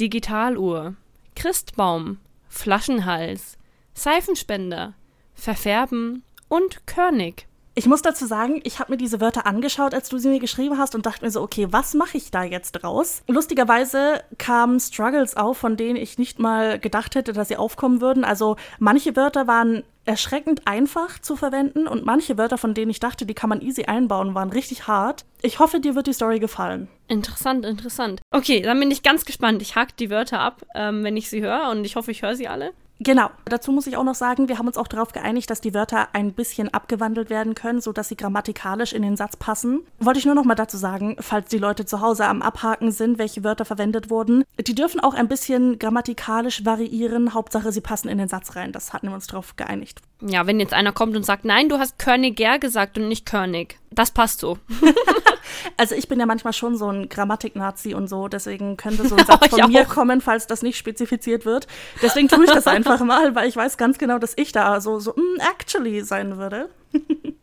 Digitaluhr, 0.00 0.94
Christbaum, 1.36 2.18
Flaschenhals, 2.48 3.58
Seifenspender, 3.94 4.94
Verfärben. 5.34 6.24
Und 6.48 6.86
Körnig. 6.86 7.46
Ich 7.74 7.86
muss 7.86 8.02
dazu 8.02 8.26
sagen, 8.26 8.60
ich 8.64 8.80
habe 8.80 8.92
mir 8.92 8.98
diese 8.98 9.20
Wörter 9.20 9.46
angeschaut, 9.46 9.94
als 9.94 10.10
du 10.10 10.18
sie 10.18 10.28
mir 10.28 10.40
geschrieben 10.40 10.76
hast 10.76 10.94
und 10.94 11.06
dachte 11.06 11.24
mir 11.24 11.30
so, 11.30 11.40
okay, 11.40 11.68
was 11.70 11.94
mache 11.94 12.18
ich 12.18 12.30
da 12.30 12.42
jetzt 12.42 12.72
draus? 12.72 13.22
Lustigerweise 13.28 14.22
kamen 14.36 14.78
Struggles 14.78 15.36
auf, 15.36 15.56
von 15.56 15.78
denen 15.78 15.96
ich 15.96 16.18
nicht 16.18 16.38
mal 16.38 16.78
gedacht 16.78 17.14
hätte, 17.14 17.32
dass 17.32 17.48
sie 17.48 17.56
aufkommen 17.56 18.02
würden. 18.02 18.24
Also 18.24 18.56
manche 18.78 19.16
Wörter 19.16 19.46
waren 19.46 19.84
erschreckend 20.04 20.66
einfach 20.66 21.18
zu 21.20 21.34
verwenden 21.34 21.86
und 21.86 22.04
manche 22.04 22.36
Wörter, 22.36 22.58
von 22.58 22.74
denen 22.74 22.90
ich 22.90 23.00
dachte, 23.00 23.24
die 23.24 23.34
kann 23.34 23.48
man 23.48 23.62
easy 23.62 23.84
einbauen, 23.84 24.34
waren 24.34 24.50
richtig 24.50 24.86
hart. 24.86 25.24
Ich 25.40 25.58
hoffe, 25.58 25.80
dir 25.80 25.94
wird 25.94 26.08
die 26.08 26.12
Story 26.12 26.40
gefallen. 26.40 26.88
Interessant, 27.08 27.64
interessant. 27.64 28.20
Okay, 28.32 28.60
dann 28.60 28.80
bin 28.80 28.90
ich 28.90 29.02
ganz 29.02 29.24
gespannt. 29.24 29.62
Ich 29.62 29.76
hack 29.76 29.96
die 29.96 30.10
Wörter 30.10 30.40
ab, 30.40 30.62
ähm, 30.74 31.04
wenn 31.04 31.16
ich 31.16 31.30
sie 31.30 31.40
höre 31.40 31.70
und 31.70 31.84
ich 31.84 31.96
hoffe, 31.96 32.10
ich 32.10 32.22
höre 32.22 32.36
sie 32.36 32.48
alle. 32.48 32.72
Genau. 33.04 33.30
Dazu 33.46 33.72
muss 33.72 33.88
ich 33.88 33.96
auch 33.96 34.04
noch 34.04 34.14
sagen, 34.14 34.48
wir 34.48 34.58
haben 34.58 34.68
uns 34.68 34.78
auch 34.78 34.86
darauf 34.86 35.12
geeinigt, 35.12 35.50
dass 35.50 35.60
die 35.60 35.74
Wörter 35.74 36.08
ein 36.12 36.32
bisschen 36.32 36.72
abgewandelt 36.72 37.30
werden 37.30 37.54
können, 37.54 37.80
sodass 37.80 38.08
sie 38.08 38.16
grammatikalisch 38.16 38.92
in 38.92 39.02
den 39.02 39.16
Satz 39.16 39.36
passen. 39.36 39.80
Wollte 39.98 40.20
ich 40.20 40.24
nur 40.24 40.36
noch 40.36 40.44
mal 40.44 40.54
dazu 40.54 40.76
sagen, 40.76 41.16
falls 41.18 41.48
die 41.48 41.58
Leute 41.58 41.84
zu 41.84 42.00
Hause 42.00 42.26
am 42.26 42.42
Abhaken 42.42 42.92
sind, 42.92 43.18
welche 43.18 43.42
Wörter 43.42 43.64
verwendet 43.64 44.08
wurden. 44.08 44.44
Die 44.58 44.74
dürfen 44.74 45.00
auch 45.00 45.14
ein 45.14 45.26
bisschen 45.26 45.80
grammatikalisch 45.80 46.64
variieren. 46.64 47.34
Hauptsache, 47.34 47.72
sie 47.72 47.80
passen 47.80 48.08
in 48.08 48.18
den 48.18 48.28
Satz 48.28 48.54
rein. 48.54 48.70
Das 48.70 48.92
hatten 48.92 49.08
wir 49.08 49.14
uns 49.14 49.26
darauf 49.26 49.56
geeinigt. 49.56 50.00
Ja, 50.20 50.46
wenn 50.46 50.60
jetzt 50.60 50.72
einer 50.72 50.92
kommt 50.92 51.16
und 51.16 51.26
sagt, 51.26 51.44
nein, 51.44 51.68
du 51.68 51.78
hast 51.78 51.98
Körniger 51.98 52.60
gesagt 52.60 52.96
und 52.96 53.08
nicht 53.08 53.26
Körnig. 53.26 53.78
Das 53.94 54.10
passt 54.10 54.40
so. 54.40 54.58
also 55.76 55.94
ich 55.94 56.08
bin 56.08 56.18
ja 56.18 56.26
manchmal 56.26 56.52
schon 56.52 56.76
so 56.76 56.88
ein 56.88 57.08
Grammatik-Nazi 57.08 57.94
und 57.94 58.08
so, 58.08 58.28
deswegen 58.28 58.76
könnte 58.76 59.06
so 59.06 59.16
ein 59.16 59.26
Satz 59.26 59.46
von 59.50 59.70
mir 59.70 59.84
kommen, 59.84 60.20
falls 60.20 60.46
das 60.46 60.62
nicht 60.62 60.78
spezifiziert 60.78 61.44
wird. 61.44 61.66
Deswegen 62.00 62.28
tue 62.28 62.44
ich 62.44 62.50
das 62.50 62.66
einfach 62.68 63.00
mal, 63.00 63.34
weil 63.34 63.48
ich 63.48 63.56
weiß 63.56 63.76
ganz 63.76 63.98
genau, 63.98 64.18
dass 64.18 64.32
ich 64.36 64.52
da 64.52 64.80
so, 64.80 64.98
so 64.98 65.12
mm, 65.12 65.40
actually 65.40 66.02
sein 66.02 66.38
würde. 66.38 66.70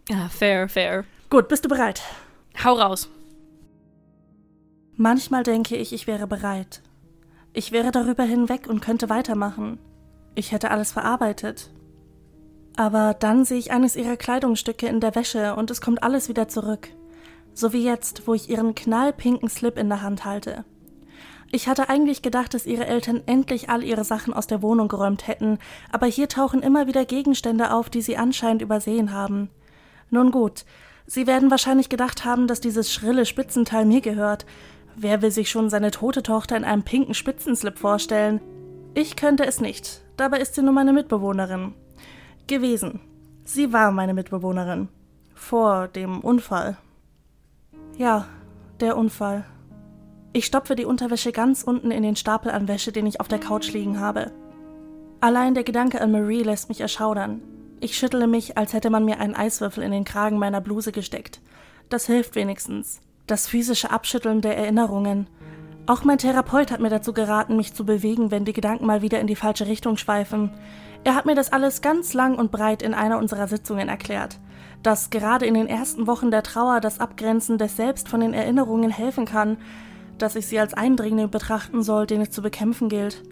ja, 0.09 0.29
fair, 0.29 0.69
fair. 0.69 1.05
Gut, 1.29 1.47
bist 1.47 1.65
du 1.65 1.69
bereit? 1.69 2.01
Hau 2.63 2.73
raus. 2.73 3.09
Manchmal 4.95 5.43
denke 5.43 5.75
ich, 5.77 5.93
ich 5.93 6.07
wäre 6.07 6.27
bereit. 6.27 6.81
Ich 7.53 7.71
wäre 7.71 7.91
darüber 7.91 8.23
hinweg 8.23 8.67
und 8.67 8.81
könnte 8.81 9.09
weitermachen. 9.09 9.79
Ich 10.35 10.51
hätte 10.51 10.71
alles 10.71 10.91
verarbeitet. 10.91 11.69
Aber 12.79 13.13
dann 13.13 13.43
sehe 13.43 13.57
ich 13.57 13.71
eines 13.71 13.97
ihrer 13.97 14.15
Kleidungsstücke 14.15 14.87
in 14.87 15.01
der 15.01 15.13
Wäsche 15.13 15.53
und 15.53 15.69
es 15.69 15.81
kommt 15.81 16.01
alles 16.01 16.29
wieder 16.29 16.47
zurück. 16.47 16.87
So 17.53 17.73
wie 17.73 17.83
jetzt, 17.83 18.25
wo 18.25 18.33
ich 18.33 18.49
ihren 18.49 18.73
knallpinken 18.73 19.49
Slip 19.49 19.77
in 19.77 19.89
der 19.89 20.01
Hand 20.01 20.23
halte. 20.23 20.63
Ich 21.51 21.67
hatte 21.67 21.89
eigentlich 21.89 22.21
gedacht, 22.21 22.53
dass 22.53 22.65
ihre 22.65 22.87
Eltern 22.87 23.21
endlich 23.25 23.69
all 23.69 23.83
ihre 23.83 24.05
Sachen 24.05 24.33
aus 24.33 24.47
der 24.47 24.61
Wohnung 24.61 24.87
geräumt 24.87 25.27
hätten, 25.27 25.59
aber 25.91 26.05
hier 26.05 26.29
tauchen 26.29 26.61
immer 26.61 26.87
wieder 26.87 27.03
Gegenstände 27.03 27.73
auf, 27.73 27.89
die 27.89 28.01
sie 28.01 28.15
anscheinend 28.15 28.61
übersehen 28.61 29.11
haben. 29.11 29.49
Nun 30.09 30.31
gut, 30.31 30.63
sie 31.05 31.27
werden 31.27 31.51
wahrscheinlich 31.51 31.89
gedacht 31.89 32.23
haben, 32.23 32.47
dass 32.47 32.61
dieses 32.61 32.93
schrille 32.93 33.25
Spitzenteil 33.25 33.83
mir 33.83 33.99
gehört. 33.99 34.45
Wer 34.95 35.21
will 35.21 35.31
sich 35.31 35.49
schon 35.49 35.69
seine 35.69 35.91
tote 35.91 36.23
Tochter 36.23 36.55
in 36.55 36.63
einem 36.63 36.83
pinken 36.83 37.13
Spitzenslip 37.13 37.77
vorstellen? 37.77 38.39
Ich 38.93 39.17
könnte 39.17 39.45
es 39.45 39.59
nicht, 39.59 39.99
dabei 40.15 40.39
ist 40.39 40.55
sie 40.55 40.61
nur 40.61 40.71
meine 40.71 40.93
Mitbewohnerin 40.93 41.73
gewesen. 42.49 42.99
Sie 43.45 43.71
war 43.71 43.91
meine 43.91 44.13
Mitbewohnerin. 44.13 44.89
Vor 45.33 45.87
dem 45.87 46.19
Unfall. 46.19 46.77
Ja, 47.97 48.27
der 48.81 48.97
Unfall. 48.97 49.45
Ich 50.33 50.45
stopfe 50.45 50.75
die 50.75 50.85
Unterwäsche 50.85 51.31
ganz 51.31 51.63
unten 51.63 51.91
in 51.91 52.03
den 52.03 52.15
Stapel 52.15 52.51
an 52.51 52.67
Wäsche, 52.67 52.91
den 52.91 53.07
ich 53.07 53.19
auf 53.19 53.27
der 53.27 53.39
Couch 53.39 53.71
liegen 53.71 53.99
habe. 53.99 54.31
Allein 55.21 55.53
der 55.53 55.63
Gedanke 55.63 56.01
an 56.01 56.11
Marie 56.11 56.43
lässt 56.43 56.69
mich 56.69 56.81
erschaudern. 56.81 57.41
Ich 57.79 57.97
schüttle 57.97 58.27
mich, 58.27 58.57
als 58.57 58.73
hätte 58.73 58.89
man 58.89 59.05
mir 59.05 59.19
einen 59.19 59.35
Eiswürfel 59.35 59.83
in 59.83 59.91
den 59.91 60.03
Kragen 60.03 60.37
meiner 60.37 60.61
Bluse 60.61 60.91
gesteckt. 60.91 61.41
Das 61.89 62.05
hilft 62.05 62.35
wenigstens. 62.35 63.01
Das 63.25 63.47
physische 63.47 63.91
Abschütteln 63.91 64.41
der 64.41 64.57
Erinnerungen. 64.57 65.27
Auch 65.87 66.03
mein 66.03 66.19
Therapeut 66.19 66.71
hat 66.71 66.81
mir 66.81 66.89
dazu 66.89 67.13
geraten, 67.13 67.57
mich 67.57 67.73
zu 67.73 67.85
bewegen, 67.85 68.31
wenn 68.31 68.45
die 68.45 68.53
Gedanken 68.53 68.85
mal 68.85 69.01
wieder 69.01 69.19
in 69.19 69.27
die 69.27 69.35
falsche 69.35 69.65
Richtung 69.65 69.97
schweifen. 69.97 70.51
Er 71.03 71.15
hat 71.15 71.25
mir 71.25 71.35
das 71.35 71.51
alles 71.51 71.81
ganz 71.81 72.13
lang 72.13 72.37
und 72.37 72.51
breit 72.51 72.81
in 72.81 72.93
einer 72.93 73.17
unserer 73.17 73.47
Sitzungen 73.47 73.87
erklärt, 73.87 74.39
dass 74.83 75.09
gerade 75.09 75.45
in 75.45 75.53
den 75.53 75.67
ersten 75.67 76.07
Wochen 76.07 76.31
der 76.31 76.43
Trauer 76.43 76.81
das 76.81 76.99
Abgrenzen 76.99 77.57
des 77.57 77.75
Selbst 77.75 78.09
von 78.09 78.19
den 78.19 78.33
Erinnerungen 78.33 78.91
helfen 78.91 79.25
kann, 79.25 79.57
dass 80.17 80.35
ich 80.35 80.47
sie 80.47 80.59
als 80.59 80.73
Eindringling 80.73 81.29
betrachten 81.29 81.81
soll, 81.81 82.05
den 82.05 82.21
es 82.21 82.31
zu 82.31 82.41
bekämpfen 82.41 82.89
gilt. 82.89 83.23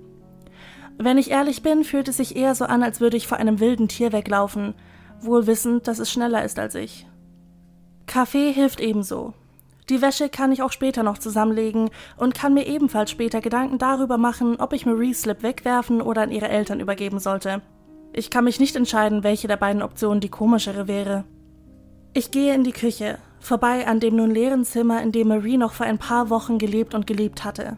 Wenn 0.97 1.17
ich 1.17 1.29
ehrlich 1.29 1.61
bin, 1.61 1.83
fühlt 1.83 2.07
es 2.07 2.17
sich 2.17 2.35
eher 2.35 2.55
so 2.55 2.65
an, 2.65 2.81
als 2.81 2.99
würde 2.99 3.17
ich 3.17 3.27
vor 3.27 3.37
einem 3.37 3.59
wilden 3.59 3.87
Tier 3.87 4.11
weglaufen, 4.13 4.73
wohl 5.19 5.45
wissend, 5.45 5.87
dass 5.87 5.99
es 5.99 6.11
schneller 6.11 6.43
ist 6.43 6.57
als 6.59 6.73
ich. 6.75 7.05
Kaffee 8.07 8.51
hilft 8.51 8.79
ebenso. 8.79 9.33
Die 9.89 10.01
Wäsche 10.01 10.27
kann 10.27 10.51
ich 10.51 10.61
auch 10.61 10.71
später 10.71 11.01
noch 11.03 11.17
zusammenlegen 11.17 11.89
und 12.17 12.35
kann 12.35 12.53
mir 12.53 12.67
ebenfalls 12.67 13.09
später 13.09 13.39
Gedanken 13.39 13.77
darüber 13.77 14.17
machen, 14.17 14.57
ob 14.59 14.73
ich 14.73 14.85
Marie 14.85 15.13
Slip 15.13 15.43
wegwerfen 15.43 16.01
oder 16.01 16.23
an 16.23 16.31
ihre 16.31 16.49
Eltern 16.49 16.81
übergeben 16.81 17.19
sollte. 17.19 17.61
Ich 18.11 18.29
kann 18.29 18.43
mich 18.43 18.59
nicht 18.59 18.75
entscheiden, 18.75 19.23
welche 19.23 19.47
der 19.47 19.57
beiden 19.57 19.81
Optionen 19.81 20.19
die 20.19 20.29
komischere 20.29 20.87
wäre. 20.87 21.23
Ich 22.13 22.31
gehe 22.31 22.53
in 22.53 22.63
die 22.63 22.71
Küche, 22.71 23.19
vorbei 23.39 23.87
an 23.87 23.99
dem 23.99 24.15
nun 24.15 24.31
leeren 24.31 24.65
Zimmer, 24.65 25.01
in 25.01 25.11
dem 25.11 25.29
Marie 25.29 25.57
noch 25.57 25.73
vor 25.73 25.85
ein 25.85 25.99
paar 25.99 26.29
Wochen 26.29 26.57
gelebt 26.57 26.93
und 26.93 27.07
geliebt 27.07 27.45
hatte. 27.45 27.77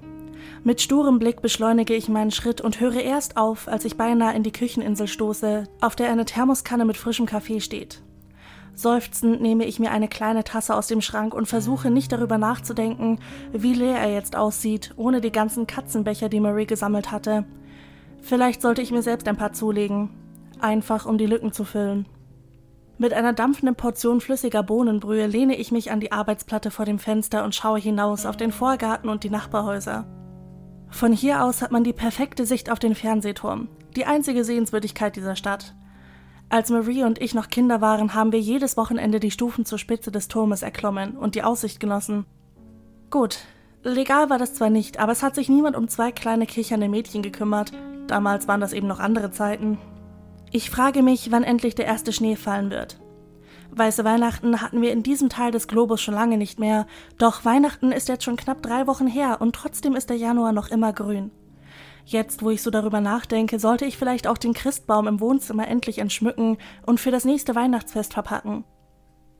Mit 0.63 0.81
sturem 0.81 1.19
Blick 1.19 1.41
beschleunige 1.41 1.93
ich 1.93 2.09
meinen 2.09 2.31
Schritt 2.31 2.59
und 2.59 2.79
höre 2.79 3.01
erst 3.01 3.37
auf, 3.37 3.67
als 3.67 3.85
ich 3.85 3.97
beinahe 3.97 4.35
in 4.35 4.43
die 4.43 4.51
Kücheninsel 4.51 5.07
stoße, 5.07 5.65
auf 5.81 5.95
der 5.95 6.09
eine 6.09 6.25
Thermoskanne 6.25 6.85
mit 6.85 6.97
frischem 6.97 7.25
Kaffee 7.25 7.59
steht. 7.59 8.01
Seufzend 8.79 9.41
nehme 9.41 9.65
ich 9.65 9.77
mir 9.77 9.91
eine 9.91 10.07
kleine 10.07 10.45
Tasse 10.45 10.73
aus 10.73 10.87
dem 10.87 11.01
Schrank 11.01 11.33
und 11.33 11.47
versuche 11.47 11.91
nicht 11.91 12.13
darüber 12.13 12.37
nachzudenken, 12.37 13.19
wie 13.51 13.73
leer 13.73 13.97
er 13.97 14.09
jetzt 14.09 14.37
aussieht, 14.37 14.93
ohne 14.95 15.19
die 15.19 15.33
ganzen 15.33 15.67
Katzenbecher, 15.67 16.29
die 16.29 16.39
Marie 16.39 16.65
gesammelt 16.65 17.11
hatte. 17.11 17.43
Vielleicht 18.21 18.61
sollte 18.61 18.81
ich 18.81 18.91
mir 18.91 19.01
selbst 19.01 19.27
ein 19.27 19.35
paar 19.35 19.51
zulegen, 19.51 20.11
einfach 20.61 21.05
um 21.05 21.17
die 21.17 21.25
Lücken 21.25 21.51
zu 21.51 21.65
füllen. 21.65 22.05
Mit 22.97 23.11
einer 23.11 23.33
dampfenden 23.33 23.75
Portion 23.75 24.21
flüssiger 24.21 24.63
Bohnenbrühe 24.63 25.27
lehne 25.27 25.57
ich 25.57 25.73
mich 25.73 25.91
an 25.91 25.99
die 25.99 26.13
Arbeitsplatte 26.13 26.71
vor 26.71 26.85
dem 26.85 26.99
Fenster 26.99 27.43
und 27.43 27.55
schaue 27.55 27.79
hinaus 27.79 28.25
auf 28.25 28.37
den 28.37 28.53
Vorgarten 28.53 29.09
und 29.09 29.25
die 29.25 29.29
Nachbarhäuser. 29.29 30.05
Von 30.89 31.11
hier 31.11 31.43
aus 31.43 31.61
hat 31.61 31.73
man 31.73 31.83
die 31.83 31.91
perfekte 31.91 32.45
Sicht 32.45 32.71
auf 32.71 32.79
den 32.79 32.95
Fernsehturm, 32.95 33.67
die 33.97 34.05
einzige 34.05 34.45
Sehenswürdigkeit 34.45 35.17
dieser 35.17 35.35
Stadt. 35.35 35.75
Als 36.49 36.71
Marie 36.71 37.03
und 37.03 37.21
ich 37.21 37.35
noch 37.35 37.49
Kinder 37.49 37.79
waren, 37.79 38.15
haben 38.15 38.31
wir 38.31 38.39
jedes 38.39 38.75
Wochenende 38.75 39.19
die 39.19 39.29
Stufen 39.29 39.65
zur 39.65 39.77
Spitze 39.77 40.11
des 40.11 40.27
Turmes 40.27 40.63
erklommen 40.63 41.15
und 41.15 41.35
die 41.35 41.43
Aussicht 41.43 41.79
genossen. 41.79 42.25
Gut, 43.11 43.37
legal 43.83 44.31
war 44.31 44.39
das 44.39 44.55
zwar 44.55 44.71
nicht, 44.71 44.99
aber 44.99 45.11
es 45.11 45.21
hat 45.21 45.35
sich 45.35 45.47
niemand 45.47 45.75
um 45.75 45.87
zwei 45.87 46.11
kleine 46.11 46.47
kichernde 46.47 46.89
Mädchen 46.89 47.21
gekümmert. 47.21 47.71
Damals 48.07 48.47
waren 48.47 48.61
das 48.61 48.73
eben 48.73 48.87
noch 48.87 48.99
andere 48.99 49.29
Zeiten. 49.29 49.77
Ich 50.51 50.71
frage 50.71 51.03
mich, 51.03 51.31
wann 51.31 51.43
endlich 51.43 51.75
der 51.75 51.85
erste 51.85 52.11
Schnee 52.11 52.35
fallen 52.35 52.71
wird. 52.71 52.99
Weiße 53.69 54.03
Weihnachten 54.03 54.63
hatten 54.63 54.81
wir 54.81 54.91
in 54.91 55.03
diesem 55.03 55.29
Teil 55.29 55.51
des 55.51 55.67
Globus 55.67 56.01
schon 56.01 56.15
lange 56.15 56.37
nicht 56.37 56.59
mehr, 56.59 56.87
doch 57.19 57.45
Weihnachten 57.45 57.91
ist 57.91 58.09
jetzt 58.09 58.23
schon 58.23 58.37
knapp 58.37 58.63
drei 58.63 58.87
Wochen 58.87 59.05
her 59.05 59.37
und 59.39 59.55
trotzdem 59.55 59.95
ist 59.95 60.09
der 60.09 60.17
Januar 60.17 60.53
noch 60.53 60.69
immer 60.69 60.93
grün. 60.93 61.29
Jetzt, 62.11 62.41
wo 62.41 62.49
ich 62.49 62.63
so 62.63 62.71
darüber 62.71 63.01
nachdenke, 63.01 63.59
sollte 63.59 63.85
ich 63.85 63.95
vielleicht 63.95 64.25
auch 64.25 64.39
den 64.39 64.55
Christbaum 64.55 65.05
im 65.05 65.19
Wohnzimmer 65.19 65.67
endlich 65.67 65.99
entschmücken 65.99 66.57
und 66.87 66.99
für 66.99 67.11
das 67.11 67.23
nächste 67.23 67.53
Weihnachtsfest 67.53 68.13
verpacken. 68.13 68.63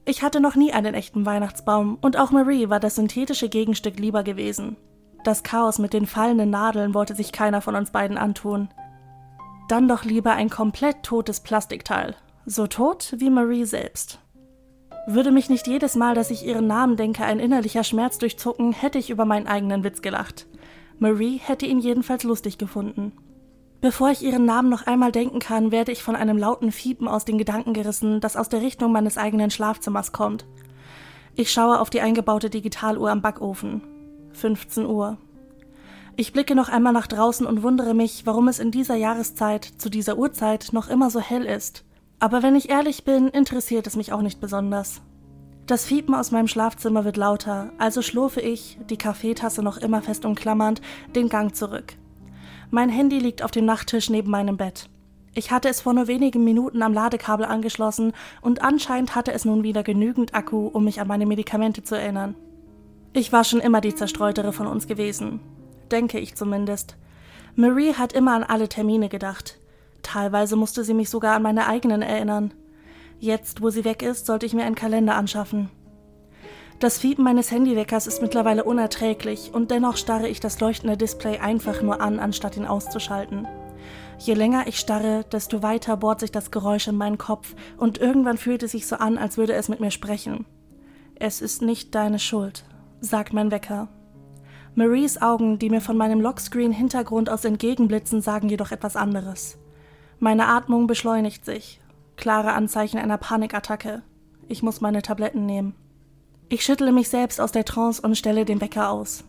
Ich 0.06 0.22
hatte 0.22 0.40
noch 0.40 0.56
nie 0.56 0.72
einen 0.72 0.94
echten 0.94 1.26
Weihnachtsbaum 1.26 1.98
und 2.00 2.16
auch 2.16 2.30
Marie 2.30 2.70
war 2.70 2.80
das 2.80 2.94
synthetische 2.94 3.50
Gegenstück 3.50 3.98
lieber 3.98 4.22
gewesen. 4.22 4.78
Das 5.24 5.42
Chaos 5.42 5.80
mit 5.80 5.94
den 5.94 6.06
fallenden 6.06 6.52
Nadeln 6.52 6.94
wollte 6.94 7.16
sich 7.16 7.32
keiner 7.32 7.62
von 7.62 7.76
uns 7.76 7.90
beiden 7.90 8.20
antun. 8.20 8.70
Dann 9.68 9.88
doch 9.88 10.04
lieber 10.04 10.34
ein 10.34 10.52
komplett 10.52 11.02
totes 11.02 11.40
Plastikteil. 11.40 12.16
So 12.46 12.68
tot 12.68 13.16
wie 13.18 13.32
Marie 13.32 13.66
selbst. 13.66 14.20
Würde 15.08 15.32
mich 15.32 15.50
nicht 15.50 15.66
jedes 15.66 15.96
Mal, 15.96 16.14
dass 16.14 16.30
ich 16.30 16.46
ihren 16.46 16.68
Namen 16.68 16.98
denke, 16.98 17.24
ein 17.24 17.40
innerlicher 17.40 17.84
Schmerz 17.84 18.20
durchzucken, 18.20 18.74
hätte 18.74 19.00
ich 19.00 19.10
über 19.10 19.26
meinen 19.26 19.48
eigenen 19.48 19.84
Witz 19.84 20.04
gelacht. 20.04 20.46
Marie 21.00 21.38
hätte 21.38 21.66
ihn 21.66 21.80
jedenfalls 21.80 22.24
lustig 22.24 22.58
gefunden. 22.58 23.14
Bevor 23.82 24.10
ich 24.10 24.22
ihren 24.22 24.44
Namen 24.44 24.70
noch 24.70 24.86
einmal 24.86 25.14
denken 25.14 25.40
kann, 25.40 25.72
werde 25.72 25.94
ich 25.94 26.04
von 26.04 26.18
einem 26.18 26.38
lauten 26.38 26.74
Fiepen 26.74 27.08
aus 27.08 27.24
den 27.24 27.38
Gedanken 27.38 27.74
gerissen, 27.74 28.20
das 28.20 28.36
aus 28.36 28.50
der 28.50 28.62
Richtung 28.62 28.92
meines 28.92 29.18
eigenen 29.18 29.50
Schlafzimmers 29.50 30.12
kommt. 30.12 30.46
Ich 31.36 31.52
schaue 31.52 31.80
auf 31.80 31.90
die 31.90 32.02
eingebaute 32.02 32.50
Digitaluhr 32.50 33.10
am 33.10 33.22
Backofen. 33.22 33.82
15 34.34 34.86
Uhr. 34.86 35.18
Ich 36.18 36.34
blicke 36.34 36.54
noch 36.54 36.68
einmal 36.68 36.92
nach 36.92 37.08
draußen 37.08 37.48
und 37.48 37.64
wundere 37.64 37.94
mich, 37.94 38.26
warum 38.26 38.50
es 38.50 38.60
in 38.60 38.72
dieser 38.72 38.96
Jahreszeit, 38.96 39.64
zu 39.64 39.90
dieser 39.90 40.18
Uhrzeit, 40.18 40.70
noch 40.74 40.90
immer 40.90 41.10
so 41.10 41.22
hell 41.22 41.46
ist. 41.46 41.86
Aber 42.20 42.44
wenn 42.44 42.58
ich 42.58 42.70
ehrlich 42.70 43.06
bin, 43.06 43.30
interessiert 43.30 43.88
es 43.88 43.96
mich 43.96 44.12
auch 44.12 44.22
nicht 44.22 44.42
besonders. 44.42 45.02
Das 45.70 45.86
Fiepen 45.86 46.16
aus 46.16 46.32
meinem 46.32 46.48
Schlafzimmer 46.48 47.06
wird 47.06 47.16
lauter, 47.16 47.70
also 47.78 48.02
schlurfe 48.02 48.42
ich, 48.42 48.80
die 48.90 48.98
Kaffeetasse 48.98 49.62
noch 49.62 49.78
immer 49.78 50.02
fest 50.02 50.26
umklammernd, 50.26 50.82
den 51.16 51.30
Gang 51.30 51.56
zurück. 51.56 51.94
Mein 52.72 52.90
Handy 52.90 53.20
liegt 53.20 53.44
auf 53.44 53.52
dem 53.52 53.66
Nachttisch 53.66 54.10
neben 54.10 54.32
meinem 54.32 54.58
Bett. 54.58 54.90
Ich 55.36 55.52
hatte 55.52 55.70
es 55.70 55.82
vor 55.82 55.94
nur 55.94 56.08
wenigen 56.08 56.44
Minuten 56.44 56.82
am 56.82 56.92
Ladekabel 56.92 57.46
angeschlossen 57.46 58.14
und 58.42 58.64
anscheinend 58.64 59.14
hatte 59.14 59.32
es 59.32 59.46
nun 59.46 59.62
wieder 59.62 59.84
genügend 59.84 60.34
Akku, 60.34 60.70
um 60.70 60.86
mich 60.86 61.02
an 61.02 61.08
meine 61.08 61.28
Medikamente 61.28 61.84
zu 61.84 61.94
erinnern. 61.94 62.34
Ich 63.14 63.32
war 63.32 63.44
schon 63.44 63.60
immer 63.60 63.80
die 63.80 63.94
Zerstreutere 63.94 64.54
von 64.54 64.66
uns 64.66 64.88
gewesen. 64.88 65.40
Denke 65.92 66.18
ich 66.18 66.34
zumindest. 66.34 66.98
Marie 67.54 67.94
hat 67.94 68.14
immer 68.14 68.34
an 68.34 68.44
alle 68.44 68.70
Termine 68.70 69.08
gedacht. 69.08 69.60
Teilweise 70.02 70.56
musste 70.56 70.84
sie 70.84 70.96
mich 70.96 71.12
sogar 71.12 71.36
an 71.36 71.44
meine 71.44 71.68
eigenen 71.68 72.02
erinnern. 72.02 72.56
Jetzt, 73.20 73.62
wo 73.62 73.70
sie 73.70 73.84
weg 73.84 74.02
ist, 74.02 74.26
sollte 74.26 74.46
ich 74.46 74.54
mir 74.54 74.64
einen 74.64 74.76
Kalender 74.76 75.16
anschaffen. 75.16 75.70
Das 76.80 76.98
Fiepen 76.98 77.26
meines 77.26 77.52
Handyweckers 77.52 78.08
ist 78.08 78.22
mittlerweile 78.22 78.64
unerträglich 78.64 79.52
und 79.54 79.70
dennoch 79.70 79.98
starre 79.98 80.30
ich 80.30 80.40
das 80.40 80.62
leuchtende 80.62 80.96
Display 80.96 81.38
einfach 81.38 81.82
nur 81.82 82.00
an, 82.00 82.20
anstatt 82.20 82.56
ihn 82.56 82.66
auszuschalten. 82.66 83.46
Je 84.20 84.34
länger 84.34 84.68
ich 84.68 84.80
starre, 84.80 85.26
desto 85.30 85.62
weiter 85.62 85.98
bohrt 85.98 86.22
sich 86.22 86.32
das 86.32 86.52
Geräusch 86.52 86.88
in 86.88 86.96
meinen 86.96 87.18
Kopf 87.18 87.56
und 87.78 87.98
irgendwann 87.98 88.38
fühlt 88.38 88.64
es 88.64 88.72
sich 88.72 88.88
so 88.88 88.96
an, 88.96 89.18
als 89.18 89.38
würde 89.38 89.54
es 89.54 89.68
mit 89.68 89.82
mir 89.82 89.92
sprechen. 89.92 90.46
Es 91.16 91.42
ist 91.42 91.62
nicht 91.62 91.96
deine 91.96 92.20
Schuld, 92.20 92.64
sagt 93.02 93.34
mein 93.34 93.52
Wecker. 93.52 93.90
Maries 94.76 95.22
Augen, 95.22 95.60
die 95.60 95.70
mir 95.70 95.82
von 95.82 95.98
meinem 95.98 96.22
Lockscreen-Hintergrund 96.22 97.30
aus 97.30 97.44
entgegenblitzen, 97.44 98.22
sagen 98.22 98.48
jedoch 98.48 98.72
etwas 98.72 98.96
anderes. 98.96 99.58
Meine 100.20 100.48
Atmung 100.48 100.88
beschleunigt 100.88 101.44
sich 101.44 101.82
Klare 102.20 102.52
Anzeichen 102.52 102.98
einer 102.98 103.18
Panikattacke. 103.18 104.02
Ich 104.50 104.62
muss 104.62 104.82
meine 104.82 105.02
Tabletten 105.02 105.46
nehmen. 105.46 105.74
Ich 106.50 106.66
schüttle 106.66 106.92
mich 106.92 107.08
selbst 107.08 107.40
aus 107.40 107.54
der 107.54 107.64
Trance 107.64 108.02
und 108.02 108.18
stelle 108.18 108.44
den 108.44 108.60
Wecker 108.60 108.90
aus. 108.90 109.24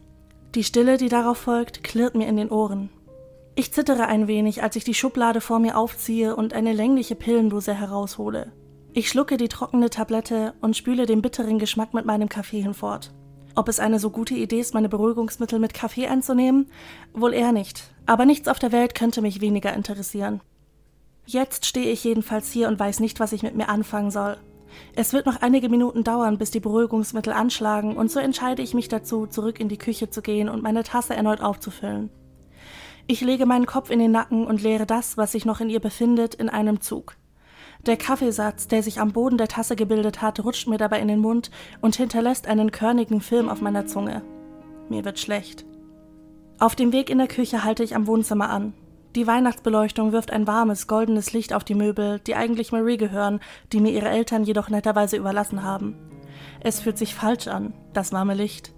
Die 0.56 0.64
Stille, 0.64 0.96
die 0.96 1.08
darauf 1.08 1.38
folgt, 1.38 1.84
klirrt 1.84 2.16
mir 2.16 2.26
in 2.26 2.36
den 2.36 2.50
Ohren. 2.50 2.90
Ich 3.54 3.72
zittere 3.72 4.06
ein 4.06 4.26
wenig, 4.26 4.64
als 4.64 4.74
ich 4.74 4.82
die 4.82 4.94
Schublade 4.94 5.40
vor 5.40 5.60
mir 5.60 5.78
aufziehe 5.78 6.34
und 6.34 6.52
eine 6.52 6.72
längliche 6.72 7.14
Pillendose 7.14 7.74
heraushole. 7.74 8.50
Ich 8.92 9.08
schlucke 9.08 9.36
die 9.36 9.48
trockene 9.48 9.90
Tablette 9.90 10.54
und 10.60 10.76
spüle 10.76 11.06
den 11.06 11.22
bitteren 11.22 11.60
Geschmack 11.60 11.94
mit 11.94 12.06
meinem 12.06 12.28
Kaffee 12.28 12.60
hinfort. 12.60 13.12
Ob 13.54 13.68
es 13.68 13.78
eine 13.78 14.00
so 14.00 14.10
gute 14.10 14.34
Idee 14.34 14.58
ist, 14.58 14.74
meine 14.74 14.88
Beruhigungsmittel 14.88 15.60
mit 15.60 15.74
Kaffee 15.74 16.08
einzunehmen? 16.08 16.68
Wohl 17.14 17.34
eher 17.34 17.52
nicht. 17.52 17.84
Aber 18.06 18.24
nichts 18.24 18.48
auf 18.48 18.58
der 18.58 18.72
Welt 18.72 18.96
könnte 18.96 19.22
mich 19.22 19.40
weniger 19.40 19.72
interessieren. 19.72 20.40
Jetzt 21.26 21.66
stehe 21.66 21.90
ich 21.90 22.02
jedenfalls 22.04 22.50
hier 22.50 22.68
und 22.68 22.78
weiß 22.78 23.00
nicht, 23.00 23.20
was 23.20 23.32
ich 23.32 23.42
mit 23.42 23.54
mir 23.54 23.68
anfangen 23.68 24.10
soll. 24.10 24.36
Es 24.94 25.12
wird 25.12 25.26
noch 25.26 25.42
einige 25.42 25.68
Minuten 25.68 26.04
dauern, 26.04 26.38
bis 26.38 26.50
die 26.50 26.60
Beruhigungsmittel 26.60 27.32
anschlagen, 27.32 27.96
und 27.96 28.10
so 28.10 28.20
entscheide 28.20 28.62
ich 28.62 28.74
mich 28.74 28.88
dazu, 28.88 29.26
zurück 29.26 29.60
in 29.60 29.68
die 29.68 29.78
Küche 29.78 30.10
zu 30.10 30.22
gehen 30.22 30.48
und 30.48 30.62
meine 30.62 30.84
Tasse 30.84 31.14
erneut 31.14 31.40
aufzufüllen. 31.40 32.10
Ich 33.06 33.20
lege 33.20 33.46
meinen 33.46 33.66
Kopf 33.66 33.90
in 33.90 33.98
den 33.98 34.12
Nacken 34.12 34.46
und 34.46 34.62
leere 34.62 34.86
das, 34.86 35.16
was 35.16 35.32
sich 35.32 35.44
noch 35.44 35.60
in 35.60 35.70
ihr 35.70 35.80
befindet, 35.80 36.34
in 36.34 36.48
einem 36.48 36.80
Zug. 36.80 37.16
Der 37.86 37.96
Kaffeesatz, 37.96 38.68
der 38.68 38.82
sich 38.82 39.00
am 39.00 39.12
Boden 39.12 39.38
der 39.38 39.48
Tasse 39.48 39.74
gebildet 39.74 40.20
hat, 40.20 40.44
rutscht 40.44 40.68
mir 40.68 40.76
dabei 40.76 41.00
in 41.00 41.08
den 41.08 41.20
Mund 41.20 41.50
und 41.80 41.96
hinterlässt 41.96 42.46
einen 42.46 42.70
körnigen 42.70 43.20
Film 43.20 43.48
auf 43.48 43.62
meiner 43.62 43.86
Zunge. 43.86 44.22
Mir 44.88 45.04
wird 45.04 45.18
schlecht. 45.18 45.64
Auf 46.58 46.76
dem 46.76 46.92
Weg 46.92 47.08
in 47.08 47.18
der 47.18 47.26
Küche 47.26 47.64
halte 47.64 47.82
ich 47.82 47.96
am 47.96 48.06
Wohnzimmer 48.06 48.50
an. 48.50 48.74
Die 49.16 49.26
Weihnachtsbeleuchtung 49.26 50.12
wirft 50.12 50.32
ein 50.32 50.46
warmes, 50.46 50.86
goldenes 50.86 51.32
Licht 51.32 51.52
auf 51.52 51.64
die 51.64 51.74
Möbel, 51.74 52.20
die 52.20 52.36
eigentlich 52.36 52.70
Marie 52.70 52.96
gehören, 52.96 53.40
die 53.72 53.80
mir 53.80 53.90
ihre 53.90 54.08
Eltern 54.08 54.44
jedoch 54.44 54.68
netterweise 54.68 55.16
überlassen 55.16 55.64
haben. 55.64 55.96
Es 56.60 56.80
fühlt 56.80 56.96
sich 56.96 57.14
falsch 57.14 57.48
an, 57.48 57.74
das 57.92 58.12
warme 58.12 58.34
Licht. 58.34 58.72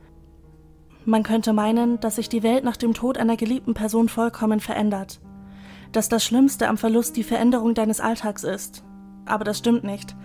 Man 1.05 1.22
könnte 1.22 1.53
meinen, 1.53 2.01
dass 2.01 2.16
sich 2.16 2.30
die 2.30 2.43
Welt 2.43 2.64
nach 2.64 2.76
dem 2.78 2.95
Tod 2.95 3.18
einer 3.18 3.37
geliebten 3.37 3.74
Person 3.74 4.09
vollkommen 4.09 4.61
verändert. 4.61 5.20
Dass 5.91 6.09
das 6.09 6.24
Schlimmste 6.24 6.68
am 6.68 6.78
Verlust 6.78 7.16
die 7.16 7.24
Veränderung 7.24 7.74
deines 7.74 8.01
Alltags 8.01 8.45
ist. 8.45 8.85
Aber 9.26 9.45
das 9.45 9.59
stimmt 9.59 9.85
nicht. 9.85 10.16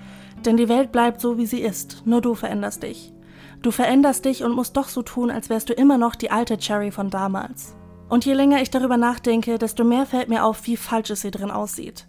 Denn 0.46 0.56
die 0.56 0.70
Welt 0.70 0.94
bleibt 0.94 1.20
so, 1.20 1.38
wie 1.38 1.48
sie 1.48 1.60
ist, 1.60 2.04
nur 2.06 2.22
du 2.22 2.36
veränderst 2.36 2.84
dich. 2.84 3.14
Du 3.62 3.72
veränderst 3.72 4.24
dich 4.24 4.44
und 4.44 4.56
musst 4.56 4.78
doch 4.78 4.88
so 4.88 5.02
tun, 5.02 5.32
als 5.32 5.50
wärst 5.50 5.70
du 5.70 5.74
immer 5.74 5.98
noch 5.98 6.16
die 6.16 6.32
alte 6.32 6.58
Cherry 6.58 6.92
von 6.92 7.10
damals. 7.10 7.76
Und 8.10 8.26
je 8.26 8.34
länger 8.34 8.62
ich 8.62 8.70
darüber 8.70 8.98
nachdenke, 8.98 9.58
desto 9.58 9.84
mehr 9.84 10.06
fällt 10.06 10.30
mir 10.30 10.46
auf, 10.46 10.66
wie 10.66 10.78
falsch 10.78 11.10
es 11.10 11.24
hier 11.24 11.32
drin 11.32 11.52
aussieht. 11.52 12.08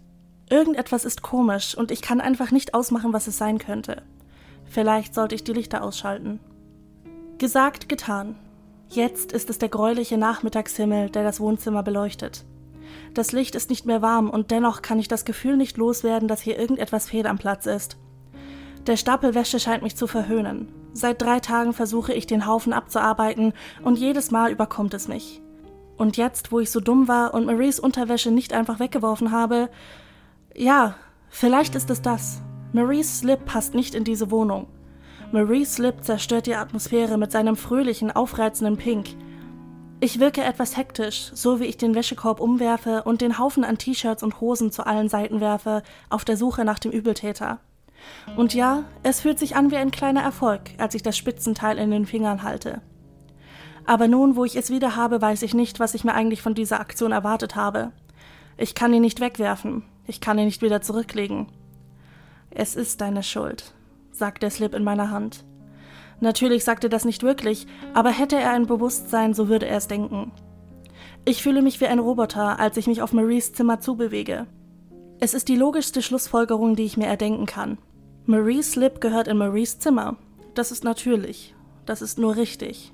Irgendetwas 0.49 1.05
ist 1.05 1.21
komisch 1.21 1.75
und 1.77 1.91
ich 1.91 2.01
kann 2.01 2.21
einfach 2.21 2.51
nicht 2.51 2.73
ausmachen, 2.73 3.13
was 3.13 3.27
es 3.27 3.37
sein 3.37 3.59
könnte. 3.59 4.01
Vielleicht 4.65 5.13
sollte 5.13 5.35
ich 5.35 5.43
die 5.43 5.53
Lichter 5.53 5.83
ausschalten. 5.83 6.39
Gesagt, 7.37 7.89
getan. 7.89 8.35
Jetzt 8.89 9.31
ist 9.31 9.49
es 9.49 9.59
der 9.59 9.69
gräuliche 9.69 10.17
Nachmittagshimmel, 10.17 11.09
der 11.09 11.23
das 11.23 11.39
Wohnzimmer 11.39 11.83
beleuchtet. 11.83 12.45
Das 13.13 13.31
Licht 13.31 13.53
ist 13.55 13.69
nicht 13.69 13.85
mehr 13.85 14.01
warm 14.01 14.29
und 14.29 14.51
dennoch 14.51 14.81
kann 14.81 14.99
ich 14.99 15.07
das 15.07 15.25
Gefühl 15.25 15.57
nicht 15.57 15.77
loswerden, 15.77 16.27
dass 16.27 16.41
hier 16.41 16.57
irgendetwas 16.57 17.07
fehl 17.07 17.27
am 17.27 17.37
Platz 17.37 17.65
ist. 17.65 17.97
Der 18.87 18.97
Stapel 18.97 19.35
Wäsche 19.35 19.59
scheint 19.59 19.83
mich 19.83 19.95
zu 19.95 20.07
verhöhnen. 20.07 20.71
Seit 20.93 21.21
drei 21.21 21.39
Tagen 21.39 21.73
versuche 21.73 22.13
ich 22.13 22.25
den 22.25 22.47
Haufen 22.47 22.73
abzuarbeiten 22.73 23.53
und 23.83 23.99
jedes 23.99 24.31
Mal 24.31 24.51
überkommt 24.51 24.93
es 24.95 25.07
mich. 25.07 25.41
Und 25.99 26.15
jetzt, 26.15 26.53
wo 26.53 26.61
ich 26.61 26.71
so 26.71 26.79
dumm 26.79 27.09
war 27.09 27.33
und 27.33 27.45
Maries 27.45 27.77
Unterwäsche 27.77 28.31
nicht 28.31 28.53
einfach 28.53 28.79
weggeworfen 28.79 29.31
habe, 29.31 29.69
ja, 30.55 30.95
vielleicht 31.29 31.75
ist 31.75 31.89
es 31.89 32.01
das. 32.01 32.41
Maries 32.71 33.19
Slip 33.19 33.45
passt 33.45 33.75
nicht 33.75 33.93
in 33.93 34.05
diese 34.05 34.31
Wohnung. 34.31 34.67
Maries 35.33 35.75
Slip 35.75 36.01
zerstört 36.01 36.47
die 36.47 36.55
Atmosphäre 36.55 37.17
mit 37.17 37.33
seinem 37.33 37.57
fröhlichen, 37.57 38.11
aufreizenden 38.11 38.77
Pink. 38.77 39.07
Ich 39.99 40.21
wirke 40.21 40.41
etwas 40.41 40.77
hektisch, 40.77 41.31
so 41.33 41.59
wie 41.59 41.65
ich 41.65 41.75
den 41.75 41.93
Wäschekorb 41.93 42.39
umwerfe 42.39 43.03
und 43.03 43.19
den 43.19 43.37
Haufen 43.37 43.65
an 43.65 43.77
T-Shirts 43.77 44.23
und 44.23 44.39
Hosen 44.39 44.71
zu 44.71 44.87
allen 44.87 45.09
Seiten 45.09 45.41
werfe, 45.41 45.83
auf 46.09 46.23
der 46.23 46.37
Suche 46.37 46.63
nach 46.63 46.79
dem 46.79 46.93
Übeltäter. 46.93 47.59
Und 48.37 48.53
ja, 48.53 48.85
es 49.03 49.19
fühlt 49.19 49.37
sich 49.37 49.57
an 49.57 49.69
wie 49.69 49.75
ein 49.75 49.91
kleiner 49.91 50.21
Erfolg, 50.21 50.61
als 50.77 50.95
ich 50.95 51.03
das 51.03 51.17
Spitzenteil 51.17 51.77
in 51.77 51.91
den 51.91 52.05
Fingern 52.05 52.43
halte. 52.43 52.81
Aber 53.89 54.07
nun, 54.07 54.35
wo 54.35 54.45
ich 54.45 54.55
es 54.55 54.69
wieder 54.69 54.95
habe, 54.95 55.19
weiß 55.19 55.41
ich 55.41 55.55
nicht, 55.55 55.79
was 55.79 55.95
ich 55.95 56.03
mir 56.03 56.13
eigentlich 56.13 56.43
von 56.43 56.53
dieser 56.53 56.79
Aktion 56.79 57.11
erwartet 57.11 57.55
habe. 57.55 57.91
Ich 58.55 58.75
kann 58.75 58.93
ihn 58.93 59.01
nicht 59.01 59.19
wegwerfen. 59.19 59.81
Ich 60.05 60.21
kann 60.21 60.37
ihn 60.37 60.45
nicht 60.45 60.61
wieder 60.61 60.83
zurücklegen. 60.83 61.47
Es 62.51 62.75
ist 62.75 63.01
deine 63.01 63.23
Schuld, 63.23 63.73
sagt 64.11 64.43
der 64.43 64.51
Slip 64.51 64.75
in 64.75 64.83
meiner 64.83 65.09
Hand. 65.09 65.43
Natürlich 66.19 66.65
sagt 66.65 66.83
er 66.83 66.91
das 66.91 67.03
nicht 67.03 67.23
wirklich, 67.23 67.65
aber 67.95 68.11
hätte 68.11 68.35
er 68.35 68.51
ein 68.51 68.67
Bewusstsein, 68.67 69.33
so 69.33 69.49
würde 69.49 69.65
er 69.65 69.77
es 69.77 69.87
denken. 69.87 70.33
Ich 71.25 71.41
fühle 71.41 71.63
mich 71.63 71.81
wie 71.81 71.87
ein 71.87 71.97
Roboter, 71.97 72.59
als 72.59 72.77
ich 72.77 72.85
mich 72.85 73.01
auf 73.01 73.11
Maries 73.11 73.53
Zimmer 73.53 73.79
zubewege. 73.79 74.45
Es 75.19 75.33
ist 75.33 75.47
die 75.47 75.55
logischste 75.55 76.03
Schlussfolgerung, 76.03 76.75
die 76.75 76.85
ich 76.85 76.95
mir 76.95 77.07
erdenken 77.07 77.47
kann. 77.47 77.79
Maries 78.27 78.73
Slip 78.73 79.01
gehört 79.01 79.27
in 79.27 79.37
Maries 79.37 79.79
Zimmer. 79.79 80.15
Das 80.53 80.71
ist 80.71 80.83
natürlich. 80.83 81.55
Das 81.87 82.03
ist 82.03 82.19
nur 82.19 82.35
richtig. 82.35 82.93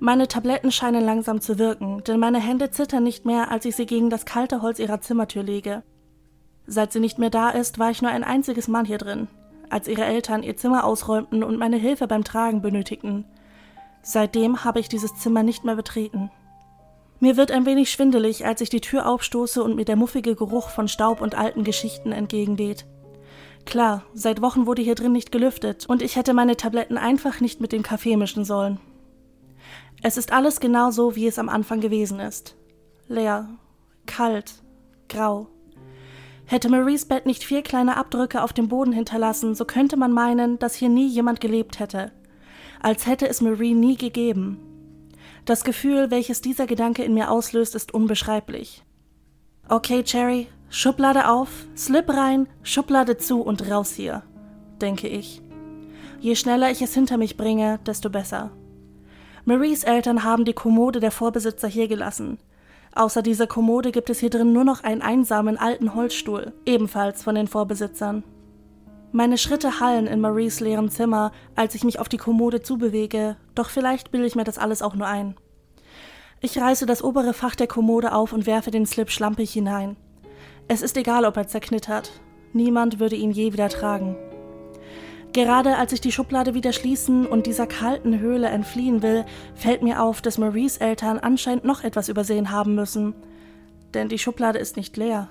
Meine 0.00 0.28
Tabletten 0.28 0.70
scheinen 0.70 1.04
langsam 1.04 1.40
zu 1.40 1.58
wirken, 1.58 2.04
denn 2.04 2.20
meine 2.20 2.38
Hände 2.38 2.70
zittern 2.70 3.02
nicht 3.02 3.24
mehr, 3.24 3.50
als 3.50 3.64
ich 3.64 3.74
sie 3.74 3.86
gegen 3.86 4.10
das 4.10 4.24
kalte 4.24 4.62
Holz 4.62 4.78
ihrer 4.78 5.00
Zimmertür 5.00 5.42
lege. 5.42 5.82
Seit 6.66 6.92
sie 6.92 7.00
nicht 7.00 7.18
mehr 7.18 7.30
da 7.30 7.50
ist, 7.50 7.80
war 7.80 7.90
ich 7.90 8.00
nur 8.00 8.12
ein 8.12 8.22
einziges 8.22 8.68
Mal 8.68 8.86
hier 8.86 8.98
drin, 8.98 9.26
als 9.70 9.88
ihre 9.88 10.04
Eltern 10.04 10.44
ihr 10.44 10.56
Zimmer 10.56 10.84
ausräumten 10.84 11.42
und 11.42 11.58
meine 11.58 11.78
Hilfe 11.78 12.06
beim 12.06 12.22
Tragen 12.22 12.62
benötigten. 12.62 13.24
Seitdem 14.02 14.62
habe 14.62 14.78
ich 14.78 14.88
dieses 14.88 15.16
Zimmer 15.16 15.42
nicht 15.42 15.64
mehr 15.64 15.74
betreten. 15.74 16.30
Mir 17.18 17.36
wird 17.36 17.50
ein 17.50 17.66
wenig 17.66 17.90
schwindelig, 17.90 18.46
als 18.46 18.60
ich 18.60 18.70
die 18.70 18.80
Tür 18.80 19.08
aufstoße 19.08 19.64
und 19.64 19.74
mir 19.74 19.84
der 19.84 19.96
muffige 19.96 20.36
Geruch 20.36 20.68
von 20.68 20.86
Staub 20.86 21.20
und 21.20 21.36
alten 21.36 21.64
Geschichten 21.64 22.12
entgegenweht. 22.12 22.86
Klar, 23.64 24.04
seit 24.14 24.40
Wochen 24.40 24.66
wurde 24.66 24.82
hier 24.82 24.94
drin 24.94 25.12
nicht 25.12 25.32
gelüftet 25.32 25.86
und 25.88 26.02
ich 26.02 26.14
hätte 26.14 26.34
meine 26.34 26.56
Tabletten 26.56 26.96
einfach 26.96 27.40
nicht 27.40 27.60
mit 27.60 27.72
dem 27.72 27.82
Kaffee 27.82 28.16
mischen 28.16 28.44
sollen. 28.44 28.78
Es 30.02 30.16
ist 30.16 30.32
alles 30.32 30.60
genau 30.60 30.90
so, 30.90 31.16
wie 31.16 31.26
es 31.26 31.38
am 31.38 31.48
Anfang 31.48 31.80
gewesen 31.80 32.20
ist. 32.20 32.56
Leer, 33.08 33.48
kalt, 34.06 34.62
grau. 35.08 35.48
Hätte 36.44 36.70
Maries 36.70 37.04
Bett 37.04 37.26
nicht 37.26 37.44
vier 37.44 37.62
kleine 37.62 37.96
Abdrücke 37.96 38.42
auf 38.42 38.52
dem 38.52 38.68
Boden 38.68 38.92
hinterlassen, 38.92 39.54
so 39.54 39.64
könnte 39.64 39.96
man 39.96 40.12
meinen, 40.12 40.58
dass 40.58 40.74
hier 40.74 40.88
nie 40.88 41.08
jemand 41.08 41.40
gelebt 41.40 41.78
hätte. 41.78 42.12
Als 42.80 43.06
hätte 43.06 43.28
es 43.28 43.40
Marie 43.40 43.74
nie 43.74 43.96
gegeben. 43.96 44.58
Das 45.44 45.64
Gefühl, 45.64 46.10
welches 46.10 46.40
dieser 46.40 46.66
Gedanke 46.66 47.02
in 47.02 47.14
mir 47.14 47.30
auslöst, 47.30 47.74
ist 47.74 47.92
unbeschreiblich. 47.92 48.84
Okay, 49.68 50.02
Cherry, 50.02 50.46
Schublade 50.70 51.28
auf, 51.28 51.48
Slip 51.76 52.08
rein, 52.08 52.48
Schublade 52.62 53.18
zu 53.18 53.42
und 53.42 53.70
raus 53.70 53.92
hier, 53.92 54.22
denke 54.80 55.08
ich. 55.08 55.42
Je 56.20 56.34
schneller 56.34 56.70
ich 56.70 56.82
es 56.82 56.94
hinter 56.94 57.16
mich 57.16 57.36
bringe, 57.36 57.78
desto 57.86 58.10
besser. 58.10 58.50
Maries 59.48 59.82
Eltern 59.82 60.24
haben 60.24 60.44
die 60.44 60.52
Kommode 60.52 61.00
der 61.00 61.10
Vorbesitzer 61.10 61.68
hier 61.68 61.88
gelassen. 61.88 62.36
Außer 62.94 63.22
dieser 63.22 63.46
Kommode 63.46 63.92
gibt 63.92 64.10
es 64.10 64.18
hier 64.18 64.28
drin 64.28 64.52
nur 64.52 64.64
noch 64.64 64.84
einen 64.84 65.00
einsamen 65.00 65.56
alten 65.56 65.94
Holzstuhl, 65.94 66.52
ebenfalls 66.66 67.22
von 67.22 67.34
den 67.34 67.46
Vorbesitzern. 67.46 68.24
Meine 69.10 69.38
Schritte 69.38 69.80
hallen 69.80 70.06
in 70.06 70.20
Maries 70.20 70.60
leeren 70.60 70.90
Zimmer, 70.90 71.32
als 71.56 71.74
ich 71.74 71.82
mich 71.82 71.98
auf 71.98 72.10
die 72.10 72.18
Kommode 72.18 72.60
zubewege, 72.60 73.36
doch 73.54 73.70
vielleicht 73.70 74.10
bilde 74.10 74.26
ich 74.26 74.34
mir 74.34 74.44
das 74.44 74.58
alles 74.58 74.82
auch 74.82 74.94
nur 74.94 75.06
ein. 75.06 75.34
Ich 76.42 76.60
reiße 76.60 76.84
das 76.84 77.02
obere 77.02 77.32
Fach 77.32 77.54
der 77.54 77.68
Kommode 77.68 78.12
auf 78.12 78.34
und 78.34 78.44
werfe 78.44 78.70
den 78.70 78.84
Slip 78.84 79.10
schlampig 79.10 79.50
hinein. 79.50 79.96
Es 80.68 80.82
ist 80.82 80.98
egal, 80.98 81.24
ob 81.24 81.38
er 81.38 81.46
zerknittert. 81.46 82.10
Niemand 82.52 83.00
würde 83.00 83.16
ihn 83.16 83.30
je 83.30 83.54
wieder 83.54 83.70
tragen. 83.70 84.14
Gerade 85.32 85.76
als 85.76 85.92
ich 85.92 86.00
die 86.00 86.12
Schublade 86.12 86.54
wieder 86.54 86.72
schließen 86.72 87.26
und 87.26 87.46
dieser 87.46 87.66
kalten 87.66 88.18
Höhle 88.18 88.48
entfliehen 88.48 89.02
will, 89.02 89.24
fällt 89.54 89.82
mir 89.82 90.02
auf, 90.02 90.22
dass 90.22 90.38
Maries 90.38 90.78
Eltern 90.78 91.18
anscheinend 91.18 91.64
noch 91.64 91.84
etwas 91.84 92.08
übersehen 92.08 92.50
haben 92.50 92.74
müssen. 92.74 93.14
Denn 93.94 94.08
die 94.08 94.18
Schublade 94.18 94.58
ist 94.58 94.76
nicht 94.76 94.96
leer. 94.96 95.28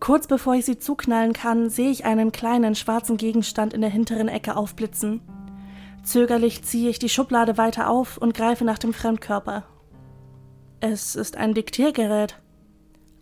Kurz 0.00 0.26
bevor 0.26 0.54
ich 0.54 0.64
sie 0.64 0.78
zuknallen 0.78 1.32
kann, 1.32 1.70
sehe 1.70 1.90
ich 1.90 2.04
einen 2.04 2.32
kleinen 2.32 2.74
schwarzen 2.74 3.16
Gegenstand 3.16 3.74
in 3.74 3.80
der 3.80 3.90
hinteren 3.90 4.28
Ecke 4.28 4.56
aufblitzen. 4.56 5.20
Zögerlich 6.04 6.62
ziehe 6.62 6.88
ich 6.88 6.98
die 6.98 7.08
Schublade 7.08 7.58
weiter 7.58 7.90
auf 7.90 8.16
und 8.16 8.32
greife 8.32 8.64
nach 8.64 8.78
dem 8.78 8.94
Fremdkörper. 8.94 9.64
Es 10.80 11.16
ist 11.16 11.36
ein 11.36 11.54
Diktiergerät. 11.54 12.36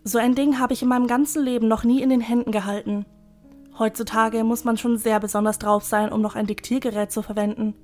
So 0.03 0.19
ein 0.19 0.35
Ding 0.35 0.59
habe 0.59 0.73
ich 0.73 0.83
in 0.83 0.87
meinem 0.87 1.07
ganzen 1.07 1.43
Leben 1.43 1.67
noch 1.67 1.83
nie 1.83 2.01
in 2.01 2.09
den 2.09 2.21
Händen 2.21 2.51
gehalten. 2.51 3.05
Heutzutage 3.79 4.43
muss 4.43 4.63
man 4.63 4.77
schon 4.77 4.97
sehr 4.97 5.19
besonders 5.19 5.59
drauf 5.59 5.83
sein, 5.83 6.11
um 6.11 6.21
noch 6.21 6.35
ein 6.35 6.47
Diktiergerät 6.47 7.11
zu 7.11 7.21
verwenden. 7.21 7.75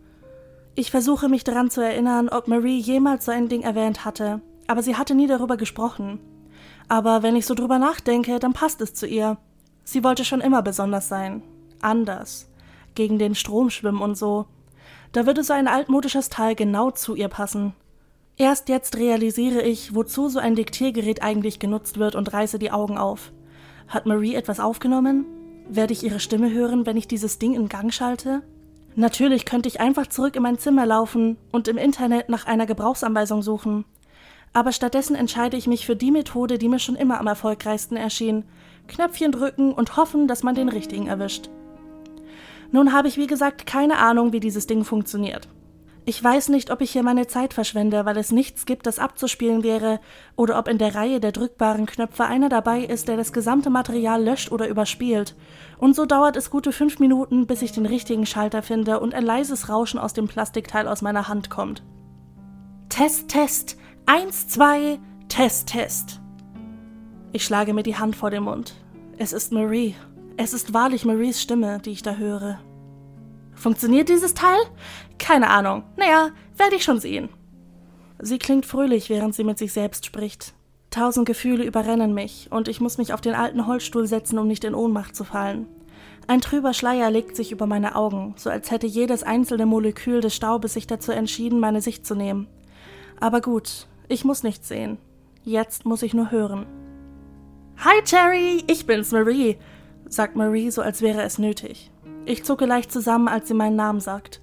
Ich 0.76 0.90
versuche 0.90 1.30
mich 1.30 1.44
daran 1.44 1.70
zu 1.70 1.82
erinnern, 1.82 2.30
ob 2.30 2.48
Marie 2.48 2.80
jemals 2.80 3.26
so 3.26 3.32
ein 3.32 3.48
Ding 3.48 3.62
erwähnt 3.62 4.06
hatte, 4.06 4.42
aber 4.66 4.82
sie 4.82 4.96
hatte 4.96 5.14
nie 5.14 5.28
darüber 5.28 5.56
gesprochen. 5.56 6.20
Aber 6.88 7.22
wenn 7.22 7.36
ich 7.36 7.46
so 7.46 7.54
drüber 7.54 7.78
nachdenke, 7.78 8.40
dann 8.40 8.54
passt 8.54 8.82
es 8.82 8.96
zu 8.96 9.06
ihr. 9.06 9.38
Sie 9.84 10.04
wollte 10.04 10.26
schon 10.26 10.42
immer 10.42 10.64
besonders 10.64 11.10
sein. 11.10 11.44
Anders. 11.82 12.50
Gegen 12.96 13.20
den 13.20 13.36
Strom 13.36 13.70
schwimmen 13.70 14.02
und 14.02 14.16
so. 14.16 14.48
Da 15.12 15.28
würde 15.28 15.44
so 15.44 15.54
ein 15.54 15.68
altmodisches 15.68 16.30
Teil 16.30 16.56
genau 16.56 16.90
zu 16.90 17.14
ihr 17.14 17.28
passen. 17.28 17.74
Erst 18.36 18.68
jetzt 18.68 18.98
realisiere 18.98 19.62
ich, 19.62 19.94
wozu 19.94 20.28
so 20.28 20.40
ein 20.40 20.56
Diktiergerät 20.56 21.22
eigentlich 21.22 21.60
genutzt 21.60 22.00
wird 22.00 22.16
und 22.16 22.34
reiße 22.34 22.58
die 22.58 22.72
Augen 22.72 22.98
auf. 22.98 23.32
Hat 23.88 24.08
Marie 24.08 24.34
etwas 24.34 24.60
aufgenommen? 24.60 25.26
Werde 25.68 25.94
ich 25.94 26.04
ihre 26.04 26.20
Stimme 26.20 26.52
hören, 26.52 26.86
wenn 26.86 26.98
ich 26.98 27.08
dieses 27.08 27.40
Ding 27.40 27.56
in 27.56 27.70
Gang 27.70 27.94
schalte? 27.94 28.44
Natürlich 28.96 29.46
könnte 29.46 29.70
ich 29.70 29.80
einfach 29.80 30.08
zurück 30.08 30.36
in 30.36 30.44
mein 30.44 30.60
Zimmer 30.60 30.86
laufen 30.86 31.38
und 31.52 31.68
im 31.68 31.78
Internet 31.78 32.30
nach 32.30 32.46
einer 32.46 32.66
Gebrauchsanweisung 32.66 33.42
suchen. 33.42 33.86
Aber 34.52 34.72
stattdessen 34.72 35.16
entscheide 35.16 35.58
ich 35.58 35.66
mich 35.66 35.86
für 35.86 35.96
die 35.96 36.12
Methode, 36.12 36.60
die 36.60 36.70
mir 36.70 36.80
schon 36.80 36.96
immer 36.96 37.20
am 37.20 37.28
erfolgreichsten 37.28 37.96
erschien. 37.96 38.46
Knöpfchen 38.88 39.32
drücken 39.32 39.74
und 39.74 39.98
hoffen, 39.98 40.28
dass 40.28 40.44
man 40.44 40.54
den 40.54 40.70
richtigen 40.70 41.08
erwischt. 41.08 41.50
Nun 42.72 42.94
habe 42.94 43.08
ich 43.08 43.18
wie 43.18 43.28
gesagt 43.28 43.66
keine 43.66 43.98
Ahnung, 43.98 44.32
wie 44.32 44.40
dieses 44.40 44.68
Ding 44.68 44.84
funktioniert. 44.84 45.48
Ich 46.06 46.22
weiß 46.22 46.50
nicht, 46.50 46.70
ob 46.70 46.82
ich 46.82 46.92
hier 46.92 47.04
meine 47.04 47.28
Zeit 47.28 47.54
verschwende, 47.54 48.04
weil 48.06 48.18
es 48.18 48.32
nichts 48.32 48.66
gibt, 48.66 48.88
das 48.88 49.00
abzuspielen 49.00 49.64
wäre, 49.64 50.02
oder 50.36 50.60
ob 50.60 50.68
in 50.68 50.78
der 50.78 50.96
Reihe 50.96 51.22
der 51.22 51.32
drückbaren 51.32 51.86
Knöpfe 51.86 52.26
einer 52.26 52.50
dabei 52.50 52.82
ist, 52.82 53.08
der 53.08 53.16
das 53.16 53.32
gesamte 53.32 53.70
Material 53.70 54.22
löscht 54.22 54.52
oder 54.52 54.68
überspielt. 54.68 55.36
Und 55.78 55.96
so 55.96 56.06
dauert 56.06 56.36
es 56.36 56.50
gute 56.50 56.74
fünf 56.74 57.00
Minuten, 57.00 57.48
bis 57.48 57.62
ich 57.62 57.72
den 57.72 57.86
richtigen 57.86 58.26
Schalter 58.26 58.62
finde 58.62 59.00
und 59.00 59.14
ein 59.14 59.24
leises 59.24 59.70
Rauschen 59.70 59.98
aus 59.98 60.12
dem 60.12 60.28
Plastikteil 60.28 60.90
aus 60.90 61.02
meiner 61.02 61.30
Hand 61.30 61.50
kommt. 61.50 61.84
Test, 62.90 63.30
Test. 63.30 63.78
Eins, 64.06 64.50
zwei, 64.50 65.00
Test, 65.30 65.70
Test. 65.70 66.20
Ich 67.32 67.46
schlage 67.46 67.74
mir 67.74 67.84
die 67.84 67.98
Hand 67.98 68.18
vor 68.18 68.30
den 68.30 68.44
Mund. 68.44 68.76
Es 69.18 69.32
ist 69.32 69.54
Marie. 69.54 69.96
Es 70.36 70.54
ist 70.54 70.74
wahrlich 70.74 71.06
Maries 71.06 71.42
Stimme, 71.42 71.80
die 71.80 71.92
ich 71.92 72.04
da 72.04 72.16
höre. 72.16 72.60
Funktioniert 73.56 74.10
dieses 74.10 74.34
Teil? 74.34 74.60
Keine 75.18 75.50
Ahnung. 75.50 75.84
Naja, 75.96 76.30
werde 76.58 76.76
ich 76.76 76.84
schon 76.84 77.00
sehen. 77.00 77.30
Sie 78.20 78.40
klingt 78.40 78.66
fröhlich, 78.66 79.10
während 79.10 79.36
sie 79.36 79.44
mit 79.44 79.58
sich 79.58 79.74
selbst 79.74 80.06
spricht. 80.06 80.54
Tausend 80.90 81.26
Gefühle 81.26 81.64
überrennen 81.64 82.14
mich, 82.14 82.48
und 82.52 82.68
ich 82.68 82.80
muss 82.80 82.98
mich 82.98 83.14
auf 83.14 83.22
den 83.22 83.34
alten 83.34 83.66
Holzstuhl 83.66 84.06
setzen, 84.06 84.38
um 84.38 84.48
nicht 84.48 84.64
in 84.64 84.76
Ohnmacht 84.76 85.16
zu 85.16 85.24
fallen. 85.24 85.68
Ein 86.28 86.40
trüber 86.40 86.74
Schleier 86.74 87.10
legt 87.12 87.36
sich 87.36 87.52
über 87.52 87.66
meine 87.66 87.96
Augen, 87.96 88.36
so 88.38 88.50
als 88.50 88.72
hätte 88.72 88.88
jedes 88.88 89.24
einzelne 89.24 89.66
Molekül 89.66 90.22
des 90.22 90.36
Staubes 90.36 90.74
sich 90.74 90.88
dazu 90.88 91.12
entschieden, 91.12 91.60
meine 91.60 91.82
Sicht 91.82 92.06
zu 92.06 92.16
nehmen. 92.16 92.48
Aber 93.20 93.42
gut, 93.42 93.88
ich 94.08 94.24
muss 94.24 94.44
nichts 94.44 94.68
sehen. 94.68 94.98
Jetzt 95.44 95.86
muss 95.86 96.04
ich 96.04 96.14
nur 96.14 96.32
hören. 96.32 96.66
Hi, 97.78 98.02
Cherry, 98.04 98.64
ich 98.68 98.86
bin's, 98.86 99.12
Marie, 99.12 99.58
sagt 100.08 100.36
Marie, 100.36 100.70
so 100.70 100.82
als 100.82 101.02
wäre 101.02 101.24
es 101.24 101.40
nötig. 101.40 101.92
Ich 102.26 102.44
zucke 102.46 102.66
leicht 102.66 102.92
zusammen, 102.92 103.28
als 103.28 103.48
sie 103.48 103.54
meinen 103.54 103.76
Namen 103.76 104.00
sagt. 104.00 104.43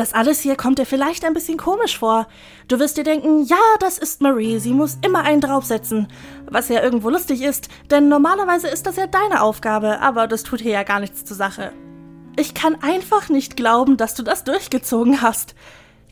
Das 0.00 0.14
alles 0.14 0.40
hier 0.40 0.56
kommt 0.56 0.78
dir 0.78 0.86
vielleicht 0.86 1.26
ein 1.26 1.34
bisschen 1.34 1.58
komisch 1.58 1.98
vor. 1.98 2.26
Du 2.68 2.78
wirst 2.78 2.96
dir 2.96 3.04
denken, 3.04 3.44
ja, 3.44 3.58
das 3.80 3.98
ist 3.98 4.22
Marie, 4.22 4.58
sie 4.58 4.72
muss 4.72 4.96
immer 5.04 5.24
einen 5.24 5.42
draufsetzen. 5.42 6.08
Was 6.46 6.70
ja 6.70 6.82
irgendwo 6.82 7.10
lustig 7.10 7.42
ist, 7.42 7.68
denn 7.90 8.08
normalerweise 8.08 8.68
ist 8.68 8.86
das 8.86 8.96
ja 8.96 9.06
deine 9.06 9.42
Aufgabe, 9.42 10.00
aber 10.00 10.26
das 10.26 10.42
tut 10.42 10.62
hier 10.62 10.72
ja 10.72 10.84
gar 10.84 11.00
nichts 11.00 11.26
zur 11.26 11.36
Sache. 11.36 11.72
Ich 12.38 12.54
kann 12.54 12.76
einfach 12.80 13.28
nicht 13.28 13.58
glauben, 13.58 13.98
dass 13.98 14.14
du 14.14 14.22
das 14.22 14.42
durchgezogen 14.42 15.20
hast. 15.20 15.54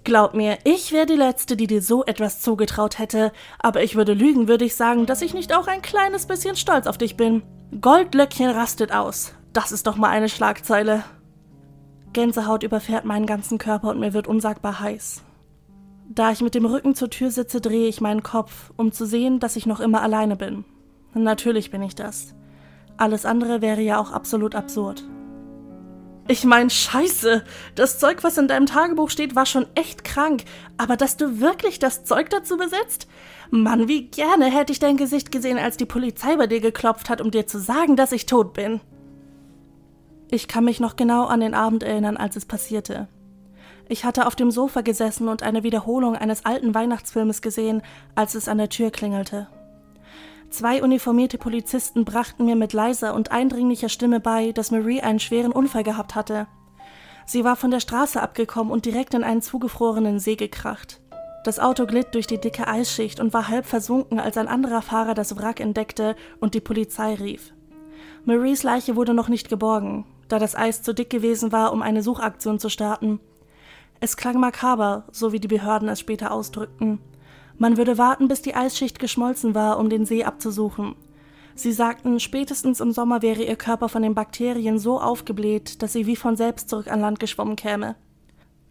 Glaub 0.05 0.35
mir, 0.35 0.59
ich 0.65 0.93
wäre 0.93 1.07
die 1.07 1.15
Letzte, 1.15 1.57
die 1.57 1.67
dir 1.67 1.81
so 1.81 2.05
etwas 2.05 2.43
zugetraut 2.43 2.99
hätte, 2.99 3.33
aber 3.59 3.83
ich 3.83 3.97
würde 3.97 4.13
lügen, 4.13 4.49
würde 4.49 4.67
ich 4.67 4.77
sagen, 4.77 5.07
dass 5.07 5.23
ich 5.23 5.33
nicht 5.33 5.55
auch 5.55 5.67
ein 5.67 5.81
kleines 5.81 6.27
bisschen 6.27 6.57
stolz 6.57 6.87
auf 6.87 6.99
dich 6.99 7.17
bin. 7.17 7.43
Goldlöckchen 7.81 8.51
rastet 8.51 8.93
aus. 8.93 9.33
Das 9.55 9.73
ist 9.73 9.87
doch 9.87 9.97
mal 9.97 10.11
eine 10.11 10.29
Schlagzeile. 10.29 11.05
Gänsehaut 12.13 12.63
überfährt 12.63 13.05
meinen 13.05 13.27
ganzen 13.27 13.59
Körper 13.59 13.91
und 13.91 14.01
mir 14.01 14.13
wird 14.13 14.27
unsagbar 14.27 14.81
heiß. 14.81 15.23
Da 16.09 16.33
ich 16.33 16.41
mit 16.41 16.55
dem 16.55 16.65
Rücken 16.65 16.95
zur 16.95 17.11
Tür 17.11 17.31
sitze, 17.31 17.61
drehe 17.61 17.89
ich 17.89 18.01
meinen 18.01 18.23
Kopf, 18.23 18.73
um 18.77 18.93
zu 18.93 19.05
sehen, 19.05 19.41
dass 19.41 19.57
ich 19.57 19.67
noch 19.67 19.81
immer 19.81 20.01
alleine 20.03 20.37
bin. 20.37 20.65
Natürlich 21.15 21.71
bin 21.71 21.83
ich 21.83 21.95
das. 21.95 22.35
Alles 22.97 23.27
andere 23.27 23.61
wäre 23.61 23.83
ja 23.83 24.01
auch 24.01 24.11
absolut 24.11 24.55
absurd. 24.55 25.05
Ich 26.31 26.45
mein, 26.45 26.69
scheiße, 26.69 27.43
das 27.75 27.99
Zeug, 27.99 28.23
was 28.23 28.37
in 28.37 28.49
deinem 28.49 28.67
Tagebuch 28.67 29.09
steht, 29.09 29.35
war 29.35 29.47
schon 29.47 29.67
echt 29.75 30.05
krank, 30.05 30.45
aber 30.77 30.97
dass 30.97 31.17
du 31.17 31.41
wirklich 31.41 31.79
das 31.79 32.05
Zeug 32.05 32.29
dazu 32.29 32.59
besitzt? 32.59 33.09
Mann, 33.51 33.89
wie 33.89 34.09
gerne 34.09 34.47
hätte 34.47 34.73
ich 34.73 34.79
dein 34.79 34.99
Gesicht 34.99 35.33
gesehen, 35.33 35.59
als 35.59 35.79
die 35.79 35.87
Polizei 35.87 36.37
bei 36.37 36.47
dir 36.47 36.61
geklopft 36.61 37.09
hat, 37.09 37.23
um 37.23 37.31
dir 37.31 37.47
zu 37.47 37.59
sagen, 37.59 37.97
dass 37.97 38.13
ich 38.13 38.27
tot 38.27 38.53
bin. 38.53 38.81
Ich 40.31 40.47
kann 40.47 40.65
mich 40.65 40.79
noch 40.79 40.97
genau 40.97 41.25
an 41.27 41.41
den 41.41 41.55
Abend 41.55 41.83
erinnern, 41.83 42.17
als 42.17 42.37
es 42.37 42.45
passierte. 42.45 43.09
Ich 43.89 44.05
hatte 44.05 44.27
auf 44.27 44.37
dem 44.37 44.51
Sofa 44.51 44.83
gesessen 44.83 45.29
und 45.29 45.43
eine 45.43 45.63
Wiederholung 45.63 46.15
eines 46.15 46.45
alten 46.45 46.75
Weihnachtsfilmes 46.75 47.41
gesehen, 47.41 47.83
als 48.15 48.35
es 48.35 48.47
an 48.47 48.59
der 48.59 48.69
Tür 48.69 48.91
klingelte. 48.91 49.49
Zwei 50.51 50.83
uniformierte 50.83 51.39
Polizisten 51.39 52.05
brachten 52.05 52.45
mir 52.45 52.57
mit 52.57 52.75
leiser 52.75 53.15
und 53.15 53.33
eindringlicher 53.33 53.89
Stimme 53.89 54.21
bei, 54.21 54.53
dass 54.53 54.71
Marie 54.71 55.01
einen 55.01 55.21
schweren 55.21 55.53
Unfall 55.53 55.83
gehabt 55.83 56.15
hatte. 56.15 56.47
Sie 57.25 57.45
war 57.45 57.57
von 57.57 57.71
der 57.71 57.81
Straße 57.81 58.21
abgekommen 58.21 58.73
und 58.73 58.85
direkt 58.85 59.15
in 59.15 59.25
einen 59.25 59.43
zugefrorenen 59.43 60.19
See 60.19 60.37
gekracht. 60.37 61.01
Das 61.45 61.59
Auto 61.59 61.87
glitt 61.87 62.15
durch 62.15 62.27
die 62.27 62.41
dicke 62.41 62.67
Eisschicht 62.67 63.21
und 63.21 63.33
war 63.33 63.49
halb 63.49 63.65
versunken, 63.65 64.21
als 64.21 64.37
ein 64.37 64.49
anderer 64.49 64.83
Fahrer 64.83 65.15
das 65.15 65.37
Wrack 65.37 65.61
entdeckte 65.61 66.17
und 66.41 66.55
die 66.55 66.61
Polizei 66.61 67.15
rief. 67.15 67.55
Maries 68.25 68.63
Leiche 68.63 68.97
wurde 68.97 69.15
noch 69.15 69.29
nicht 69.29 69.49
geborgen, 69.49 70.05
da 70.29 70.39
das 70.39 70.55
Eis 70.55 70.83
zu 70.83 70.95
dick 70.95 71.11
gewesen 71.11 71.53
war, 71.53 71.73
um 71.73 71.83
eine 71.83 72.03
Suchaktion 72.03 72.59
zu 72.59 72.69
starten. 72.69 73.21
Es 74.01 74.17
klang 74.17 74.39
makaber, 74.39 75.05
so 75.11 75.33
wie 75.33 75.41
die 75.41 75.49
Behörden 75.49 75.89
es 75.89 76.01
später 76.01 76.31
ausdrückten. 76.31 77.01
Man 77.57 77.77
würde 77.77 77.99
warten, 77.99 78.29
bis 78.29 78.43
die 78.43 78.55
Eisschicht 78.55 79.01
geschmolzen 79.01 79.55
war, 79.55 79.79
um 79.79 79.91
den 79.91 80.07
See 80.07 80.23
abzusuchen. 80.23 80.95
Sie 81.57 81.73
sagten, 81.73 82.21
spätestens 82.21 82.79
im 82.79 82.93
Sommer 82.93 83.21
wäre 83.21 83.43
ihr 83.43 83.57
Körper 83.57 83.89
von 83.89 84.03
den 84.03 84.15
Bakterien 84.15 84.79
so 84.79 85.01
aufgebläht, 85.01 85.83
dass 85.83 85.93
sie 85.93 86.07
wie 86.07 86.15
von 86.15 86.37
selbst 86.37 86.69
zurück 86.69 86.87
an 86.87 87.01
Land 87.01 87.19
geschwommen 87.19 87.57
käme. 87.57 87.97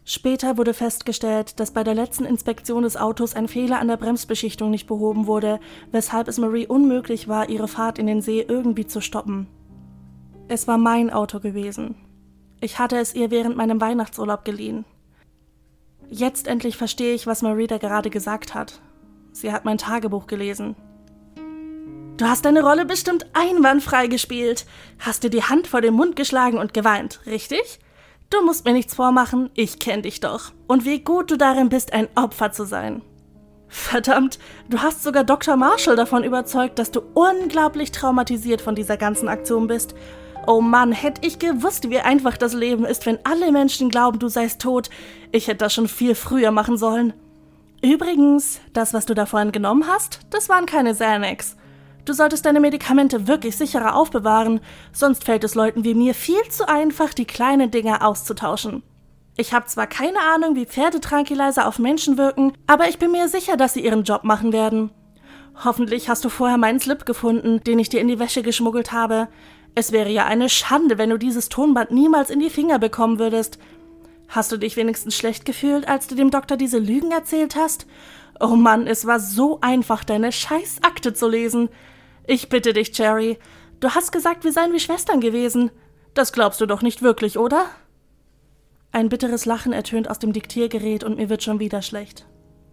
Später 0.05 0.57
wurde 0.57 0.73
festgestellt, 0.73 1.59
dass 1.59 1.71
bei 1.71 1.83
der 1.83 1.93
letzten 1.93 2.23
Inspektion 2.23 2.83
des 2.83 2.95
Autos 2.95 3.35
ein 3.35 3.49
Fehler 3.49 3.79
an 3.79 3.89
der 3.89 3.97
Bremsbeschichtung 3.97 4.71
nicht 4.71 4.87
behoben 4.87 5.27
wurde, 5.27 5.59
weshalb 5.91 6.29
es 6.29 6.37
Marie 6.37 6.65
unmöglich 6.65 7.27
war, 7.27 7.49
ihre 7.49 7.67
Fahrt 7.67 7.99
in 7.99 8.07
den 8.07 8.21
See 8.21 8.39
irgendwie 8.39 8.87
zu 8.87 9.01
stoppen. 9.01 9.47
Es 10.49 10.67
war 10.67 10.77
mein 10.77 11.09
Auto 11.09 11.39
gewesen. 11.39 11.95
Ich 12.61 12.79
hatte 12.79 12.97
es 12.97 13.13
ihr 13.13 13.31
während 13.31 13.57
meinem 13.57 13.81
Weihnachtsurlaub 13.81 14.45
geliehen. 14.45 14.85
Jetzt 16.09 16.47
endlich 16.47 16.77
verstehe 16.77 17.13
ich, 17.13 17.27
was 17.27 17.41
Marita 17.41 17.77
gerade 17.77 18.09
gesagt 18.09 18.53
hat. 18.53 18.79
Sie 19.33 19.51
hat 19.51 19.65
mein 19.65 19.77
Tagebuch 19.77 20.25
gelesen. 20.25 20.75
Du 22.15 22.25
hast 22.25 22.45
deine 22.45 22.63
Rolle 22.63 22.85
bestimmt 22.85 23.27
einwandfrei 23.33 24.07
gespielt, 24.07 24.65
hast 24.99 25.23
dir 25.23 25.29
die 25.29 25.43
Hand 25.43 25.67
vor 25.67 25.81
den 25.81 25.93
Mund 25.93 26.15
geschlagen 26.15 26.57
und 26.57 26.73
geweint, 26.73 27.19
richtig? 27.25 27.79
Du 28.29 28.43
musst 28.43 28.65
mir 28.65 28.73
nichts 28.73 28.95
vormachen, 28.95 29.51
ich 29.53 29.79
kenn 29.79 30.01
dich 30.01 30.21
doch. 30.21 30.51
Und 30.65 30.85
wie 30.85 31.01
gut 31.01 31.29
du 31.29 31.37
darin 31.37 31.69
bist, 31.69 31.93
ein 31.93 32.07
Opfer 32.15 32.53
zu 32.53 32.63
sein. 32.63 33.01
Verdammt, 33.67 34.39
du 34.69 34.79
hast 34.79 35.03
sogar 35.03 35.25
Dr. 35.25 35.57
Marshall 35.57 35.97
davon 35.97 36.23
überzeugt, 36.23 36.79
dass 36.79 36.89
du 36.89 37.01
unglaublich 37.13 37.91
traumatisiert 37.91 38.61
von 38.61 38.75
dieser 38.75 38.95
ganzen 38.95 39.27
Aktion 39.27 39.67
bist 39.67 39.93
Oh 40.49 40.61
Mann, 40.61 40.93
hätte 40.93 41.27
ich 41.27 41.39
gewusst, 41.39 41.89
wie 41.89 41.99
einfach 41.99 42.37
das 42.37 42.53
Leben 42.53 42.85
ist, 42.85 43.05
wenn 43.05 43.19
alle 43.25 43.51
Menschen 43.51 43.89
glauben, 43.89 44.17
du 44.17 44.29
seist 44.29 44.61
tot. 44.61 44.89
Ich 45.33 45.49
hätte 45.49 45.57
das 45.57 45.73
schon 45.73 45.89
viel 45.89 46.15
früher 46.15 46.51
machen 46.51 46.77
sollen. 46.77 47.11
Übrigens, 47.83 48.61
das, 48.71 48.93
was 48.93 49.05
du 49.05 49.13
da 49.13 49.25
vorhin 49.25 49.51
genommen 49.51 49.85
hast, 49.87 50.21
das 50.29 50.47
waren 50.47 50.65
keine 50.65 50.93
Xanax. 50.93 51.57
Du 52.05 52.13
solltest 52.13 52.45
deine 52.45 52.61
Medikamente 52.61 53.27
wirklich 53.27 53.57
sicherer 53.57 53.93
aufbewahren, 53.93 54.61
sonst 54.93 55.25
fällt 55.25 55.43
es 55.43 55.53
Leuten 55.53 55.83
wie 55.83 55.93
mir 55.93 56.13
viel 56.13 56.41
zu 56.49 56.65
einfach, 56.65 57.13
die 57.13 57.25
kleinen 57.25 57.69
Dinger 57.69 58.07
auszutauschen. 58.07 58.83
Ich 59.35 59.53
habe 59.53 59.65
zwar 59.65 59.85
keine 59.85 60.19
Ahnung, 60.33 60.55
wie 60.55 60.65
Pferdetranquilizer 60.65 61.67
auf 61.67 61.77
Menschen 61.77 62.17
wirken, 62.17 62.53
aber 62.67 62.87
ich 62.87 62.99
bin 62.99 63.11
mir 63.11 63.27
sicher, 63.27 63.57
dass 63.57 63.73
sie 63.73 63.83
ihren 63.83 64.05
Job 64.05 64.23
machen 64.23 64.53
werden. 64.53 64.91
Hoffentlich 65.65 66.07
hast 66.07 66.23
du 66.23 66.29
vorher 66.29 66.57
meinen 66.57 66.79
Slip 66.79 67.05
gefunden, 67.05 67.61
den 67.65 67.79
ich 67.79 67.89
dir 67.89 67.99
in 67.99 68.07
die 68.07 68.19
Wäsche 68.19 68.43
geschmuggelt 68.43 68.93
habe. 68.93 69.27
Es 69.75 69.91
wäre 69.91 70.09
ja 70.09 70.25
eine 70.25 70.49
Schande, 70.49 70.97
wenn 70.97 71.09
du 71.09 71.17
dieses 71.17 71.49
Tonband 71.49 71.91
niemals 71.91 72.29
in 72.29 72.39
die 72.39 72.49
Finger 72.49 72.79
bekommen 72.79 73.19
würdest. 73.19 73.59
Hast 74.27 74.51
du 74.51 74.57
dich 74.57 74.75
wenigstens 74.75 75.15
schlecht 75.15 75.45
gefühlt, 75.45 75.87
als 75.87 76.07
du 76.07 76.15
dem 76.15 76.31
Doktor 76.31 76.57
diese 76.57 76.79
Lügen 76.79 77.11
erzählt 77.11 77.55
hast? 77.55 77.85
Oh 78.39 78.55
Mann, 78.55 78.87
es 78.87 79.05
war 79.05 79.19
so 79.19 79.59
einfach, 79.61 80.03
deine 80.03 80.31
Scheißakte 80.31 81.13
zu 81.13 81.27
lesen. 81.27 81.69
Ich 82.25 82.49
bitte 82.49 82.73
dich, 82.73 82.91
Cherry. 82.91 83.37
Du 83.79 83.91
hast 83.91 84.11
gesagt, 84.11 84.43
wir 84.43 84.51
seien 84.51 84.73
wie 84.73 84.79
Schwestern 84.79 85.21
gewesen. 85.21 85.71
Das 86.13 86.33
glaubst 86.33 86.59
du 86.59 86.65
doch 86.65 86.81
nicht 86.81 87.01
wirklich, 87.01 87.37
oder? 87.37 87.65
Ein 88.91 89.09
bitteres 89.09 89.45
Lachen 89.45 89.73
ertönt 89.73 90.09
aus 90.09 90.19
dem 90.19 90.33
Diktiergerät 90.33 91.03
und 91.03 91.17
mir 91.17 91.29
wird 91.29 91.43
schon 91.43 91.59
wieder 91.59 91.81
schlecht. 91.81 92.25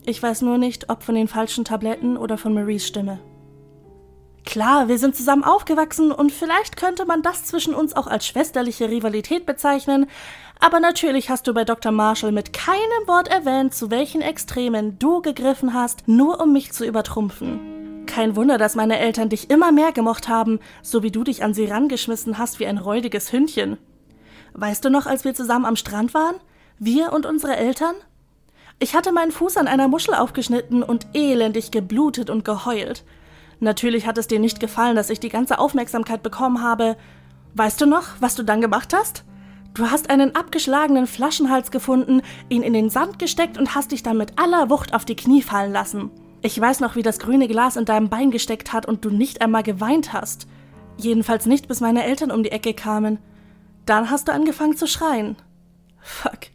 Ich 0.06 0.22
weiß 0.22 0.42
nur 0.42 0.58
nicht, 0.58 0.90
ob 0.90 1.02
von 1.02 1.14
den 1.14 1.28
falschen 1.28 1.64
Tabletten 1.64 2.16
oder 2.16 2.38
von 2.38 2.54
Maries 2.54 2.86
Stimme. 2.86 3.20
Klar, 4.44 4.88
wir 4.88 4.98
sind 4.98 5.16
zusammen 5.16 5.42
aufgewachsen 5.42 6.12
und 6.12 6.30
vielleicht 6.30 6.76
könnte 6.76 7.06
man 7.06 7.22
das 7.22 7.44
zwischen 7.44 7.74
uns 7.74 7.96
auch 7.96 8.06
als 8.06 8.26
schwesterliche 8.26 8.90
Rivalität 8.90 9.46
bezeichnen, 9.46 10.06
aber 10.60 10.80
natürlich 10.80 11.30
hast 11.30 11.46
du 11.46 11.54
bei 11.54 11.64
Dr. 11.64 11.92
Marshall 11.92 12.32
mit 12.32 12.52
keinem 12.52 13.06
Wort 13.06 13.28
erwähnt, 13.28 13.74
zu 13.74 13.90
welchen 13.90 14.20
Extremen 14.20 14.98
du 14.98 15.22
gegriffen 15.22 15.74
hast, 15.74 16.06
nur 16.08 16.40
um 16.40 16.52
mich 16.52 16.72
zu 16.72 16.84
übertrumpfen. 16.84 18.04
Kein 18.06 18.36
Wunder, 18.36 18.58
dass 18.58 18.74
meine 18.74 18.98
Eltern 18.98 19.30
dich 19.30 19.50
immer 19.50 19.72
mehr 19.72 19.92
gemocht 19.92 20.28
haben, 20.28 20.60
so 20.82 21.02
wie 21.02 21.10
du 21.10 21.24
dich 21.24 21.42
an 21.42 21.54
sie 21.54 21.64
rangeschmissen 21.64 22.38
hast 22.38 22.60
wie 22.60 22.66
ein 22.66 22.78
räudiges 22.78 23.32
Hündchen. 23.32 23.78
Weißt 24.52 24.84
du 24.84 24.90
noch, 24.90 25.06
als 25.06 25.24
wir 25.24 25.34
zusammen 25.34 25.64
am 25.64 25.76
Strand 25.76 26.14
waren? 26.14 26.36
Wir 26.78 27.12
und 27.12 27.26
unsere 27.26 27.56
Eltern? 27.56 27.94
Ich 28.78 28.94
hatte 28.94 29.10
meinen 29.12 29.32
Fuß 29.32 29.56
an 29.56 29.68
einer 29.68 29.88
Muschel 29.88 30.14
aufgeschnitten 30.14 30.82
und 30.82 31.06
elendig 31.14 31.70
geblutet 31.70 32.30
und 32.30 32.44
geheult. 32.44 33.04
Natürlich 33.64 34.06
hat 34.06 34.18
es 34.18 34.28
dir 34.28 34.38
nicht 34.38 34.60
gefallen, 34.60 34.94
dass 34.94 35.08
ich 35.08 35.20
die 35.20 35.30
ganze 35.30 35.58
Aufmerksamkeit 35.58 36.22
bekommen 36.22 36.62
habe. 36.62 36.96
Weißt 37.54 37.80
du 37.80 37.86
noch, 37.86 38.08
was 38.20 38.34
du 38.34 38.42
dann 38.42 38.60
gemacht 38.60 38.94
hast? 38.94 39.24
Du 39.72 39.90
hast 39.90 40.10
einen 40.10 40.36
abgeschlagenen 40.36 41.06
Flaschenhals 41.06 41.70
gefunden, 41.70 42.20
ihn 42.50 42.62
in 42.62 42.74
den 42.74 42.90
Sand 42.90 43.18
gesteckt 43.18 43.56
und 43.56 43.74
hast 43.74 43.92
dich 43.92 44.02
dann 44.02 44.18
mit 44.18 44.38
aller 44.38 44.68
Wucht 44.68 44.92
auf 44.92 45.06
die 45.06 45.16
Knie 45.16 45.40
fallen 45.40 45.72
lassen. 45.72 46.10
Ich 46.42 46.60
weiß 46.60 46.80
noch, 46.80 46.94
wie 46.94 47.02
das 47.02 47.18
grüne 47.18 47.48
Glas 47.48 47.76
in 47.76 47.86
deinem 47.86 48.10
Bein 48.10 48.30
gesteckt 48.30 48.74
hat 48.74 48.84
und 48.84 49.04
du 49.04 49.10
nicht 49.10 49.40
einmal 49.40 49.62
geweint 49.62 50.12
hast. 50.12 50.46
Jedenfalls 50.98 51.46
nicht, 51.46 51.66
bis 51.66 51.80
meine 51.80 52.04
Eltern 52.04 52.30
um 52.30 52.42
die 52.42 52.52
Ecke 52.52 52.74
kamen. 52.74 53.18
Dann 53.86 54.10
hast 54.10 54.28
du 54.28 54.32
angefangen 54.32 54.76
zu 54.76 54.86
schreien. 54.86 55.36
Fuck. 56.00 56.50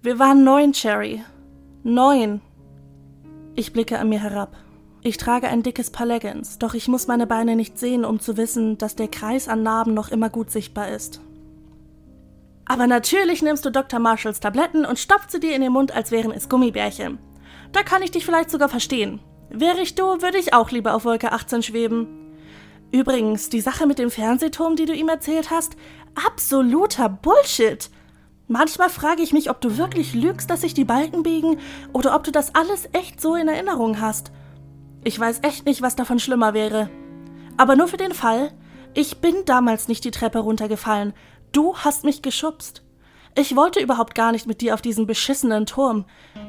Wir 0.00 0.18
waren 0.18 0.42
neun, 0.42 0.72
Cherry. 0.72 1.22
Neun. 1.82 2.40
Ich 3.54 3.74
blicke 3.74 3.98
an 3.98 4.08
mir 4.08 4.22
herab. 4.22 4.56
Ich 5.06 5.18
trage 5.18 5.46
ein 5.46 5.62
dickes 5.62 5.90
Paar 5.90 6.04
Leggings, 6.04 6.58
doch 6.58 6.74
ich 6.74 6.88
muss 6.88 7.06
meine 7.06 7.28
Beine 7.28 7.54
nicht 7.54 7.78
sehen, 7.78 8.04
um 8.04 8.18
zu 8.18 8.36
wissen, 8.36 8.76
dass 8.76 8.96
der 8.96 9.06
Kreis 9.06 9.46
an 9.46 9.62
Narben 9.62 9.94
noch 9.94 10.08
immer 10.08 10.30
gut 10.30 10.50
sichtbar 10.50 10.88
ist. 10.88 11.20
Aber 12.64 12.88
natürlich 12.88 13.40
nimmst 13.40 13.64
du 13.64 13.70
Dr. 13.70 14.00
Marshalls 14.00 14.40
Tabletten 14.40 14.84
und 14.84 14.98
stopfst 14.98 15.30
sie 15.30 15.38
dir 15.38 15.54
in 15.54 15.60
den 15.60 15.70
Mund, 15.70 15.94
als 15.94 16.10
wären 16.10 16.32
es 16.32 16.48
Gummibärchen. 16.48 17.20
Da 17.70 17.84
kann 17.84 18.02
ich 18.02 18.10
dich 18.10 18.24
vielleicht 18.24 18.50
sogar 18.50 18.68
verstehen. 18.68 19.20
Wäre 19.48 19.80
ich 19.80 19.94
du, 19.94 20.22
würde 20.22 20.38
ich 20.38 20.54
auch 20.54 20.72
lieber 20.72 20.92
auf 20.92 21.04
Wolke 21.04 21.30
18 21.30 21.62
schweben. 21.62 22.34
Übrigens, 22.90 23.48
die 23.48 23.60
Sache 23.60 23.86
mit 23.86 24.00
dem 24.00 24.10
Fernsehturm, 24.10 24.74
die 24.74 24.86
du 24.86 24.92
ihm 24.92 25.08
erzählt 25.08 25.52
hast, 25.52 25.76
absoluter 26.26 27.08
Bullshit. 27.08 27.90
Manchmal 28.48 28.90
frage 28.90 29.22
ich 29.22 29.32
mich, 29.32 29.50
ob 29.50 29.60
du 29.60 29.78
wirklich 29.78 30.14
lügst, 30.14 30.50
dass 30.50 30.62
sich 30.62 30.74
die 30.74 30.84
Balken 30.84 31.22
biegen, 31.22 31.60
oder 31.92 32.16
ob 32.16 32.24
du 32.24 32.32
das 32.32 32.56
alles 32.56 32.88
echt 32.92 33.20
so 33.20 33.36
in 33.36 33.46
Erinnerung 33.46 34.00
hast. 34.00 34.32
Ich 35.06 35.20
weiß 35.20 35.38
echt 35.42 35.66
nicht, 35.66 35.82
was 35.82 35.94
davon 35.94 36.18
schlimmer 36.18 36.52
wäre. 36.52 36.90
Aber 37.56 37.76
nur 37.76 37.86
für 37.86 37.96
den 37.96 38.12
Fall, 38.12 38.52
ich 38.92 39.18
bin 39.18 39.36
damals 39.44 39.86
nicht 39.86 40.02
die 40.02 40.10
Treppe 40.10 40.40
runtergefallen. 40.40 41.14
Du 41.52 41.76
hast 41.76 42.02
mich 42.02 42.22
geschubst. 42.22 42.82
Ich 43.36 43.54
wollte 43.54 43.78
überhaupt 43.78 44.16
gar 44.16 44.32
nicht 44.32 44.48
mit 44.48 44.62
dir 44.62 44.74
auf 44.74 44.82
diesen 44.82 45.06
beschissenen 45.06 45.64
Turm. 45.64 46.06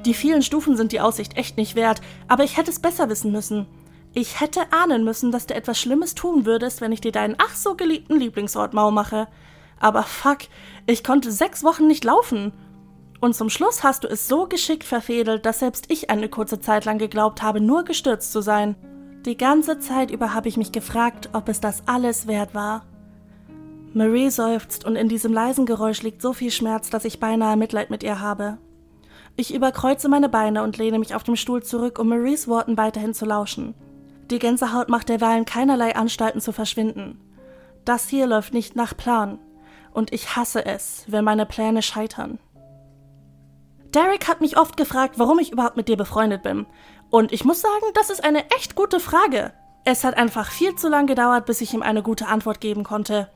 Die 0.08 0.16
vielen 0.16 0.42
Stufen 0.42 0.76
sind 0.76 0.92
die 0.92 1.02
Aussicht 1.02 1.38
echt 1.38 1.56
nicht 1.56 1.76
wert, 1.76 2.02
aber 2.28 2.46
ich 2.46 2.58
hätte 2.58 2.72
es 2.72 2.80
besser 2.80 3.10
wissen 3.10 3.32
müssen. 3.32 3.68
Ich 4.16 4.42
hätte 4.42 4.74
ahnen 4.74 5.04
müssen, 5.04 5.32
dass 5.32 5.46
du 5.46 5.54
etwas 5.54 5.80
Schlimmes 5.80 6.16
tun 6.16 6.48
würdest, 6.48 6.82
wenn 6.82 6.92
ich 6.92 7.02
dir 7.02 7.12
deinen 7.12 7.36
ach 7.38 7.56
so 7.56 7.76
geliebten 7.76 8.20
Lieblingsort 8.20 8.74
mau 8.74 8.90
mache. 8.90 9.28
Aber 9.80 10.02
fuck, 10.02 10.40
ich 10.88 11.04
konnte 11.04 11.32
sechs 11.32 11.64
Wochen 11.64 11.86
nicht 11.86 12.04
laufen. 12.04 12.54
Und 13.20 13.36
zum 13.36 13.50
Schluss 13.50 13.84
hast 13.84 14.04
du 14.04 14.08
es 14.08 14.28
so 14.28 14.46
geschickt 14.48 14.84
verfädelt, 14.84 15.46
dass 15.46 15.60
selbst 15.60 15.92
ich 15.92 16.10
eine 16.10 16.30
kurze 16.30 16.60
Zeit 16.60 16.86
lang 16.86 16.98
geglaubt 16.98 17.42
habe, 17.42 17.60
nur 17.60 17.84
gestürzt 17.84 18.32
zu 18.32 18.42
sein. 18.42 18.76
Die 19.26 19.38
ganze 19.38 19.80
Zeit 19.80 20.12
über 20.12 20.34
habe 20.34 20.48
ich 20.48 20.58
mich 20.58 20.72
gefragt, 20.72 21.30
ob 21.34 21.50
es 21.50 21.60
das 21.60 21.84
alles 21.88 22.28
wert 22.28 22.54
war. 22.54 22.86
Marie 23.94 24.30
seufzt 24.30 24.86
und 24.86 24.96
in 24.96 25.10
diesem 25.10 25.34
leisen 25.34 25.66
Geräusch 25.66 26.04
liegt 26.04 26.22
so 26.22 26.34
viel 26.34 26.52
Schmerz, 26.52 26.90
dass 26.90 27.06
ich 27.06 27.20
beinahe 27.20 27.58
Mitleid 27.58 27.90
mit 27.90 28.04
ihr 28.04 28.20
habe. 28.20 28.60
Ich 29.36 29.54
überkreuze 29.54 30.10
meine 30.10 30.30
Beine 30.30 30.64
und 30.64 30.78
lehne 30.78 31.00
mich 31.00 31.16
auf 31.16 31.24
dem 31.24 31.36
Stuhl 31.36 31.64
zurück, 31.64 32.00
um 32.00 32.10
Maries 32.10 32.48
Worten 32.48 32.78
weiterhin 32.78 33.14
zu 33.14 33.26
lauschen. 33.26 33.74
Die 34.30 34.40
Gänsehaut 34.40 34.90
macht 34.90 35.10
derweilen 35.10 35.46
keinerlei 35.46 35.96
Anstalten 35.96 36.42
zu 36.42 36.52
verschwinden. 36.52 37.20
Das 37.86 38.08
hier 38.08 38.28
läuft 38.28 38.54
nicht 38.54 38.76
nach 38.76 38.96
Plan. 38.96 39.40
Und 39.94 40.12
ich 40.14 40.36
hasse 40.36 40.66
es, 40.66 41.06
wenn 41.08 41.24
meine 41.24 41.46
Pläne 41.46 41.82
scheitern. 41.82 42.40
Derek 43.94 44.28
hat 44.28 44.42
mich 44.42 44.58
oft 44.58 44.78
gefragt, 44.78 45.16
warum 45.18 45.40
ich 45.40 45.52
überhaupt 45.52 45.78
mit 45.78 45.88
dir 45.88 45.98
befreundet 45.98 46.44
bin. 46.44 46.66
Und 47.10 47.32
ich 47.32 47.46
muss 47.46 47.62
sagen, 47.62 47.86
das 47.94 48.10
ist 48.10 48.24
eine 48.24 48.50
echt 48.52 48.76
gute 48.76 49.00
Frage. 49.00 49.54
Es 49.86 50.04
hat 50.04 50.18
einfach 50.18 50.52
viel 50.52 50.76
zu 50.76 50.90
lang 50.90 51.08
gedauert, 51.08 51.46
bis 51.46 51.62
ich 51.62 51.74
ihm 51.74 51.82
eine 51.82 52.04
gute 52.04 52.28
Antwort 52.28 52.60
geben 52.60 52.84
konnte. 52.84 53.30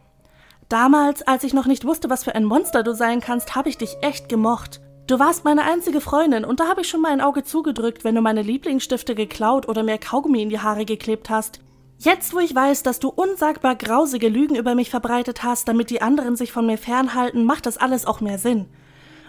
Damals, 0.67 1.21
als 1.23 1.43
ich 1.43 1.53
noch 1.53 1.65
nicht 1.65 1.85
wusste, 1.85 2.09
was 2.09 2.23
für 2.23 2.35
ein 2.35 2.45
Monster 2.45 2.83
du 2.83 2.93
sein 2.93 3.21
kannst, 3.21 3.55
habe 3.55 3.69
ich 3.69 3.77
dich 3.77 3.97
echt 4.01 4.29
gemocht. 4.29 4.81
Du 5.07 5.19
warst 5.19 5.43
meine 5.43 5.63
einzige 5.63 5.99
Freundin 5.99 6.45
und 6.45 6.59
da 6.59 6.67
habe 6.67 6.81
ich 6.81 6.89
schon 6.89 7.01
mal 7.01 7.11
ein 7.11 7.21
Auge 7.21 7.43
zugedrückt, 7.43 8.03
wenn 8.03 8.15
du 8.15 8.21
meine 8.21 8.41
Lieblingsstifte 8.41 9.15
geklaut 9.15 9.67
oder 9.67 9.83
mir 9.83 9.97
Kaugummi 9.97 10.41
in 10.41 10.49
die 10.49 10.59
Haare 10.59 10.85
geklebt 10.85 11.29
hast. 11.29 11.59
Jetzt, 11.97 12.33
wo 12.33 12.39
ich 12.39 12.55
weiß, 12.55 12.83
dass 12.83 12.99
du 12.99 13.09
unsagbar 13.09 13.75
grausige 13.75 14.29
Lügen 14.29 14.55
über 14.55 14.73
mich 14.73 14.89
verbreitet 14.89 15.43
hast, 15.43 15.67
damit 15.67 15.89
die 15.89 16.01
anderen 16.01 16.35
sich 16.35 16.51
von 16.51 16.65
mir 16.65 16.77
fernhalten, 16.77 17.45
macht 17.45 17.65
das 17.65 17.77
alles 17.77 18.05
auch 18.05 18.21
mehr 18.21 18.37
Sinn. 18.37 18.67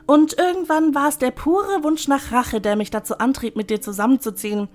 Und 0.06 0.38
irgendwann 0.38 0.94
war 0.94 1.08
es 1.08 1.18
der 1.18 1.30
pure 1.30 1.82
Wunsch 1.82 2.08
nach 2.08 2.32
Rache, 2.32 2.60
der 2.60 2.76
mich 2.76 2.90
dazu 2.90 3.18
antrieb, 3.18 3.56
mit 3.56 3.70
dir 3.70 3.80
zusammenzuziehen. 3.80 4.68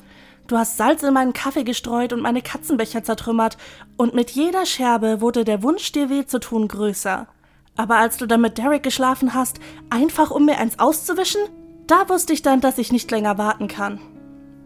Du 0.48 0.58
hast 0.58 0.78
Salz 0.78 1.04
in 1.04 1.14
meinen 1.14 1.34
Kaffee 1.34 1.66
gestreut 1.66 2.14
und 2.14 2.22
meine 2.22 2.42
Katzenbecher 2.42 3.04
zertrümmert, 3.04 3.58
und 3.98 4.14
mit 4.14 4.32
jeder 4.32 4.66
Scherbe 4.66 5.20
wurde 5.20 5.44
der 5.44 5.62
Wunsch, 5.64 5.92
dir 5.92 6.10
weh 6.10 6.26
zu 6.26 6.40
tun, 6.40 6.68
größer. 6.68 7.28
Aber 7.76 7.98
als 7.98 8.18
du 8.18 8.26
dann 8.26 8.42
mit 8.42 8.58
Derek 8.58 8.84
geschlafen 8.84 9.34
hast, 9.34 9.60
einfach 9.90 10.32
um 10.32 10.46
mir 10.46 10.58
eins 10.58 10.80
auszuwischen, 10.80 11.42
da 11.86 12.08
wusste 12.10 12.34
ich 12.34 12.42
dann, 12.42 12.62
dass 12.62 12.78
ich 12.78 12.92
nicht 12.92 13.12
länger 13.12 13.38
warten 13.38 13.68
kann. 13.68 14.00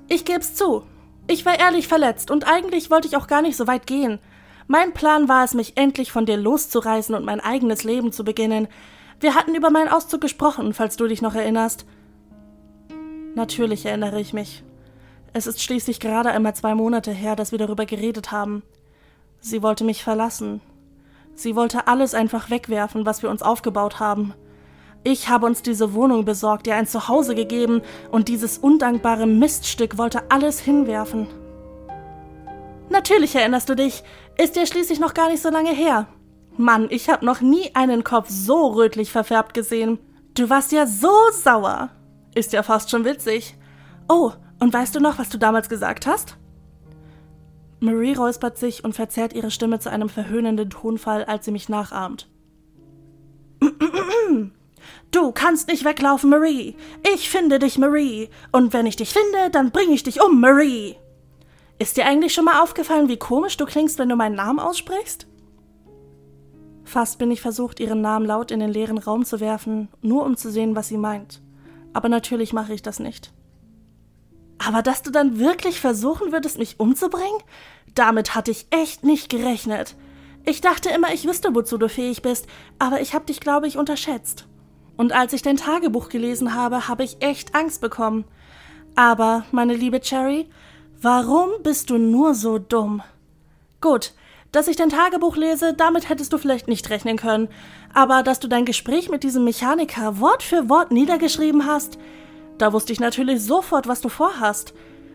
Ich 0.08 0.26
geb's 0.26 0.56
zu, 0.56 0.84
ich 1.28 1.46
war 1.46 1.60
ehrlich 1.60 1.88
verletzt 1.88 2.32
und 2.32 2.48
eigentlich 2.48 2.92
wollte 2.92 3.08
ich 3.08 3.18
auch 3.18 3.28
gar 3.28 3.42
nicht 3.42 3.58
so 3.58 3.68
weit 3.68 3.88
gehen. 3.88 4.20
Mein 4.68 4.94
Plan 4.94 5.28
war 5.28 5.44
es, 5.44 5.54
mich 5.54 5.78
endlich 5.78 6.12
von 6.12 6.26
dir 6.26 6.38
loszureißen 6.38 7.16
und 7.16 7.26
mein 7.26 7.40
eigenes 7.40 7.84
Leben 7.84 8.12
zu 8.12 8.24
beginnen. 8.24 8.68
Wir 9.22 9.36
hatten 9.36 9.54
über 9.54 9.70
meinen 9.70 9.88
Auszug 9.88 10.20
gesprochen, 10.20 10.74
falls 10.74 10.98
du 10.98 11.08
dich 11.08 11.22
noch 11.22 11.36
erinnerst. 11.36 11.86
Natürlich 13.36 13.86
erinnere 13.86 14.20
ich 14.20 14.34
mich. 14.34 14.64
Es 15.32 15.46
ist 15.46 15.62
schließlich 15.62 16.00
gerade 16.00 16.32
einmal 16.32 16.56
zwei 16.56 16.74
Monate 16.74 17.12
her, 17.12 17.36
dass 17.36 17.52
wir 17.52 17.60
darüber 17.60 17.86
geredet 17.86 18.32
haben. 18.32 18.64
Sie 19.40 19.62
wollte 19.62 19.84
mich 19.84 20.04
verlassen. 20.04 20.60
Sie 21.36 21.56
wollte 21.56 21.88
alles 21.88 22.16
einfach 22.16 22.50
wegwerfen, 22.50 23.06
was 23.06 23.22
wir 23.22 23.30
uns 23.30 23.44
aufgebaut 23.44 24.00
haben. 24.00 24.34
Ich 25.04 25.30
habe 25.30 25.46
uns 25.46 25.62
diese 25.62 25.94
Wohnung 25.94 26.26
besorgt, 26.26 26.66
ihr 26.66 26.76
ein 26.76 26.88
Zuhause 26.88 27.36
gegeben, 27.36 27.82
und 28.12 28.28
dieses 28.28 28.58
undankbare 28.58 29.28
Miststück 29.28 30.00
wollte 30.00 30.30
alles 30.32 30.60
hinwerfen. 30.60 31.28
Natürlich 32.90 33.36
erinnerst 33.36 33.70
du 33.70 33.76
dich, 33.76 34.04
ist 34.38 34.56
ja 34.56 34.66
schließlich 34.66 35.00
noch 35.00 35.14
gar 35.14 35.30
nicht 35.30 35.42
so 35.42 35.50
lange 35.50 35.72
her. 35.72 36.08
Mann, 36.58 36.88
ich 36.90 37.10
habe 37.10 37.26
noch 37.26 37.42
nie 37.42 37.74
einen 37.76 38.04
Kopf 38.04 38.30
so 38.30 38.68
rötlich 38.68 39.12
verfärbt 39.12 39.54
gesehen. 39.54 40.00
Du 40.34 40.50
warst 40.50 40.72
ja 40.72 40.86
so 40.86 41.12
sauer. 41.32 41.90
Ist 42.36 42.54
ja 42.54 42.64
fast 42.64 42.90
schon 42.90 43.06
witzig. 43.06 43.56
Oh, 44.08 44.32
und 44.60 44.74
weißt 44.74 44.96
du 44.96 45.00
noch, 45.00 45.20
was 45.20 45.30
du 45.30 45.38
damals 45.38 45.70
gesagt 45.70 46.06
hast? 46.06 46.38
Marie 47.80 48.14
räuspert 48.14 48.58
sich 48.58 48.84
und 48.84 48.94
verzerrt 48.94 49.34
ihre 49.34 49.50
Stimme 49.50 49.80
zu 49.80 49.90
einem 49.90 50.08
verhöhnenden 50.08 50.70
Tonfall, 50.70 51.26
als 51.26 51.46
sie 51.46 51.52
mich 51.52 51.68
nachahmt. 51.70 52.30
Du 55.12 55.32
kannst 55.34 55.68
nicht 55.68 55.84
weglaufen, 55.84 56.30
Marie. 56.30 56.76
Ich 57.14 57.30
finde 57.30 57.60
dich, 57.60 57.78
Marie. 57.78 58.30
Und 58.52 58.72
wenn 58.74 58.86
ich 58.86 58.96
dich 58.96 59.12
finde, 59.12 59.50
dann 59.52 59.72
bringe 59.72 59.94
ich 59.94 60.04
dich 60.04 60.22
um, 60.22 60.40
Marie. 60.40 60.96
Ist 61.80 61.98
dir 61.98 62.06
eigentlich 62.06 62.34
schon 62.34 62.46
mal 62.46 62.62
aufgefallen, 62.62 63.10
wie 63.10 63.18
komisch 63.18 63.58
du 63.58 63.66
klingst, 63.66 64.00
wenn 64.00 64.10
du 64.10 64.16
meinen 64.16 64.36
Namen 64.36 64.60
aussprichst? 64.60 65.28
Fast 66.92 67.20
bin 67.20 67.32
ich 67.32 67.40
versucht, 67.40 67.80
ihren 67.80 68.02
Namen 68.02 68.26
laut 68.26 68.52
in 68.52 68.60
den 68.60 68.70
leeren 68.70 68.98
Raum 68.98 69.24
zu 69.24 69.40
werfen, 69.40 69.88
nur 70.02 70.26
um 70.26 70.36
zu 70.36 70.52
sehen, 70.52 70.76
was 70.76 70.90
sie 70.90 70.98
meint. 70.98 71.40
Aber 71.94 72.10
natürlich 72.10 72.52
mache 72.52 72.74
ich 72.74 72.82
das 72.82 73.00
nicht. 73.00 73.32
Aber 74.58 74.82
dass 74.82 75.02
du 75.02 75.10
dann 75.10 75.40
wirklich 75.40 75.80
versuchen 75.80 76.34
würdest, 76.34 76.58
mich 76.58 76.82
umzubringen? 76.82 77.40
Damit 77.96 78.36
hatte 78.36 78.52
ich 78.52 78.68
echt 78.72 79.06
nicht 79.06 79.30
gerechnet. 79.30 79.96
Ich 80.44 80.60
dachte 80.60 80.90
immer, 80.90 81.14
ich 81.14 81.26
wüsste, 81.26 81.56
wozu 81.56 81.78
du 81.78 81.88
fähig 81.88 82.24
bist, 82.24 82.48
aber 82.78 83.00
ich 83.00 83.14
habe 83.14 83.24
dich, 83.24 83.40
glaube 83.40 83.68
ich, 83.68 83.78
unterschätzt. 83.78 84.50
Und 84.98 85.14
als 85.14 85.32
ich 85.32 85.42
dein 85.42 85.56
Tagebuch 85.56 86.10
gelesen 86.10 86.56
habe, 86.56 86.90
habe 86.90 87.06
ich 87.06 87.22
echt 87.22 87.56
Angst 87.56 87.80
bekommen. 87.80 88.26
Aber, 88.96 89.46
meine 89.54 89.76
liebe 89.76 90.02
Cherry, 90.02 90.50
warum 91.02 91.52
bist 91.64 91.90
du 91.90 91.98
nur 91.98 92.34
so 92.36 92.60
dumm? 92.60 93.02
Gut, 93.80 94.14
dass 94.52 94.68
ich 94.68 94.76
dein 94.76 94.90
Tagebuch 94.90 95.38
lese, 95.38 95.74
damit 95.74 96.10
hättest 96.10 96.34
du 96.34 96.38
vielleicht 96.38 96.68
nicht 96.68 96.90
rechnen 96.90 97.18
können. 97.18 97.48
Aber 97.94 98.24
dass 98.24 98.40
du 98.40 98.48
dein 98.48 98.66
Gespräch 98.66 99.10
mit 99.10 99.24
diesem 99.24 99.44
Mechaniker 99.44 100.20
Wort 100.20 100.44
für 100.44 100.70
Wort 100.70 100.92
niedergeschrieben 100.92 101.66
hast, 101.66 101.98
da 102.58 102.74
wusste 102.74 102.94
ich 102.94 103.00
natürlich 103.00 103.42
sofort, 103.44 103.88
was 103.88 104.02
du 104.02 104.10
vorhast. 104.10 104.74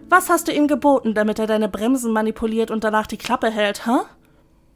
Was 0.08 0.30
hast 0.30 0.48
du 0.48 0.52
ihm 0.52 0.68
geboten, 0.68 1.14
damit 1.14 1.38
er 1.38 1.46
deine 1.46 1.68
Bremsen 1.68 2.12
manipuliert 2.12 2.70
und 2.70 2.84
danach 2.84 3.06
die 3.06 3.18
Klappe 3.18 3.50
hält, 3.50 3.86
hä? 3.86 3.90
Huh? 3.90 4.04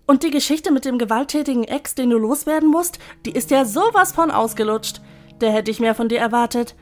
Und 0.06 0.24
die 0.24 0.30
Geschichte 0.30 0.72
mit 0.72 0.84
dem 0.84 0.98
gewalttätigen 0.98 1.62
Ex, 1.62 1.94
den 1.94 2.10
du 2.10 2.18
loswerden 2.18 2.68
musst, 2.68 2.98
die 3.26 3.30
ist 3.30 3.52
ja 3.52 3.64
sowas 3.64 4.12
von 4.12 4.32
ausgelutscht. 4.32 5.00
Der 5.40 5.52
hätte 5.52 5.70
ich 5.70 5.78
mehr 5.78 5.94
von 5.94 6.08
dir 6.08 6.18
erwartet. 6.18 6.74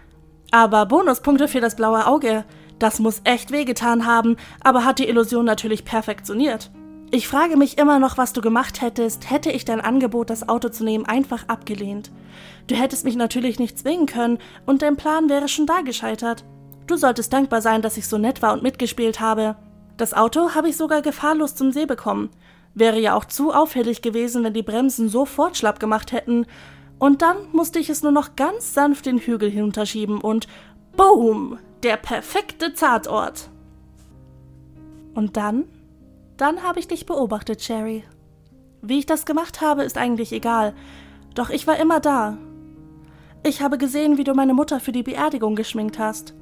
Aber 0.50 0.86
Bonuspunkte 0.86 1.46
für 1.46 1.60
das 1.60 1.76
blaue 1.76 2.06
Auge. 2.06 2.44
Das 2.78 3.00
muss 3.00 3.20
echt 3.24 3.50
wehgetan 3.50 4.06
haben, 4.06 4.36
aber 4.62 4.84
hat 4.86 4.98
die 4.98 5.08
Illusion 5.08 5.44
natürlich 5.44 5.84
perfektioniert. 5.84 6.70
Ich 7.10 7.26
frage 7.26 7.56
mich 7.56 7.78
immer 7.78 7.98
noch, 7.98 8.18
was 8.18 8.34
du 8.34 8.42
gemacht 8.42 8.82
hättest, 8.82 9.30
hätte 9.30 9.50
ich 9.50 9.64
dein 9.64 9.80
Angebot, 9.80 10.28
das 10.28 10.46
Auto 10.46 10.68
zu 10.68 10.84
nehmen, 10.84 11.06
einfach 11.06 11.48
abgelehnt. 11.48 12.10
Du 12.66 12.74
hättest 12.74 13.04
mich 13.04 13.16
natürlich 13.16 13.58
nicht 13.58 13.78
zwingen 13.78 14.04
können 14.04 14.38
und 14.66 14.82
dein 14.82 14.96
Plan 14.96 15.30
wäre 15.30 15.48
schon 15.48 15.64
da 15.64 15.80
gescheitert. 15.80 16.44
Du 16.86 16.96
solltest 16.96 17.32
dankbar 17.32 17.62
sein, 17.62 17.80
dass 17.80 17.96
ich 17.96 18.06
so 18.06 18.18
nett 18.18 18.42
war 18.42 18.52
und 18.52 18.62
mitgespielt 18.62 19.20
habe. 19.20 19.56
Das 19.96 20.12
Auto 20.12 20.54
habe 20.54 20.68
ich 20.68 20.76
sogar 20.76 21.00
gefahrlos 21.00 21.54
zum 21.54 21.72
See 21.72 21.86
bekommen. 21.86 22.28
Wäre 22.74 23.00
ja 23.00 23.14
auch 23.14 23.24
zu 23.24 23.54
auffällig 23.54 24.02
gewesen, 24.02 24.44
wenn 24.44 24.52
die 24.52 24.62
Bremsen 24.62 25.08
sofort 25.08 25.56
schlapp 25.56 25.80
gemacht 25.80 26.12
hätten. 26.12 26.44
Und 26.98 27.22
dann 27.22 27.36
musste 27.52 27.78
ich 27.78 27.88
es 27.88 28.02
nur 28.02 28.12
noch 28.12 28.36
ganz 28.36 28.74
sanft 28.74 29.06
den 29.06 29.18
Hügel 29.18 29.50
hinunterschieben 29.50 30.20
und 30.20 30.46
BOOM! 30.94 31.58
Der 31.82 31.96
perfekte 31.96 32.74
Tatort! 32.74 33.48
Und 35.14 35.36
dann? 35.38 35.64
Dann 36.38 36.62
habe 36.62 36.78
ich 36.78 36.86
dich 36.86 37.04
beobachtet, 37.04 37.62
Sherry. 37.62 38.04
Wie 38.80 39.00
ich 39.00 39.06
das 39.06 39.26
gemacht 39.26 39.60
habe, 39.60 39.82
ist 39.82 39.98
eigentlich 39.98 40.32
egal. 40.32 40.72
Doch 41.34 41.50
ich 41.50 41.66
war 41.66 41.78
immer 41.78 41.98
da. 41.98 42.38
Ich 43.42 43.60
habe 43.60 43.76
gesehen, 43.76 44.18
wie 44.18 44.24
du 44.24 44.34
meine 44.34 44.54
Mutter 44.54 44.78
für 44.78 44.92
die 44.92 45.02
Beerdigung 45.02 45.56
geschminkt 45.56 45.98
hast. 45.98 46.34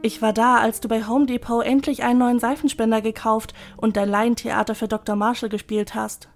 Ich 0.00 0.22
war 0.22 0.32
da, 0.32 0.56
als 0.56 0.80
du 0.80 0.88
bei 0.88 1.06
Home 1.06 1.26
Depot 1.26 1.62
endlich 1.62 2.04
einen 2.04 2.20
neuen 2.20 2.38
Seifenspender 2.38 3.02
gekauft 3.02 3.52
und 3.76 3.98
dein 3.98 4.08
Laientheater 4.08 4.74
für 4.74 4.88
Dr. 4.88 5.14
Marshall 5.14 5.50
gespielt 5.50 5.94
hast. 5.94 6.28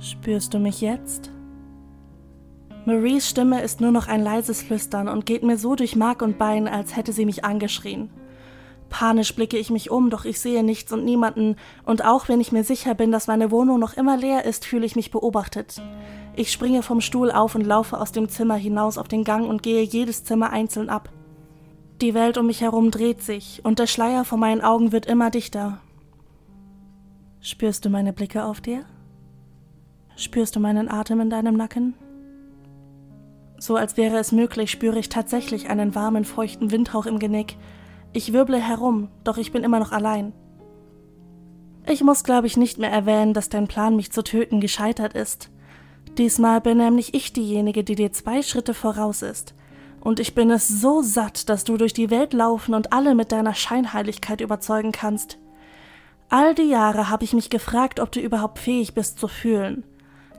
Spürst 0.00 0.54
du 0.54 0.58
mich 0.58 0.80
jetzt? 0.80 1.30
Maries 2.84 3.28
Stimme 3.28 3.62
ist 3.62 3.80
nur 3.80 3.92
noch 3.92 4.08
ein 4.08 4.22
leises 4.24 4.62
Flüstern 4.62 5.08
und 5.08 5.24
geht 5.24 5.44
mir 5.44 5.56
so 5.56 5.76
durch 5.76 5.94
Mark 5.94 6.22
und 6.22 6.36
Bein, 6.36 6.66
als 6.66 6.96
hätte 6.96 7.12
sie 7.12 7.26
mich 7.26 7.44
angeschrien. 7.44 8.10
Panisch 8.88 9.34
blicke 9.34 9.58
ich 9.58 9.70
mich 9.70 9.90
um, 9.90 10.10
doch 10.10 10.24
ich 10.24 10.40
sehe 10.40 10.62
nichts 10.62 10.92
und 10.92 11.04
niemanden, 11.04 11.56
und 11.84 12.04
auch 12.04 12.28
wenn 12.28 12.40
ich 12.40 12.52
mir 12.52 12.64
sicher 12.64 12.94
bin, 12.94 13.12
dass 13.12 13.26
meine 13.26 13.50
Wohnung 13.50 13.78
noch 13.78 13.94
immer 13.94 14.16
leer 14.16 14.44
ist, 14.44 14.64
fühle 14.64 14.86
ich 14.86 14.96
mich 14.96 15.10
beobachtet. 15.10 15.82
Ich 16.34 16.52
springe 16.52 16.82
vom 16.82 17.00
Stuhl 17.00 17.30
auf 17.30 17.54
und 17.54 17.66
laufe 17.66 17.98
aus 17.98 18.12
dem 18.12 18.28
Zimmer 18.28 18.56
hinaus 18.56 18.98
auf 18.98 19.08
den 19.08 19.24
Gang 19.24 19.48
und 19.48 19.62
gehe 19.62 19.82
jedes 19.82 20.24
Zimmer 20.24 20.50
einzeln 20.50 20.90
ab. 20.90 21.10
Die 22.00 22.12
Welt 22.12 22.36
um 22.36 22.46
mich 22.46 22.60
herum 22.60 22.90
dreht 22.90 23.22
sich 23.22 23.62
und 23.64 23.78
der 23.78 23.86
Schleier 23.86 24.24
vor 24.24 24.36
meinen 24.36 24.60
Augen 24.60 24.92
wird 24.92 25.06
immer 25.06 25.30
dichter. 25.30 25.78
Spürst 27.40 27.84
du 27.84 27.90
meine 27.90 28.12
Blicke 28.12 28.44
auf 28.44 28.60
dir? 28.60 28.84
Spürst 30.16 30.56
du 30.56 30.60
meinen 30.60 30.90
Atem 30.90 31.20
in 31.20 31.30
deinem 31.30 31.56
Nacken? 31.56 31.94
So 33.58 33.76
als 33.76 33.96
wäre 33.96 34.18
es 34.18 34.32
möglich, 34.32 34.70
spüre 34.70 34.98
ich 34.98 35.08
tatsächlich 35.08 35.70
einen 35.70 35.94
warmen, 35.94 36.24
feuchten 36.24 36.70
Windhauch 36.70 37.06
im 37.06 37.18
Genick. 37.18 37.56
Ich 38.12 38.32
wirble 38.32 38.58
herum, 38.58 39.08
doch 39.24 39.36
ich 39.36 39.52
bin 39.52 39.64
immer 39.64 39.78
noch 39.78 39.92
allein. 39.92 40.32
Ich 41.86 42.02
muss, 42.02 42.24
glaube 42.24 42.46
ich, 42.46 42.56
nicht 42.56 42.78
mehr 42.78 42.90
erwähnen, 42.90 43.34
dass 43.34 43.48
dein 43.48 43.68
Plan, 43.68 43.94
mich 43.94 44.10
zu 44.10 44.24
töten, 44.24 44.60
gescheitert 44.60 45.14
ist. 45.14 45.50
Diesmal 46.18 46.60
bin 46.60 46.78
nämlich 46.78 47.14
ich 47.14 47.32
diejenige, 47.32 47.84
die 47.84 47.94
dir 47.94 48.12
zwei 48.12 48.42
Schritte 48.42 48.74
voraus 48.74 49.22
ist– 49.22 49.54
und 50.06 50.20
ich 50.20 50.36
bin 50.36 50.52
es 50.52 50.68
so 50.68 51.02
satt, 51.02 51.48
dass 51.48 51.64
du 51.64 51.76
durch 51.76 51.92
die 51.92 52.10
Welt 52.10 52.32
laufen 52.32 52.74
und 52.74 52.92
alle 52.92 53.16
mit 53.16 53.32
deiner 53.32 53.54
Scheinheiligkeit 53.54 54.40
überzeugen 54.40 54.92
kannst. 54.92 55.36
All 56.28 56.54
die 56.54 56.70
Jahre 56.70 57.10
habe 57.10 57.24
ich 57.24 57.32
mich 57.32 57.50
gefragt, 57.50 57.98
ob 57.98 58.12
du 58.12 58.20
überhaupt 58.20 58.60
fähig 58.60 58.94
bist 58.94 59.18
zu 59.18 59.26
fühlen. 59.26 59.82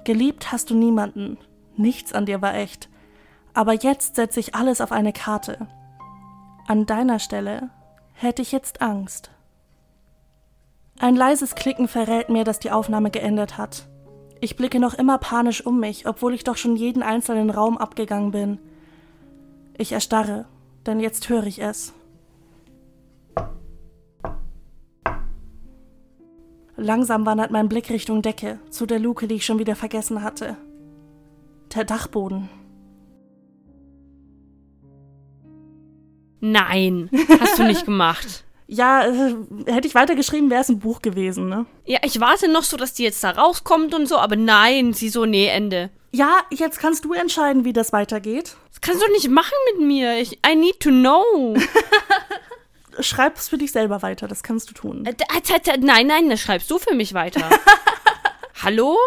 Geliebt 0.06 0.54
hast 0.54 0.70
du 0.70 0.74
niemanden, 0.74 1.38
nichts 1.76 2.14
an 2.14 2.26
dir 2.26 2.42
war 2.42 2.56
echt. 2.56 2.88
Aber 3.54 3.74
jetzt 3.74 4.16
setze 4.16 4.40
ich 4.40 4.56
alles 4.56 4.80
auf 4.80 4.94
eine 4.94 5.12
Karte. 5.12 5.68
An 6.68 6.86
deiner 6.86 7.20
Stelle 7.20 7.70
hätte 8.12 8.42
ich 8.42 8.52
jetzt 8.52 8.82
Angst. 8.82 9.32
Ein 11.00 11.16
leises 11.16 11.56
Klicken 11.56 11.88
verrät 11.88 12.28
mir, 12.28 12.44
dass 12.44 12.60
die 12.60 12.72
Aufnahme 12.72 13.10
geendet 13.10 13.58
hat. 13.58 13.88
Ich 14.42 14.58
blicke 14.58 14.82
noch 14.82 14.94
immer 14.94 15.18
panisch 15.18 15.66
um 15.66 15.80
mich, 15.80 16.08
obwohl 16.08 16.34
ich 16.34 16.44
doch 16.44 16.58
schon 16.58 16.76
jeden 16.76 17.04
einzelnen 17.04 17.52
Raum 17.52 17.78
abgegangen 17.78 18.32
bin. 18.32 18.60
Ich 19.78 19.94
erstarre, 19.94 20.46
denn 20.86 21.00
jetzt 21.00 21.30
höre 21.30 21.46
ich 21.46 21.62
es. 21.62 21.94
Langsam 26.76 27.26
wandert 27.26 27.50
mein 27.50 27.70
Blick 27.70 27.90
Richtung 27.90 28.22
Decke, 28.22 28.60
zu 28.72 28.86
der 28.86 29.00
Luke, 29.00 29.30
die 29.30 29.36
ich 29.36 29.46
schon 29.46 29.60
wieder 29.60 29.78
vergessen 29.78 30.22
hatte. 30.22 30.58
Der 31.74 31.86
Dachboden. 31.86 32.50
Nein, 36.40 37.10
hast 37.40 37.60
du 37.60 37.64
nicht 37.64 37.86
gemacht. 37.86 38.44
Ja, 38.70 39.06
äh, 39.06 39.34
hätte 39.68 39.88
ich 39.88 39.96
weitergeschrieben, 39.96 40.50
wäre 40.50 40.60
es 40.60 40.68
ein 40.68 40.80
Buch 40.80 41.02
gewesen, 41.02 41.48
ne? 41.48 41.66
Ja, 41.86 42.00
ich 42.04 42.20
warte 42.20 42.50
noch 42.50 42.64
so, 42.64 42.76
dass 42.76 42.94
die 42.94 43.04
jetzt 43.04 43.24
da 43.24 43.32
rauskommt 43.32 43.96
und 43.96 44.08
so, 44.08 44.18
aber 44.18 44.36
nein, 44.36 44.92
sie 44.92 45.08
so, 45.08 45.26
nee, 45.26 45.48
Ende. 45.48 45.90
Ja, 46.12 46.42
jetzt 46.50 46.80
kannst 46.80 47.06
du 47.06 47.14
entscheiden, 47.14 47.64
wie 47.64 47.72
das 47.72 47.94
weitergeht. 47.94 48.58
Das 48.70 48.82
kannst 48.82 49.02
du 49.02 49.12
nicht 49.14 49.30
machen 49.30 49.54
mit 49.72 49.88
mir. 49.88 50.20
Ich, 50.20 50.40
I 50.46 50.56
need 50.56 50.82
to 50.82 50.90
know. 50.90 51.56
Schreib 53.00 53.38
es 53.38 53.48
für 53.48 53.58
dich 53.58 53.72
selber 53.72 54.02
weiter, 54.02 54.28
das 54.28 54.44
kannst 54.44 54.70
du 54.70 54.74
tun. 54.74 55.06
Äh, 55.06 55.12
äh, 55.12 55.78
nein, 55.78 56.08
nein, 56.08 56.30
das 56.30 56.42
schreibst 56.42 56.70
du 56.70 56.78
für 56.78 56.94
mich 56.94 57.14
weiter. 57.14 57.50
Hallo? 58.64 58.98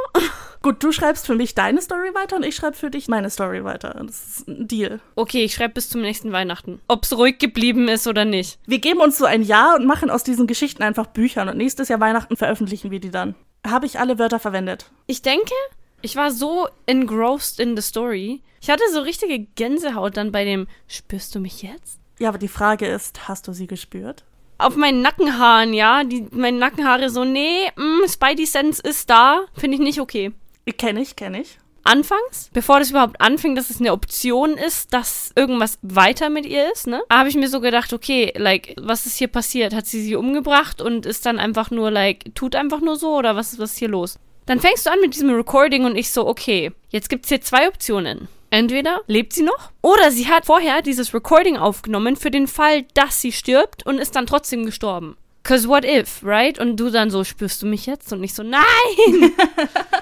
Gut, 0.62 0.84
du 0.84 0.92
schreibst 0.92 1.26
für 1.26 1.34
mich 1.34 1.54
deine 1.54 1.80
Story 1.80 2.14
weiter 2.14 2.36
und 2.36 2.42
ich 2.42 2.54
schreibe 2.54 2.76
für 2.76 2.90
dich 2.90 3.08
meine 3.08 3.30
Story 3.30 3.64
weiter. 3.64 3.94
Das 4.06 4.26
ist 4.26 4.48
ein 4.48 4.68
Deal. 4.68 5.00
Okay, 5.14 5.42
ich 5.42 5.54
schreibe 5.54 5.74
bis 5.74 5.88
zum 5.88 6.02
nächsten 6.02 6.32
Weihnachten. 6.32 6.80
Ob's 6.86 7.16
ruhig 7.16 7.38
geblieben 7.38 7.88
ist 7.88 8.06
oder 8.06 8.26
nicht. 8.26 8.58
Wir 8.66 8.78
geben 8.78 9.00
uns 9.00 9.16
so 9.16 9.24
ein 9.24 9.42
Jahr 9.42 9.76
und 9.76 9.86
machen 9.86 10.10
aus 10.10 10.22
diesen 10.22 10.46
Geschichten 10.46 10.82
einfach 10.82 11.06
Büchern 11.06 11.48
und 11.48 11.56
nächstes 11.56 11.88
Jahr 11.88 12.00
Weihnachten 12.00 12.36
veröffentlichen 12.36 12.90
wir 12.90 13.00
die 13.00 13.10
dann. 13.10 13.34
Habe 13.66 13.86
ich 13.86 13.98
alle 13.98 14.18
Wörter 14.18 14.38
verwendet? 14.38 14.90
Ich 15.06 15.22
denke, 15.22 15.54
ich 16.02 16.16
war 16.16 16.30
so 16.30 16.68
engrossed 16.84 17.58
in 17.58 17.74
the 17.74 17.82
story. 17.82 18.42
Ich 18.60 18.68
hatte 18.68 18.82
so 18.92 19.00
richtige 19.00 19.46
Gänsehaut 19.54 20.18
dann 20.18 20.30
bei 20.30 20.44
dem 20.44 20.66
Spürst 20.88 21.34
du 21.34 21.40
mich 21.40 21.62
jetzt? 21.62 21.98
Ja, 22.18 22.28
aber 22.28 22.38
die 22.38 22.48
Frage 22.48 22.86
ist, 22.86 23.28
hast 23.28 23.48
du 23.48 23.52
sie 23.52 23.66
gespürt? 23.66 24.24
Auf 24.58 24.76
meinen 24.76 25.00
Nackenhaaren, 25.00 25.72
ja. 25.72 26.04
Die, 26.04 26.26
meine 26.32 26.58
Nackenhaare 26.58 27.08
so, 27.08 27.24
nee, 27.24 27.70
mm, 27.76 28.06
Spidey 28.06 28.44
Sense 28.44 28.82
ist 28.82 29.08
da. 29.08 29.46
Finde 29.54 29.76
ich 29.76 29.80
nicht 29.82 30.00
okay. 30.02 30.32
Kenne 30.78 31.02
ich, 31.02 31.16
kenne 31.16 31.40
ich. 31.40 31.58
Anfangs, 31.82 32.50
bevor 32.52 32.78
das 32.78 32.90
überhaupt 32.90 33.20
anfing, 33.20 33.54
dass 33.54 33.70
es 33.70 33.80
eine 33.80 33.92
Option 33.92 34.52
ist, 34.52 34.92
dass 34.92 35.32
irgendwas 35.34 35.78
weiter 35.82 36.28
mit 36.28 36.44
ihr 36.44 36.70
ist, 36.70 36.86
ne? 36.86 37.02
Habe 37.10 37.30
ich 37.30 37.36
mir 37.36 37.48
so 37.48 37.60
gedacht, 37.60 37.92
okay, 37.92 38.32
like, 38.36 38.74
was 38.78 39.06
ist 39.06 39.16
hier 39.16 39.28
passiert? 39.28 39.74
Hat 39.74 39.86
sie 39.86 40.02
sie 40.02 40.14
umgebracht 40.14 40.82
und 40.82 41.06
ist 41.06 41.24
dann 41.24 41.38
einfach 41.38 41.70
nur, 41.70 41.90
like, 41.90 42.34
tut 42.34 42.54
einfach 42.54 42.80
nur 42.80 42.96
so 42.96 43.16
oder 43.16 43.34
was, 43.34 43.58
was 43.58 43.72
ist 43.72 43.78
hier 43.78 43.88
los? 43.88 44.18
Dann 44.44 44.60
fängst 44.60 44.86
du 44.86 44.90
an 44.90 45.00
mit 45.00 45.14
diesem 45.14 45.30
Recording 45.30 45.84
und 45.84 45.96
ich 45.96 46.10
so, 46.10 46.26
okay, 46.26 46.70
jetzt 46.90 47.08
gibt 47.08 47.24
es 47.24 47.30
hier 47.30 47.40
zwei 47.40 47.66
Optionen. 47.66 48.28
Entweder 48.50 49.00
lebt 49.06 49.32
sie 49.32 49.42
noch 49.42 49.70
oder 49.80 50.10
sie 50.10 50.28
hat 50.28 50.46
vorher 50.46 50.82
dieses 50.82 51.14
Recording 51.14 51.56
aufgenommen 51.56 52.16
für 52.16 52.30
den 52.30 52.48
Fall, 52.48 52.82
dass 52.94 53.20
sie 53.20 53.32
stirbt 53.32 53.86
und 53.86 53.98
ist 53.98 54.16
dann 54.16 54.26
trotzdem 54.26 54.66
gestorben. 54.66 55.16
Cause 55.44 55.68
what 55.68 55.84
if, 55.84 56.20
right? 56.24 56.58
Und 56.58 56.76
du 56.76 56.90
dann 56.90 57.10
so, 57.10 57.24
spürst 57.24 57.62
du 57.62 57.66
mich 57.66 57.86
jetzt? 57.86 58.12
Und 58.12 58.22
ich 58.22 58.34
so, 58.34 58.42
nein! 58.42 58.62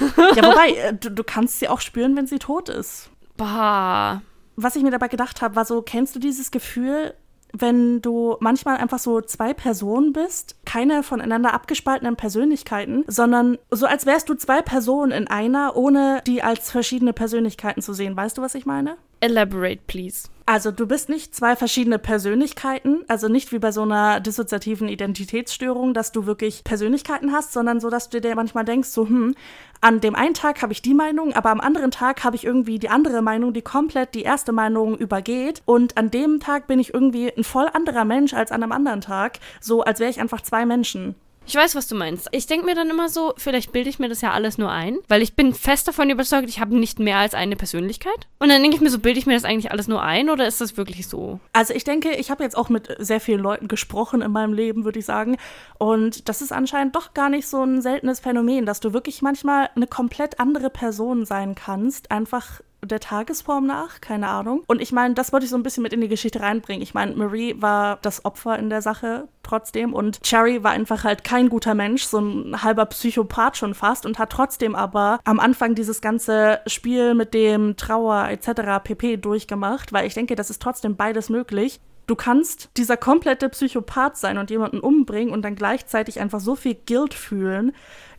ja, 0.00 0.44
wobei, 0.44 0.70
äh, 0.70 0.94
du, 0.94 1.10
du 1.10 1.24
kannst 1.24 1.58
sie 1.58 1.68
auch 1.68 1.80
spüren, 1.80 2.16
wenn 2.16 2.26
sie 2.26 2.38
tot 2.38 2.68
ist. 2.68 3.10
Bah. 3.36 4.22
Was 4.56 4.76
ich 4.76 4.82
mir 4.82 4.90
dabei 4.90 5.08
gedacht 5.08 5.42
habe, 5.42 5.56
war 5.56 5.64
so, 5.64 5.82
kennst 5.82 6.14
du 6.14 6.18
dieses 6.18 6.50
Gefühl, 6.50 7.14
wenn 7.52 8.02
du 8.02 8.36
manchmal 8.40 8.76
einfach 8.76 8.98
so 8.98 9.20
zwei 9.20 9.54
Personen 9.54 10.12
bist, 10.12 10.56
keine 10.64 11.02
voneinander 11.02 11.54
abgespaltenen 11.54 12.16
Persönlichkeiten, 12.16 13.04
sondern 13.06 13.58
so 13.70 13.86
als 13.86 14.06
wärst 14.06 14.28
du 14.28 14.34
zwei 14.34 14.62
Personen 14.62 15.12
in 15.12 15.28
einer, 15.28 15.76
ohne 15.76 16.22
die 16.26 16.42
als 16.42 16.70
verschiedene 16.70 17.12
Persönlichkeiten 17.12 17.82
zu 17.82 17.92
sehen. 17.92 18.16
Weißt 18.16 18.38
du, 18.38 18.42
was 18.42 18.54
ich 18.54 18.66
meine? 18.66 18.96
Elaborate, 19.20 19.80
please. 19.86 20.28
Also 20.48 20.70
du 20.70 20.86
bist 20.86 21.08
nicht 21.08 21.34
zwei 21.34 21.56
verschiedene 21.56 21.98
Persönlichkeiten, 21.98 23.04
also 23.08 23.26
nicht 23.26 23.50
wie 23.50 23.58
bei 23.58 23.72
so 23.72 23.82
einer 23.82 24.20
dissoziativen 24.20 24.88
Identitätsstörung, 24.88 25.92
dass 25.92 26.12
du 26.12 26.24
wirklich 26.24 26.62
Persönlichkeiten 26.62 27.32
hast, 27.32 27.52
sondern 27.52 27.80
so, 27.80 27.90
dass 27.90 28.10
du 28.10 28.20
dir 28.20 28.36
manchmal 28.36 28.64
denkst, 28.64 28.90
so, 28.90 29.08
hm, 29.08 29.34
an 29.80 30.00
dem 30.00 30.14
einen 30.14 30.34
Tag 30.34 30.62
habe 30.62 30.72
ich 30.72 30.82
die 30.82 30.94
Meinung, 30.94 31.32
aber 31.32 31.50
am 31.50 31.60
anderen 31.60 31.90
Tag 31.90 32.22
habe 32.22 32.36
ich 32.36 32.44
irgendwie 32.44 32.78
die 32.78 32.88
andere 32.88 33.22
Meinung, 33.22 33.54
die 33.54 33.62
komplett 33.62 34.14
die 34.14 34.22
erste 34.22 34.52
Meinung 34.52 34.96
übergeht. 34.96 35.62
Und 35.64 35.98
an 35.98 36.12
dem 36.12 36.38
Tag 36.38 36.68
bin 36.68 36.78
ich 36.78 36.94
irgendwie 36.94 37.32
ein 37.36 37.42
voll 37.42 37.68
anderer 37.72 38.04
Mensch 38.04 38.32
als 38.32 38.52
an 38.52 38.62
einem 38.62 38.70
anderen 38.70 39.00
Tag, 39.00 39.40
so 39.60 39.82
als 39.82 39.98
wäre 39.98 40.10
ich 40.10 40.20
einfach 40.20 40.42
zwei 40.42 40.64
Menschen. 40.64 41.16
Ich 41.48 41.54
weiß, 41.54 41.76
was 41.76 41.86
du 41.86 41.94
meinst. 41.94 42.28
Ich 42.32 42.46
denke 42.46 42.66
mir 42.66 42.74
dann 42.74 42.90
immer 42.90 43.08
so, 43.08 43.32
vielleicht 43.36 43.70
bilde 43.70 43.88
ich 43.88 44.00
mir 44.00 44.08
das 44.08 44.20
ja 44.20 44.32
alles 44.32 44.58
nur 44.58 44.70
ein, 44.72 44.98
weil 45.06 45.22
ich 45.22 45.36
bin 45.36 45.54
fest 45.54 45.86
davon 45.86 46.10
überzeugt, 46.10 46.48
ich 46.48 46.58
habe 46.58 46.76
nicht 46.76 46.98
mehr 46.98 47.18
als 47.18 47.34
eine 47.34 47.54
Persönlichkeit. 47.54 48.26
Und 48.40 48.48
dann 48.48 48.60
denke 48.62 48.76
ich 48.76 48.82
mir 48.82 48.90
so, 48.90 48.98
bilde 48.98 49.20
ich 49.20 49.26
mir 49.26 49.34
das 49.34 49.44
eigentlich 49.44 49.70
alles 49.70 49.86
nur 49.86 50.02
ein 50.02 50.28
oder 50.28 50.46
ist 50.46 50.60
das 50.60 50.76
wirklich 50.76 51.06
so? 51.06 51.38
Also 51.52 51.72
ich 51.72 51.84
denke, 51.84 52.10
ich 52.16 52.32
habe 52.32 52.42
jetzt 52.42 52.56
auch 52.56 52.68
mit 52.68 52.94
sehr 52.98 53.20
vielen 53.20 53.40
Leuten 53.40 53.68
gesprochen 53.68 54.22
in 54.22 54.32
meinem 54.32 54.54
Leben, 54.54 54.84
würde 54.84 54.98
ich 54.98 55.04
sagen. 55.04 55.36
Und 55.78 56.28
das 56.28 56.42
ist 56.42 56.52
anscheinend 56.52 56.96
doch 56.96 57.14
gar 57.14 57.28
nicht 57.28 57.46
so 57.46 57.62
ein 57.62 57.80
seltenes 57.80 58.18
Phänomen, 58.18 58.66
dass 58.66 58.80
du 58.80 58.92
wirklich 58.92 59.22
manchmal 59.22 59.70
eine 59.76 59.86
komplett 59.86 60.40
andere 60.40 60.68
Person 60.68 61.24
sein 61.26 61.54
kannst, 61.54 62.10
einfach 62.10 62.60
der 62.84 63.00
Tagesform 63.00 63.66
nach, 63.66 64.00
keine 64.00 64.28
Ahnung. 64.28 64.62
Und 64.66 64.80
ich 64.80 64.92
meine, 64.92 65.14
das 65.14 65.32
wollte 65.32 65.44
ich 65.44 65.50
so 65.50 65.56
ein 65.56 65.62
bisschen 65.62 65.82
mit 65.82 65.92
in 65.92 66.00
die 66.00 66.08
Geschichte 66.08 66.40
reinbringen. 66.40 66.82
Ich 66.82 66.94
meine, 66.94 67.14
Marie 67.14 67.60
war 67.60 67.98
das 68.02 68.24
Opfer 68.24 68.58
in 68.58 68.70
der 68.70 68.82
Sache 68.82 69.28
trotzdem 69.42 69.94
und 69.94 70.22
Cherry 70.22 70.62
war 70.62 70.72
einfach 70.72 71.04
halt 71.04 71.24
kein 71.24 71.48
guter 71.48 71.74
Mensch, 71.74 72.04
so 72.04 72.18
ein 72.18 72.62
halber 72.62 72.86
Psychopath 72.86 73.56
schon 73.56 73.74
fast 73.74 74.04
und 74.04 74.18
hat 74.18 74.30
trotzdem 74.30 74.74
aber 74.74 75.20
am 75.24 75.40
Anfang 75.40 75.74
dieses 75.74 76.00
ganze 76.00 76.60
Spiel 76.66 77.14
mit 77.14 77.32
dem 77.34 77.76
Trauer 77.76 78.28
etc. 78.28 78.82
pp 78.82 79.16
durchgemacht, 79.16 79.92
weil 79.92 80.06
ich 80.06 80.14
denke, 80.14 80.34
das 80.34 80.50
ist 80.50 80.60
trotzdem 80.60 80.96
beides 80.96 81.28
möglich. 81.28 81.80
Du 82.06 82.14
kannst 82.14 82.70
dieser 82.76 82.96
komplette 82.96 83.48
Psychopath 83.48 84.16
sein 84.16 84.38
und 84.38 84.50
jemanden 84.50 84.78
umbringen 84.78 85.32
und 85.32 85.42
dann 85.42 85.56
gleichzeitig 85.56 86.20
einfach 86.20 86.38
so 86.38 86.54
viel 86.54 86.76
Guilt 86.86 87.14
fühlen, 87.14 87.72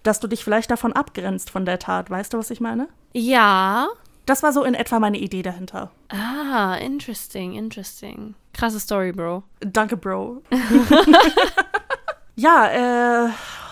dass 0.03 0.19
du 0.19 0.27
dich 0.27 0.43
vielleicht 0.43 0.71
davon 0.71 0.91
abgrenzt 0.91 1.49
von 1.49 1.65
der 1.65 1.79
Tat. 1.79 2.09
Weißt 2.09 2.33
du, 2.33 2.37
was 2.37 2.51
ich 2.51 2.59
meine? 2.59 2.89
Ja, 3.13 3.87
das 4.27 4.43
war 4.43 4.53
so 4.53 4.63
in 4.63 4.75
etwa 4.75 4.99
meine 4.99 5.17
Idee 5.17 5.41
dahinter. 5.41 5.89
Ah, 6.09 6.75
interesting, 6.75 7.53
interesting. 7.53 8.35
Krasse 8.53 8.79
Story, 8.79 9.11
Bro. 9.13 9.43
Danke, 9.61 9.97
Bro. 9.97 10.43
ja, 12.35 13.25
äh, 13.25 13.29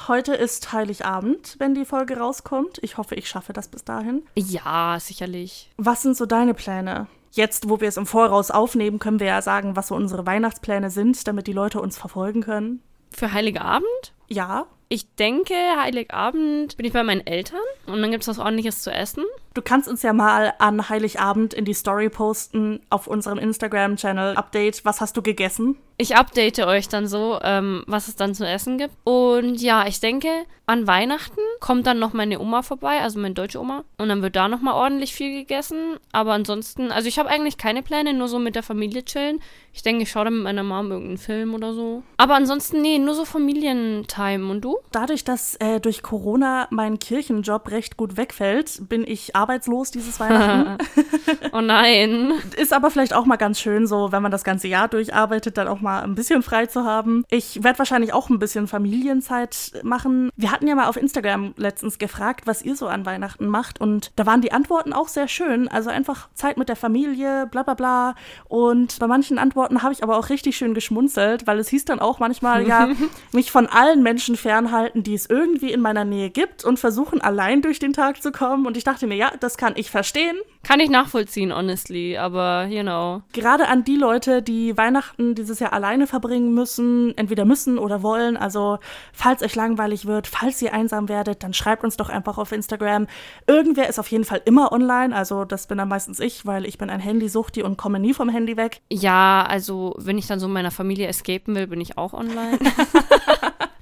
heute 0.07 0.33
ist 0.33 0.71
Heiligabend, 0.71 1.55
wenn 1.59 1.75
die 1.75 1.85
Folge 1.85 2.17
rauskommt. 2.17 2.79
Ich 2.81 2.97
hoffe, 2.97 3.15
ich 3.15 3.27
schaffe 3.27 3.51
das 3.51 3.67
bis 3.67 3.83
dahin. 3.83 4.23
Ja, 4.35 4.97
sicherlich. 4.99 5.69
Was 5.77 6.01
sind 6.01 6.15
so 6.15 6.25
deine 6.25 6.53
Pläne? 6.53 7.07
Jetzt, 7.31 7.69
wo 7.69 7.81
wir 7.81 7.89
es 7.89 7.97
im 7.97 8.05
Voraus 8.05 8.49
aufnehmen, 8.49 8.97
können 8.97 9.19
wir 9.19 9.27
ja 9.27 9.41
sagen, 9.41 9.75
was 9.75 9.89
so 9.89 9.95
unsere 9.95 10.25
Weihnachtspläne 10.25 10.89
sind, 10.89 11.27
damit 11.27 11.47
die 11.47 11.53
Leute 11.53 11.81
uns 11.81 11.97
verfolgen 11.97 12.41
können. 12.41 12.81
Für 13.11 13.33
Heiligabend? 13.33 14.13
Ja. 14.29 14.67
Ich 14.87 15.13
denke, 15.15 15.53
Heiligabend 15.53 16.77
bin 16.77 16.85
ich 16.85 16.93
bei 16.93 17.03
meinen 17.03 17.27
Eltern 17.27 17.59
und 17.87 18.01
dann 18.01 18.11
gibt 18.11 18.23
es 18.23 18.29
was 18.29 18.39
ordentliches 18.39 18.81
zu 18.81 18.91
essen. 18.91 19.25
Du 19.55 19.61
kannst 19.61 19.87
uns 19.87 20.03
ja 20.03 20.11
mal 20.11 20.53
an 20.59 20.89
Heiligabend 20.89 21.53
in 21.53 21.63
die 21.63 21.73
Story 21.73 22.09
posten 22.09 22.81
auf 22.89 23.07
unserem 23.07 23.37
Instagram-Channel 23.37 24.35
Update. 24.35 24.83
Was 24.83 24.99
hast 24.99 25.15
du 25.15 25.21
gegessen? 25.21 25.77
Ich 25.97 26.17
update 26.17 26.59
euch 26.59 26.89
dann 26.89 27.07
so, 27.07 27.39
ähm, 27.41 27.85
was 27.87 28.09
es 28.09 28.17
dann 28.17 28.35
zu 28.35 28.45
essen 28.45 28.77
gibt. 28.77 28.93
Und 29.05 29.61
ja, 29.61 29.87
ich 29.87 30.01
denke, 30.01 30.27
an 30.65 30.87
Weihnachten 30.87 31.39
kommt 31.61 31.87
dann 31.87 31.99
noch 31.99 32.11
meine 32.11 32.41
Oma 32.41 32.63
vorbei, 32.63 32.99
also 32.99 33.17
meine 33.17 33.33
deutsche 33.33 33.61
Oma. 33.61 33.85
Und 33.97 34.09
dann 34.09 34.21
wird 34.21 34.35
da 34.35 34.49
nochmal 34.49 34.73
ordentlich 34.73 35.15
viel 35.15 35.31
gegessen. 35.31 35.95
Aber 36.11 36.33
ansonsten, 36.33 36.91
also 36.91 37.07
ich 37.07 37.17
habe 37.17 37.29
eigentlich 37.29 37.57
keine 37.57 37.81
Pläne, 37.81 38.13
nur 38.13 38.27
so 38.27 38.39
mit 38.39 38.55
der 38.55 38.63
Familie 38.63 39.05
chillen. 39.05 39.39
Ich 39.71 39.83
denke, 39.83 40.03
ich 40.03 40.11
schaue 40.11 40.25
dann 40.25 40.35
mit 40.35 40.43
meiner 40.43 40.63
Mom 40.63 40.91
irgendeinen 40.91 41.17
Film 41.17 41.53
oder 41.53 41.73
so. 41.73 42.03
Aber 42.17 42.35
ansonsten, 42.35 42.81
nee, 42.81 42.99
nur 42.99 43.15
so 43.15 43.23
Familientime. 43.23 44.51
Und 44.51 44.65
du? 44.65 44.79
Dadurch, 44.91 45.23
dass 45.23 45.55
äh, 45.55 45.79
durch 45.79 46.03
Corona 46.03 46.67
mein 46.71 46.99
Kirchenjob 46.99 47.71
recht 47.71 47.95
gut 47.95 48.17
wegfällt, 48.17 48.81
bin 48.89 49.05
ich 49.07 49.33
arbeitslos 49.33 49.44
dieses 49.91 50.19
Weihnachten. 50.19 50.77
oh 51.51 51.61
nein. 51.61 52.33
Ist 52.57 52.73
aber 52.73 52.91
vielleicht 52.91 53.13
auch 53.13 53.25
mal 53.25 53.35
ganz 53.35 53.59
schön, 53.59 53.87
so 53.87 54.11
wenn 54.11 54.21
man 54.21 54.31
das 54.31 54.43
ganze 54.43 54.67
Jahr 54.67 54.87
durcharbeitet, 54.87 55.57
dann 55.57 55.67
auch 55.67 55.81
mal 55.81 56.01
ein 56.01 56.15
bisschen 56.15 56.43
frei 56.43 56.65
zu 56.65 56.83
haben. 56.83 57.25
Ich 57.29 57.63
werde 57.63 57.79
wahrscheinlich 57.79 58.13
auch 58.13 58.29
ein 58.29 58.39
bisschen 58.39 58.67
Familienzeit 58.67 59.73
machen. 59.83 60.29
Wir 60.35 60.51
hatten 60.51 60.67
ja 60.67 60.75
mal 60.75 60.87
auf 60.87 60.97
Instagram 60.97 61.53
letztens 61.57 61.97
gefragt, 61.97 62.47
was 62.47 62.61
ihr 62.61 62.75
so 62.75 62.87
an 62.87 63.05
Weihnachten 63.05 63.47
macht 63.47 63.81
und 63.81 64.11
da 64.15 64.25
waren 64.25 64.41
die 64.41 64.51
Antworten 64.51 64.93
auch 64.93 65.07
sehr 65.07 65.27
schön. 65.27 65.67
Also 65.67 65.89
einfach 65.89 66.29
Zeit 66.33 66.57
mit 66.57 66.69
der 66.69 66.75
Familie, 66.75 67.47
bla 67.49 67.63
bla 67.63 67.73
bla. 67.73 68.15
Und 68.47 68.99
bei 68.99 69.07
manchen 69.07 69.37
Antworten 69.37 69.83
habe 69.83 69.93
ich 69.93 70.03
aber 70.03 70.17
auch 70.17 70.29
richtig 70.29 70.57
schön 70.57 70.73
geschmunzelt, 70.73 71.47
weil 71.47 71.59
es 71.59 71.69
hieß 71.69 71.85
dann 71.85 71.99
auch 71.99 72.19
manchmal, 72.19 72.67
ja, 72.67 72.89
mich 73.31 73.51
von 73.51 73.67
allen 73.67 74.03
Menschen 74.03 74.35
fernhalten, 74.35 75.03
die 75.03 75.13
es 75.13 75.25
irgendwie 75.29 75.71
in 75.71 75.81
meiner 75.81 76.05
Nähe 76.05 76.29
gibt 76.29 76.63
und 76.63 76.79
versuchen 76.79 77.21
allein 77.21 77.61
durch 77.61 77.79
den 77.79 77.93
Tag 77.93 78.21
zu 78.21 78.31
kommen. 78.31 78.65
Und 78.65 78.77
ich 78.77 78.83
dachte 78.83 79.07
mir, 79.07 79.15
ja, 79.15 79.31
das 79.43 79.57
kann 79.57 79.73
ich 79.75 79.89
verstehen. 79.89 80.37
Kann 80.65 80.79
ich 80.79 80.89
nachvollziehen, 80.89 81.53
honestly, 81.55 82.17
aber 82.17 82.65
you 82.65 82.81
know. 82.81 83.21
Gerade 83.33 83.67
an 83.67 83.83
die 83.83 83.97
Leute, 83.97 84.41
die 84.41 84.75
Weihnachten 84.75 85.35
dieses 85.35 85.59
Jahr 85.59 85.73
alleine 85.73 86.07
verbringen 86.07 86.55
müssen, 86.55 87.15
entweder 87.19 87.45
müssen 87.45 87.77
oder 87.77 88.01
wollen. 88.01 88.35
Also, 88.35 88.79
falls 89.13 89.43
euch 89.43 89.53
langweilig 89.53 90.07
wird, 90.07 90.25
falls 90.25 90.59
ihr 90.63 90.73
einsam 90.73 91.07
werdet, 91.07 91.43
dann 91.43 91.53
schreibt 91.53 91.83
uns 91.83 91.97
doch 91.97 92.09
einfach 92.09 92.39
auf 92.39 92.51
Instagram. 92.51 93.05
Irgendwer 93.45 93.87
ist 93.87 93.99
auf 93.99 94.07
jeden 94.07 94.23
Fall 94.23 94.41
immer 94.45 94.71
online. 94.71 95.15
Also, 95.15 95.45
das 95.45 95.67
bin 95.67 95.77
dann 95.77 95.87
meistens 95.87 96.19
ich, 96.19 96.47
weil 96.47 96.65
ich 96.65 96.79
bin 96.79 96.89
ein 96.89 96.99
Handysuchti 96.99 97.61
und 97.61 97.77
komme 97.77 97.99
nie 97.99 98.15
vom 98.15 98.29
Handy 98.29 98.57
weg. 98.57 98.81
Ja, 98.91 99.45
also, 99.47 99.93
wenn 99.99 100.17
ich 100.17 100.25
dann 100.25 100.39
so 100.39 100.47
meiner 100.47 100.71
Familie 100.71 101.07
escapen 101.07 101.55
will, 101.55 101.67
bin 101.67 101.79
ich 101.79 101.99
auch 101.99 102.13
online. 102.13 102.57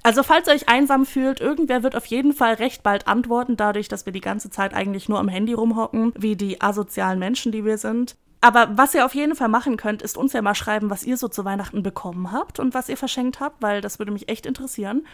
Also 0.06 0.22
falls 0.22 0.46
ihr 0.48 0.52
euch 0.52 0.68
einsam 0.68 1.06
fühlt, 1.06 1.40
irgendwer 1.40 1.82
wird 1.82 1.96
auf 1.96 2.04
jeden 2.04 2.34
Fall 2.34 2.52
recht 2.54 2.82
bald 2.82 3.08
antworten, 3.08 3.56
dadurch, 3.56 3.88
dass 3.88 4.04
wir 4.04 4.12
die 4.12 4.20
ganze 4.20 4.50
Zeit 4.50 4.74
eigentlich 4.74 5.08
nur 5.08 5.18
am 5.18 5.28
Handy 5.28 5.54
rumhocken, 5.54 6.12
wie 6.14 6.36
die 6.36 6.60
asozialen 6.74 7.18
Menschen, 7.18 7.52
die 7.52 7.64
wir 7.64 7.78
sind. 7.78 8.16
Aber 8.40 8.68
was 8.76 8.94
ihr 8.94 9.06
auf 9.06 9.14
jeden 9.14 9.34
Fall 9.34 9.48
machen 9.48 9.76
könnt, 9.78 10.02
ist 10.02 10.18
uns 10.18 10.34
ja 10.34 10.42
mal 10.42 10.54
schreiben, 10.54 10.90
was 10.90 11.04
ihr 11.04 11.16
so 11.16 11.28
zu 11.28 11.44
Weihnachten 11.46 11.82
bekommen 11.82 12.30
habt 12.30 12.60
und 12.60 12.74
was 12.74 12.88
ihr 12.90 12.96
verschenkt 12.96 13.40
habt, 13.40 13.62
weil 13.62 13.80
das 13.80 13.98
würde 13.98 14.12
mich 14.12 14.28
echt 14.28 14.44
interessieren. 14.44 15.06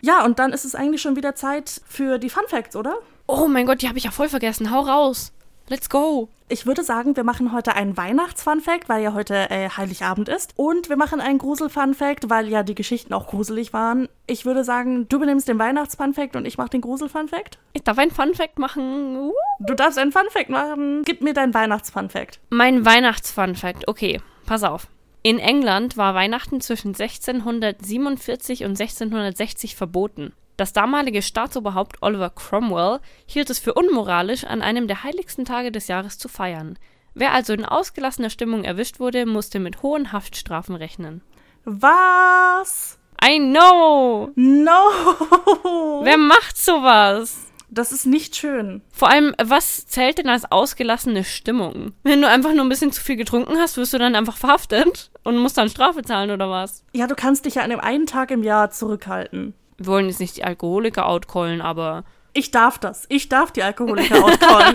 Ja, 0.00 0.24
und 0.24 0.38
dann 0.38 0.52
ist 0.52 0.64
es 0.64 0.74
eigentlich 0.74 1.02
schon 1.02 1.16
wieder 1.16 1.34
Zeit 1.34 1.82
für 1.86 2.18
die 2.18 2.30
Fun 2.30 2.44
Facts, 2.46 2.76
oder? 2.76 2.96
Oh 3.26 3.46
mein 3.46 3.66
Gott, 3.66 3.82
die 3.82 3.88
habe 3.88 3.98
ich 3.98 4.04
ja 4.04 4.10
voll 4.10 4.28
vergessen. 4.28 4.70
Hau 4.70 4.80
raus. 4.80 5.32
Let's 5.70 5.90
go. 5.90 6.30
Ich 6.48 6.64
würde 6.64 6.82
sagen, 6.82 7.14
wir 7.14 7.24
machen 7.24 7.52
heute 7.52 7.74
einen 7.74 7.94
Weihnachts-Fun-Fact, 7.94 8.88
weil 8.88 9.02
ja 9.02 9.12
heute 9.12 9.50
äh, 9.50 9.68
Heiligabend 9.68 10.30
ist. 10.30 10.54
Und 10.56 10.88
wir 10.88 10.96
machen 10.96 11.20
einen 11.20 11.36
Grusel-Fun-Fact, 11.36 12.30
weil 12.30 12.48
ja 12.48 12.62
die 12.62 12.74
Geschichten 12.74 13.12
auch 13.12 13.26
gruselig 13.26 13.74
waren. 13.74 14.08
Ich 14.26 14.46
würde 14.46 14.64
sagen, 14.64 15.08
du 15.08 15.18
benimmst 15.18 15.46
den 15.46 15.58
Weihnachts-Fun-Fact 15.58 16.36
und 16.36 16.46
ich 16.46 16.56
mache 16.56 16.70
den 16.70 16.80
Grusel-Fun-Fact. 16.80 17.58
Ich 17.74 17.82
darf 17.82 17.98
einen 17.98 18.10
Fun-Fact 18.10 18.58
machen. 18.58 19.16
Uh. 19.18 19.34
Du 19.60 19.74
darfst 19.74 19.98
einen 19.98 20.10
Fun-Fact 20.10 20.48
machen. 20.48 21.02
Gib 21.04 21.20
mir 21.20 21.34
deinen 21.34 21.52
Weihnachts-Fun-Fact. 21.52 22.40
Mein 22.48 22.86
Weihnachts-Fun-Fact. 22.86 23.88
Okay, 23.88 24.22
pass 24.46 24.64
auf. 24.64 24.86
In 25.22 25.38
England 25.38 25.98
war 25.98 26.14
Weihnachten 26.14 26.62
zwischen 26.62 26.94
1647 26.94 28.64
und 28.64 28.80
1660 28.80 29.76
verboten. 29.76 30.32
Das 30.58 30.72
damalige 30.72 31.22
Staatsoberhaupt 31.22 32.02
Oliver 32.02 32.30
Cromwell 32.30 32.98
hielt 33.26 33.48
es 33.48 33.60
für 33.60 33.74
unmoralisch, 33.74 34.42
an 34.42 34.60
einem 34.60 34.88
der 34.88 35.04
heiligsten 35.04 35.44
Tage 35.44 35.70
des 35.70 35.86
Jahres 35.86 36.18
zu 36.18 36.28
feiern. 36.28 36.76
Wer 37.14 37.32
also 37.32 37.52
in 37.52 37.64
ausgelassener 37.64 38.28
Stimmung 38.28 38.64
erwischt 38.64 38.98
wurde, 38.98 39.24
musste 39.24 39.60
mit 39.60 39.84
hohen 39.84 40.10
Haftstrafen 40.10 40.74
rechnen. 40.74 41.22
Was? 41.64 42.98
I 43.24 43.38
know! 43.38 44.32
No! 44.34 46.02
Wer 46.02 46.18
macht 46.18 46.58
sowas? 46.58 47.46
Das 47.70 47.92
ist 47.92 48.06
nicht 48.06 48.34
schön. 48.34 48.82
Vor 48.90 49.10
allem, 49.10 49.36
was 49.40 49.86
zählt 49.86 50.18
denn 50.18 50.28
als 50.28 50.50
ausgelassene 50.50 51.22
Stimmung? 51.22 51.92
Wenn 52.02 52.20
du 52.20 52.28
einfach 52.28 52.52
nur 52.52 52.64
ein 52.64 52.68
bisschen 52.68 52.90
zu 52.90 53.00
viel 53.00 53.16
getrunken 53.16 53.58
hast, 53.58 53.76
wirst 53.76 53.92
du 53.92 53.98
dann 53.98 54.16
einfach 54.16 54.36
verhaftet 54.36 55.12
und 55.22 55.38
musst 55.38 55.56
dann 55.56 55.68
Strafe 55.68 56.02
zahlen 56.02 56.32
oder 56.32 56.50
was? 56.50 56.82
Ja, 56.94 57.06
du 57.06 57.14
kannst 57.14 57.44
dich 57.44 57.56
ja 57.56 57.62
an 57.62 57.70
dem 57.70 57.78
einen 57.78 58.06
Tag 58.06 58.32
im 58.32 58.42
Jahr 58.42 58.72
zurückhalten. 58.72 59.54
Wir 59.78 59.86
wollen 59.86 60.06
jetzt 60.06 60.20
nicht 60.20 60.36
die 60.36 60.44
Alkoholiker 60.44 61.06
outcallen, 61.06 61.60
aber 61.60 62.04
Ich 62.34 62.50
darf 62.50 62.78
das. 62.78 63.06
Ich 63.08 63.28
darf 63.28 63.52
die 63.52 63.62
Alkoholiker 63.62 64.24
auscallen. 64.24 64.74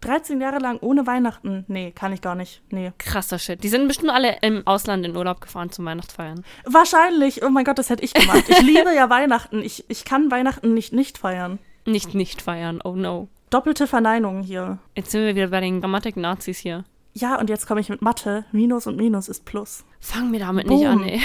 13 0.00 0.40
Jahre 0.40 0.58
lang 0.58 0.78
ohne 0.80 1.06
Weihnachten. 1.06 1.64
Nee, 1.68 1.92
kann 1.92 2.12
ich 2.12 2.20
gar 2.20 2.34
nicht. 2.34 2.62
Nee. 2.70 2.92
krasser 2.98 3.38
Shit. 3.38 3.62
Die 3.62 3.68
sind 3.68 3.88
bestimmt 3.88 4.10
alle 4.10 4.38
im 4.42 4.66
Ausland 4.66 5.04
in 5.06 5.16
Urlaub 5.16 5.40
gefahren 5.40 5.70
zum 5.70 5.84
Weihnachtsfeiern. 5.84 6.44
Wahrscheinlich. 6.64 7.44
Oh 7.44 7.50
mein 7.50 7.64
Gott, 7.64 7.78
das 7.78 7.90
hätte 7.90 8.04
ich 8.04 8.14
gemacht. 8.14 8.44
Ich 8.48 8.60
liebe 8.62 8.94
ja 8.94 9.10
Weihnachten. 9.10 9.62
Ich, 9.62 9.84
ich 9.88 10.04
kann 10.04 10.30
Weihnachten 10.30 10.74
nicht 10.74 10.92
nicht 10.92 11.18
feiern. 11.18 11.58
Nicht 11.84 12.14
nicht 12.14 12.42
feiern, 12.42 12.80
oh 12.84 12.94
no. 12.94 13.28
Doppelte 13.50 13.86
Verneinung 13.86 14.42
hier. 14.42 14.78
Jetzt 14.96 15.10
sind 15.10 15.24
wir 15.24 15.34
wieder 15.34 15.48
bei 15.48 15.60
den 15.60 15.80
Grammatik-Nazis 15.80 16.58
hier. 16.58 16.84
Ja, 17.14 17.38
und 17.38 17.50
jetzt 17.50 17.66
komme 17.66 17.80
ich 17.80 17.88
mit 17.88 18.02
Mathe. 18.02 18.44
Minus 18.52 18.86
und 18.86 18.96
Minus 18.96 19.28
ist 19.28 19.44
Plus. 19.44 19.84
Fang 20.00 20.30
mir 20.30 20.40
damit 20.40 20.66
nicht 20.66 20.82
Boom. 20.82 21.02
an, 21.02 21.04
ey. 21.04 21.20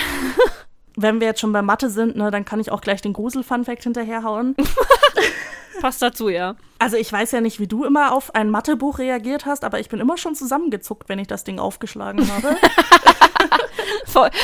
Wenn 0.96 1.20
wir 1.20 1.28
jetzt 1.28 1.40
schon 1.40 1.54
bei 1.54 1.62
Mathe 1.62 1.90
sind, 1.90 2.16
ne, 2.16 2.32
dann 2.32 2.44
kann 2.44 2.60
ich 2.60 2.72
auch 2.72 2.82
gleich 2.82 3.02
den 3.02 3.14
Grusel-Fun-Fact 3.14 3.84
hinterherhauen. 3.84 4.56
Passt 5.82 6.02
dazu, 6.02 6.28
ja. 6.28 6.56
Also 6.80 6.98
ich 6.98 7.12
weiß 7.12 7.32
ja 7.32 7.42
nicht, 7.42 7.60
wie 7.60 7.68
du 7.68 7.84
immer 7.84 8.12
auf 8.12 8.34
ein 8.34 8.50
Mathebuch 8.50 8.98
reagiert 8.98 9.46
hast, 9.46 9.64
aber 9.64 9.80
ich 9.80 9.90
bin 9.90 10.00
immer 10.00 10.18
schon 10.18 10.36
zusammengezuckt, 10.36 11.08
wenn 11.08 11.20
ich 11.20 11.28
das 11.28 11.44
Ding 11.44 11.60
aufgeschlagen 11.60 12.28
habe. 12.32 12.58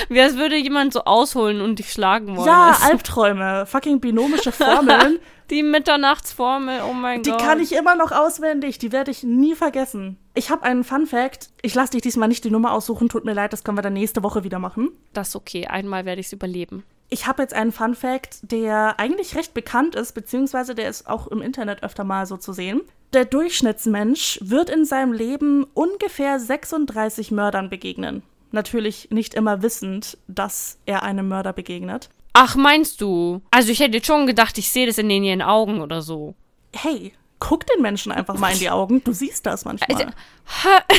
Wie 0.10 0.22
als 0.22 0.38
würde 0.38 0.56
jemand 0.56 0.94
so 0.94 1.04
ausholen 1.06 1.60
und 1.62 1.80
dich 1.80 1.92
schlagen 1.92 2.38
wollen. 2.38 2.48
ja, 2.48 2.70
Das- 2.70 2.84
Albträume, 2.84 3.66
fucking 3.66 4.00
binomische 4.00 4.52
Formeln. 4.52 5.20
Die 5.50 5.62
Mitternachtsformel, 5.62 6.82
oh 6.90 6.94
mein 6.94 7.22
Die 7.22 7.30
Gott. 7.32 7.42
kann 7.42 7.60
ich 7.60 7.74
immer 7.74 7.96
noch 7.96 8.12
auswendig, 8.12 8.78
die 8.80 8.92
werde 8.92 9.12
ich 9.12 9.24
nie 9.24 9.56
vergessen. 9.56 10.18
Ich 10.36 10.50
habe 10.50 10.64
einen 10.64 10.84
Fun 10.84 11.06
Fact. 11.06 11.50
Ich 11.62 11.76
lasse 11.76 11.92
dich 11.92 12.02
diesmal 12.02 12.30
nicht 12.30 12.44
die 12.46 12.50
Nummer 12.50 12.72
aussuchen, 12.72 13.10
tut 13.10 13.26
mir 13.26 13.34
leid, 13.34 13.52
das 13.52 13.64
können 13.64 13.78
wir 13.78 13.82
dann 13.82 13.94
nächste 13.94 14.24
Woche 14.24 14.44
wieder 14.46 14.58
machen. 14.60 14.90
Das 15.12 15.30
ist 15.30 15.36
okay, 15.36 15.68
einmal 15.68 16.06
werde 16.06 16.22
ich 16.22 16.28
es 16.28 16.34
überleben. 16.34 16.84
Ich 17.10 17.28
habe 17.28 17.42
jetzt 17.44 17.54
einen 17.54 17.72
Fun 17.74 17.94
Fact, 17.94 18.38
der 18.44 19.00
eigentlich 19.00 19.36
recht 19.36 19.54
bekannt 19.54 19.96
ist, 19.96 20.14
beziehungsweise 20.14 20.76
der 20.76 20.90
ist 20.90 21.08
auch 21.08 21.28
im 21.28 21.42
Internet 21.42 21.84
öfter 21.84 22.04
mal 22.06 22.26
so 22.26 22.38
zu 22.38 22.54
sehen. 22.54 22.82
Der 23.12 23.26
Durchschnittsmensch 23.26 24.40
wird 24.42 24.70
in 24.70 24.86
seinem 24.86 25.12
Leben 25.14 25.66
ungefähr 25.74 26.40
36 26.40 27.32
Mördern 27.32 27.70
begegnen. 27.70 28.24
Natürlich 28.54 29.10
nicht 29.10 29.34
immer 29.34 29.64
wissend, 29.64 30.16
dass 30.28 30.78
er 30.86 31.02
einem 31.02 31.28
Mörder 31.28 31.54
begegnet. 31.54 32.10
Ach, 32.34 32.56
meinst 32.56 33.02
du? 33.02 33.42
Also 33.50 33.72
ich 33.72 33.80
hätte 33.80 33.98
jetzt 33.98 34.06
schon 34.06 34.28
gedacht, 34.28 34.60
ich 34.60 34.72
sehe 34.72 34.86
das 34.86 35.00
in 35.00 35.10
den 35.10 35.24
ihren 35.24 35.42
Augen 35.42 35.82
oder 35.82 36.04
so. 36.04 36.36
Hey, 36.72 37.14
guck 37.40 37.66
den 37.66 37.82
Menschen 37.82 38.12
einfach 38.12 38.38
mal 38.38 38.54
in 38.54 38.60
die 38.60 38.70
Augen. 38.70 39.04
Du 39.04 39.12
siehst 39.12 39.48
das 39.48 39.66
manchmal. 39.66 39.90
Also, 39.92 40.12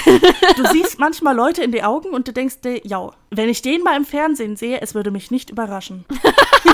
Du 0.57 0.67
siehst 0.73 0.99
manchmal 0.99 1.37
Leute 1.37 1.63
in 1.63 1.71
die 1.71 1.85
Augen 1.85 2.11
und 2.11 2.27
du 2.27 2.33
denkst 2.33 2.61
dir, 2.61 2.85
ja, 2.85 3.13
wenn 3.31 3.49
ich 3.49 3.63
den 3.63 3.83
mal 3.83 3.97
im 3.97 4.05
Fernsehen 4.05 4.57
sehe, 4.57 4.81
es 4.81 4.97
würde 4.97 5.13
mich 5.13 5.31
nicht 5.31 5.49
überraschen. 5.51 6.05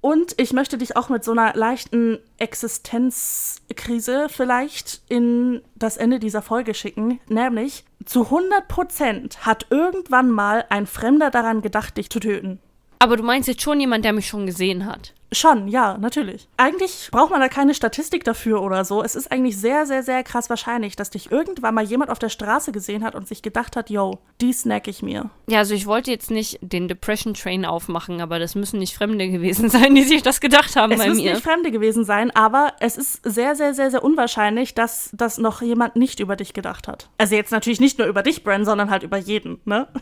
und 0.00 0.34
ich 0.40 0.52
möchte 0.52 0.78
dich 0.78 0.96
auch 0.96 1.08
mit 1.08 1.24
so 1.24 1.32
einer 1.32 1.54
leichten 1.54 2.18
Existenzkrise 2.38 4.28
vielleicht 4.28 5.02
in 5.08 5.62
das 5.74 5.96
Ende 5.96 6.20
dieser 6.20 6.42
Folge 6.42 6.74
schicken, 6.74 7.20
nämlich 7.28 7.84
zu 8.04 8.28
100% 8.28 9.38
hat 9.38 9.66
irgendwann 9.70 10.30
mal 10.30 10.64
ein 10.70 10.86
Fremder 10.86 11.30
daran 11.30 11.62
gedacht, 11.62 11.96
dich 11.96 12.10
zu 12.10 12.20
töten. 12.20 12.60
Aber 13.00 13.16
du 13.16 13.22
meinst 13.22 13.48
jetzt 13.48 13.62
schon 13.62 13.80
jemand, 13.80 14.04
der 14.04 14.12
mich 14.12 14.28
schon 14.28 14.46
gesehen 14.46 14.86
hat. 14.86 15.14
Schon, 15.30 15.68
ja, 15.68 15.98
natürlich. 15.98 16.48
Eigentlich 16.56 17.08
braucht 17.10 17.30
man 17.30 17.40
da 17.40 17.48
keine 17.48 17.74
Statistik 17.74 18.24
dafür 18.24 18.62
oder 18.62 18.84
so. 18.84 19.02
Es 19.02 19.14
ist 19.14 19.30
eigentlich 19.30 19.58
sehr, 19.58 19.84
sehr, 19.84 20.02
sehr 20.02 20.22
krass 20.22 20.48
wahrscheinlich, 20.48 20.96
dass 20.96 21.10
dich 21.10 21.30
irgendwann 21.30 21.74
mal 21.74 21.84
jemand 21.84 22.10
auf 22.10 22.18
der 22.18 22.30
Straße 22.30 22.72
gesehen 22.72 23.04
hat 23.04 23.14
und 23.14 23.28
sich 23.28 23.42
gedacht 23.42 23.76
hat, 23.76 23.90
yo, 23.90 24.18
die 24.40 24.52
snack 24.54 24.88
ich 24.88 25.02
mir. 25.02 25.28
Ja, 25.46 25.58
also 25.58 25.74
ich 25.74 25.86
wollte 25.86 26.10
jetzt 26.10 26.30
nicht 26.30 26.58
den 26.62 26.88
Depression 26.88 27.34
Train 27.34 27.66
aufmachen, 27.66 28.22
aber 28.22 28.38
das 28.38 28.54
müssen 28.54 28.78
nicht 28.78 28.94
Fremde 28.94 29.28
gewesen 29.28 29.68
sein, 29.70 29.94
die 29.94 30.02
sich 30.02 30.22
das 30.22 30.40
gedacht 30.40 30.76
haben 30.76 30.92
Es 30.92 30.98
bei 30.98 31.08
müssen 31.08 31.22
mir. 31.22 31.32
nicht 31.32 31.44
Fremde 31.44 31.70
gewesen 31.70 32.04
sein, 32.04 32.30
aber 32.34 32.72
es 32.80 32.96
ist 32.96 33.22
sehr, 33.22 33.54
sehr, 33.54 33.74
sehr, 33.74 33.90
sehr 33.90 34.02
unwahrscheinlich, 34.02 34.74
dass 34.74 35.10
das 35.12 35.36
noch 35.36 35.60
jemand 35.60 35.96
nicht 35.96 36.20
über 36.20 36.36
dich 36.36 36.54
gedacht 36.54 36.88
hat. 36.88 37.10
Also 37.18 37.34
jetzt 37.34 37.52
natürlich 37.52 37.80
nicht 37.80 37.98
nur 37.98 38.06
über 38.06 38.22
dich, 38.22 38.44
Bren, 38.44 38.64
sondern 38.64 38.88
halt 38.88 39.02
über 39.02 39.18
jeden, 39.18 39.60
ne? 39.64 39.88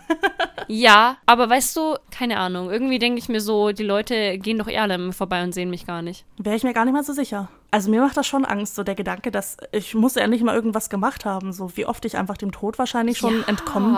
Ja, 0.68 1.18
aber 1.26 1.48
weißt 1.48 1.76
du, 1.76 1.96
keine 2.10 2.38
Ahnung, 2.38 2.70
irgendwie 2.70 2.98
denke 2.98 3.20
ich 3.20 3.28
mir 3.28 3.40
so, 3.40 3.70
die 3.70 3.84
Leute 3.84 4.36
gehen 4.38 4.58
doch 4.58 4.66
eher 4.66 4.82
alle 4.82 4.98
mir 4.98 5.12
vorbei 5.16 5.42
und 5.42 5.52
sehen 5.52 5.70
mich 5.70 5.86
gar 5.86 6.02
nicht. 6.02 6.24
Wäre 6.38 6.54
ich 6.56 6.62
mir 6.62 6.72
gar 6.74 6.84
nicht 6.84 6.94
mal 6.94 7.02
so 7.04 7.12
sicher. 7.12 7.48
Also 7.70 7.90
mir 7.90 8.00
macht 8.00 8.16
das 8.16 8.26
schon 8.26 8.44
Angst, 8.44 8.74
so 8.76 8.82
der 8.84 8.94
Gedanke, 8.94 9.30
dass 9.30 9.56
ich 9.72 9.94
muss 9.94 10.14
ja 10.14 10.26
nicht 10.26 10.44
mal 10.44 10.54
irgendwas 10.54 10.88
gemacht 10.90 11.24
haben, 11.24 11.52
so 11.52 11.76
wie 11.76 11.86
oft 11.86 12.04
ich 12.04 12.16
einfach 12.16 12.36
dem 12.36 12.52
Tod 12.52 12.78
wahrscheinlich 12.78 13.18
schon 13.18 13.40
Ja. 13.40 13.46
entkommen 13.48 13.96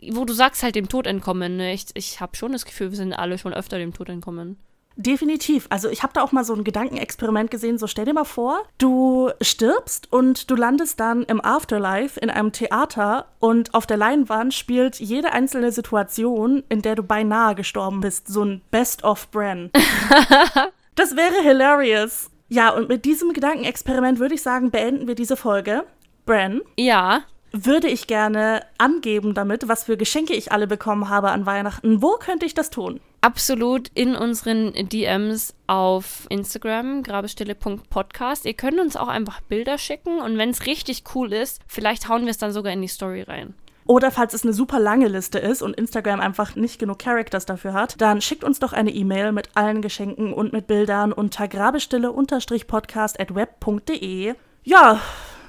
bin. 0.00 0.14
Wo 0.16 0.24
du 0.24 0.32
sagst 0.34 0.62
halt 0.62 0.74
dem 0.76 0.88
Tod 0.88 1.06
entkommen, 1.06 1.56
ne? 1.56 1.72
Ich, 1.72 1.86
ich 1.94 2.20
habe 2.20 2.36
schon 2.36 2.52
das 2.52 2.64
Gefühl, 2.66 2.90
wir 2.90 2.96
sind 2.96 3.12
alle 3.14 3.38
schon 3.38 3.54
öfter 3.54 3.78
dem 3.78 3.92
Tod 3.94 4.08
entkommen. 4.10 4.58
Definitiv. 4.96 5.66
Also 5.70 5.88
ich 5.88 6.02
habe 6.02 6.12
da 6.12 6.22
auch 6.22 6.32
mal 6.32 6.44
so 6.44 6.54
ein 6.54 6.64
Gedankenexperiment 6.64 7.50
gesehen. 7.50 7.78
So 7.78 7.86
stell 7.86 8.04
dir 8.04 8.14
mal 8.14 8.24
vor, 8.24 8.62
du 8.78 9.30
stirbst 9.40 10.12
und 10.12 10.50
du 10.50 10.54
landest 10.54 11.00
dann 11.00 11.24
im 11.24 11.44
Afterlife 11.44 12.20
in 12.20 12.30
einem 12.30 12.52
Theater 12.52 13.26
und 13.40 13.74
auf 13.74 13.86
der 13.86 13.96
Leinwand 13.96 14.54
spielt 14.54 15.00
jede 15.00 15.32
einzelne 15.32 15.72
Situation, 15.72 16.62
in 16.68 16.82
der 16.82 16.94
du 16.94 17.02
beinahe 17.02 17.54
gestorben 17.54 18.00
bist. 18.00 18.28
So 18.28 18.44
ein 18.44 18.62
Best 18.70 19.02
of 19.04 19.30
Bran. 19.30 19.70
das 20.94 21.16
wäre 21.16 21.42
hilarious. 21.42 22.30
Ja, 22.48 22.70
und 22.70 22.88
mit 22.88 23.04
diesem 23.04 23.32
Gedankenexperiment 23.32 24.18
würde 24.20 24.34
ich 24.34 24.42
sagen, 24.42 24.70
beenden 24.70 25.08
wir 25.08 25.14
diese 25.14 25.36
Folge. 25.36 25.84
Bran, 26.24 26.62
Ja, 26.78 27.22
würde 27.52 27.88
ich 27.88 28.06
gerne 28.06 28.62
angeben 28.78 29.32
damit, 29.34 29.68
was 29.68 29.84
für 29.84 29.96
Geschenke 29.96 30.34
ich 30.34 30.50
alle 30.50 30.66
bekommen 30.66 31.08
habe 31.08 31.30
an 31.30 31.46
Weihnachten. 31.46 32.02
Wo 32.02 32.12
könnte 32.12 32.46
ich 32.46 32.54
das 32.54 32.70
tun? 32.70 33.00
Absolut 33.24 33.88
in 33.94 34.14
unseren 34.14 34.74
DMs 34.74 35.54
auf 35.66 36.26
Instagram, 36.28 37.02
grabestille.podcast. 37.02 38.44
Ihr 38.44 38.52
könnt 38.52 38.78
uns 38.78 38.96
auch 38.96 39.08
einfach 39.08 39.40
Bilder 39.40 39.78
schicken 39.78 40.20
und 40.20 40.36
wenn 40.36 40.50
es 40.50 40.66
richtig 40.66 41.04
cool 41.14 41.32
ist, 41.32 41.62
vielleicht 41.66 42.10
hauen 42.10 42.24
wir 42.24 42.30
es 42.30 42.38
dann 42.38 42.52
sogar 42.52 42.74
in 42.74 42.82
die 42.82 42.88
Story 42.88 43.22
rein. 43.22 43.54
Oder 43.86 44.10
falls 44.10 44.34
es 44.34 44.44
eine 44.44 44.52
super 44.52 44.78
lange 44.78 45.08
Liste 45.08 45.38
ist 45.38 45.62
und 45.62 45.74
Instagram 45.74 46.20
einfach 46.20 46.54
nicht 46.54 46.78
genug 46.78 46.98
Characters 46.98 47.46
dafür 47.46 47.72
hat, 47.72 47.98
dann 48.00 48.20
schickt 48.20 48.44
uns 48.44 48.58
doch 48.58 48.74
eine 48.74 48.90
E-Mail 48.90 49.32
mit 49.32 49.48
allen 49.54 49.80
Geschenken 49.80 50.34
und 50.34 50.52
mit 50.52 50.66
Bildern 50.66 51.10
unter 51.12 51.48
grabestille-podcast.web.de. 51.48 54.34
Ja, 54.64 55.00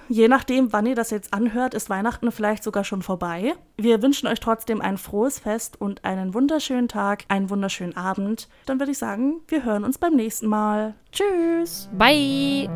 je 0.09 0.27
nachdem, 0.27 0.73
wann 0.73 0.85
ihr 0.85 0.95
das 0.95 1.09
jetzt 1.09 1.33
anhört, 1.33 1.73
ist 1.73 1.89
Weihnachten 1.89 2.31
vielleicht 2.31 2.63
sogar 2.63 2.83
schon 2.83 3.01
vorbei. 3.01 3.53
Wir 3.77 4.01
wünschen 4.01 4.27
euch 4.27 4.39
trotzdem 4.39 4.81
ein 4.81 4.97
frohes 4.97 5.39
Fest 5.39 5.79
und 5.79 6.03
einen 6.05 6.33
wunderschönen 6.33 6.87
Tag, 6.87 7.25
einen 7.27 7.49
wunderschönen 7.49 7.97
Abend. 7.97 8.47
Dann 8.65 8.79
würde 8.79 8.91
ich 8.91 8.97
sagen, 8.97 9.41
wir 9.47 9.63
hören 9.63 9.83
uns 9.83 9.97
beim 9.97 10.15
nächsten 10.15 10.47
Mal. 10.47 10.95
Tschüss! 11.11 11.89
Bye! 11.97 12.69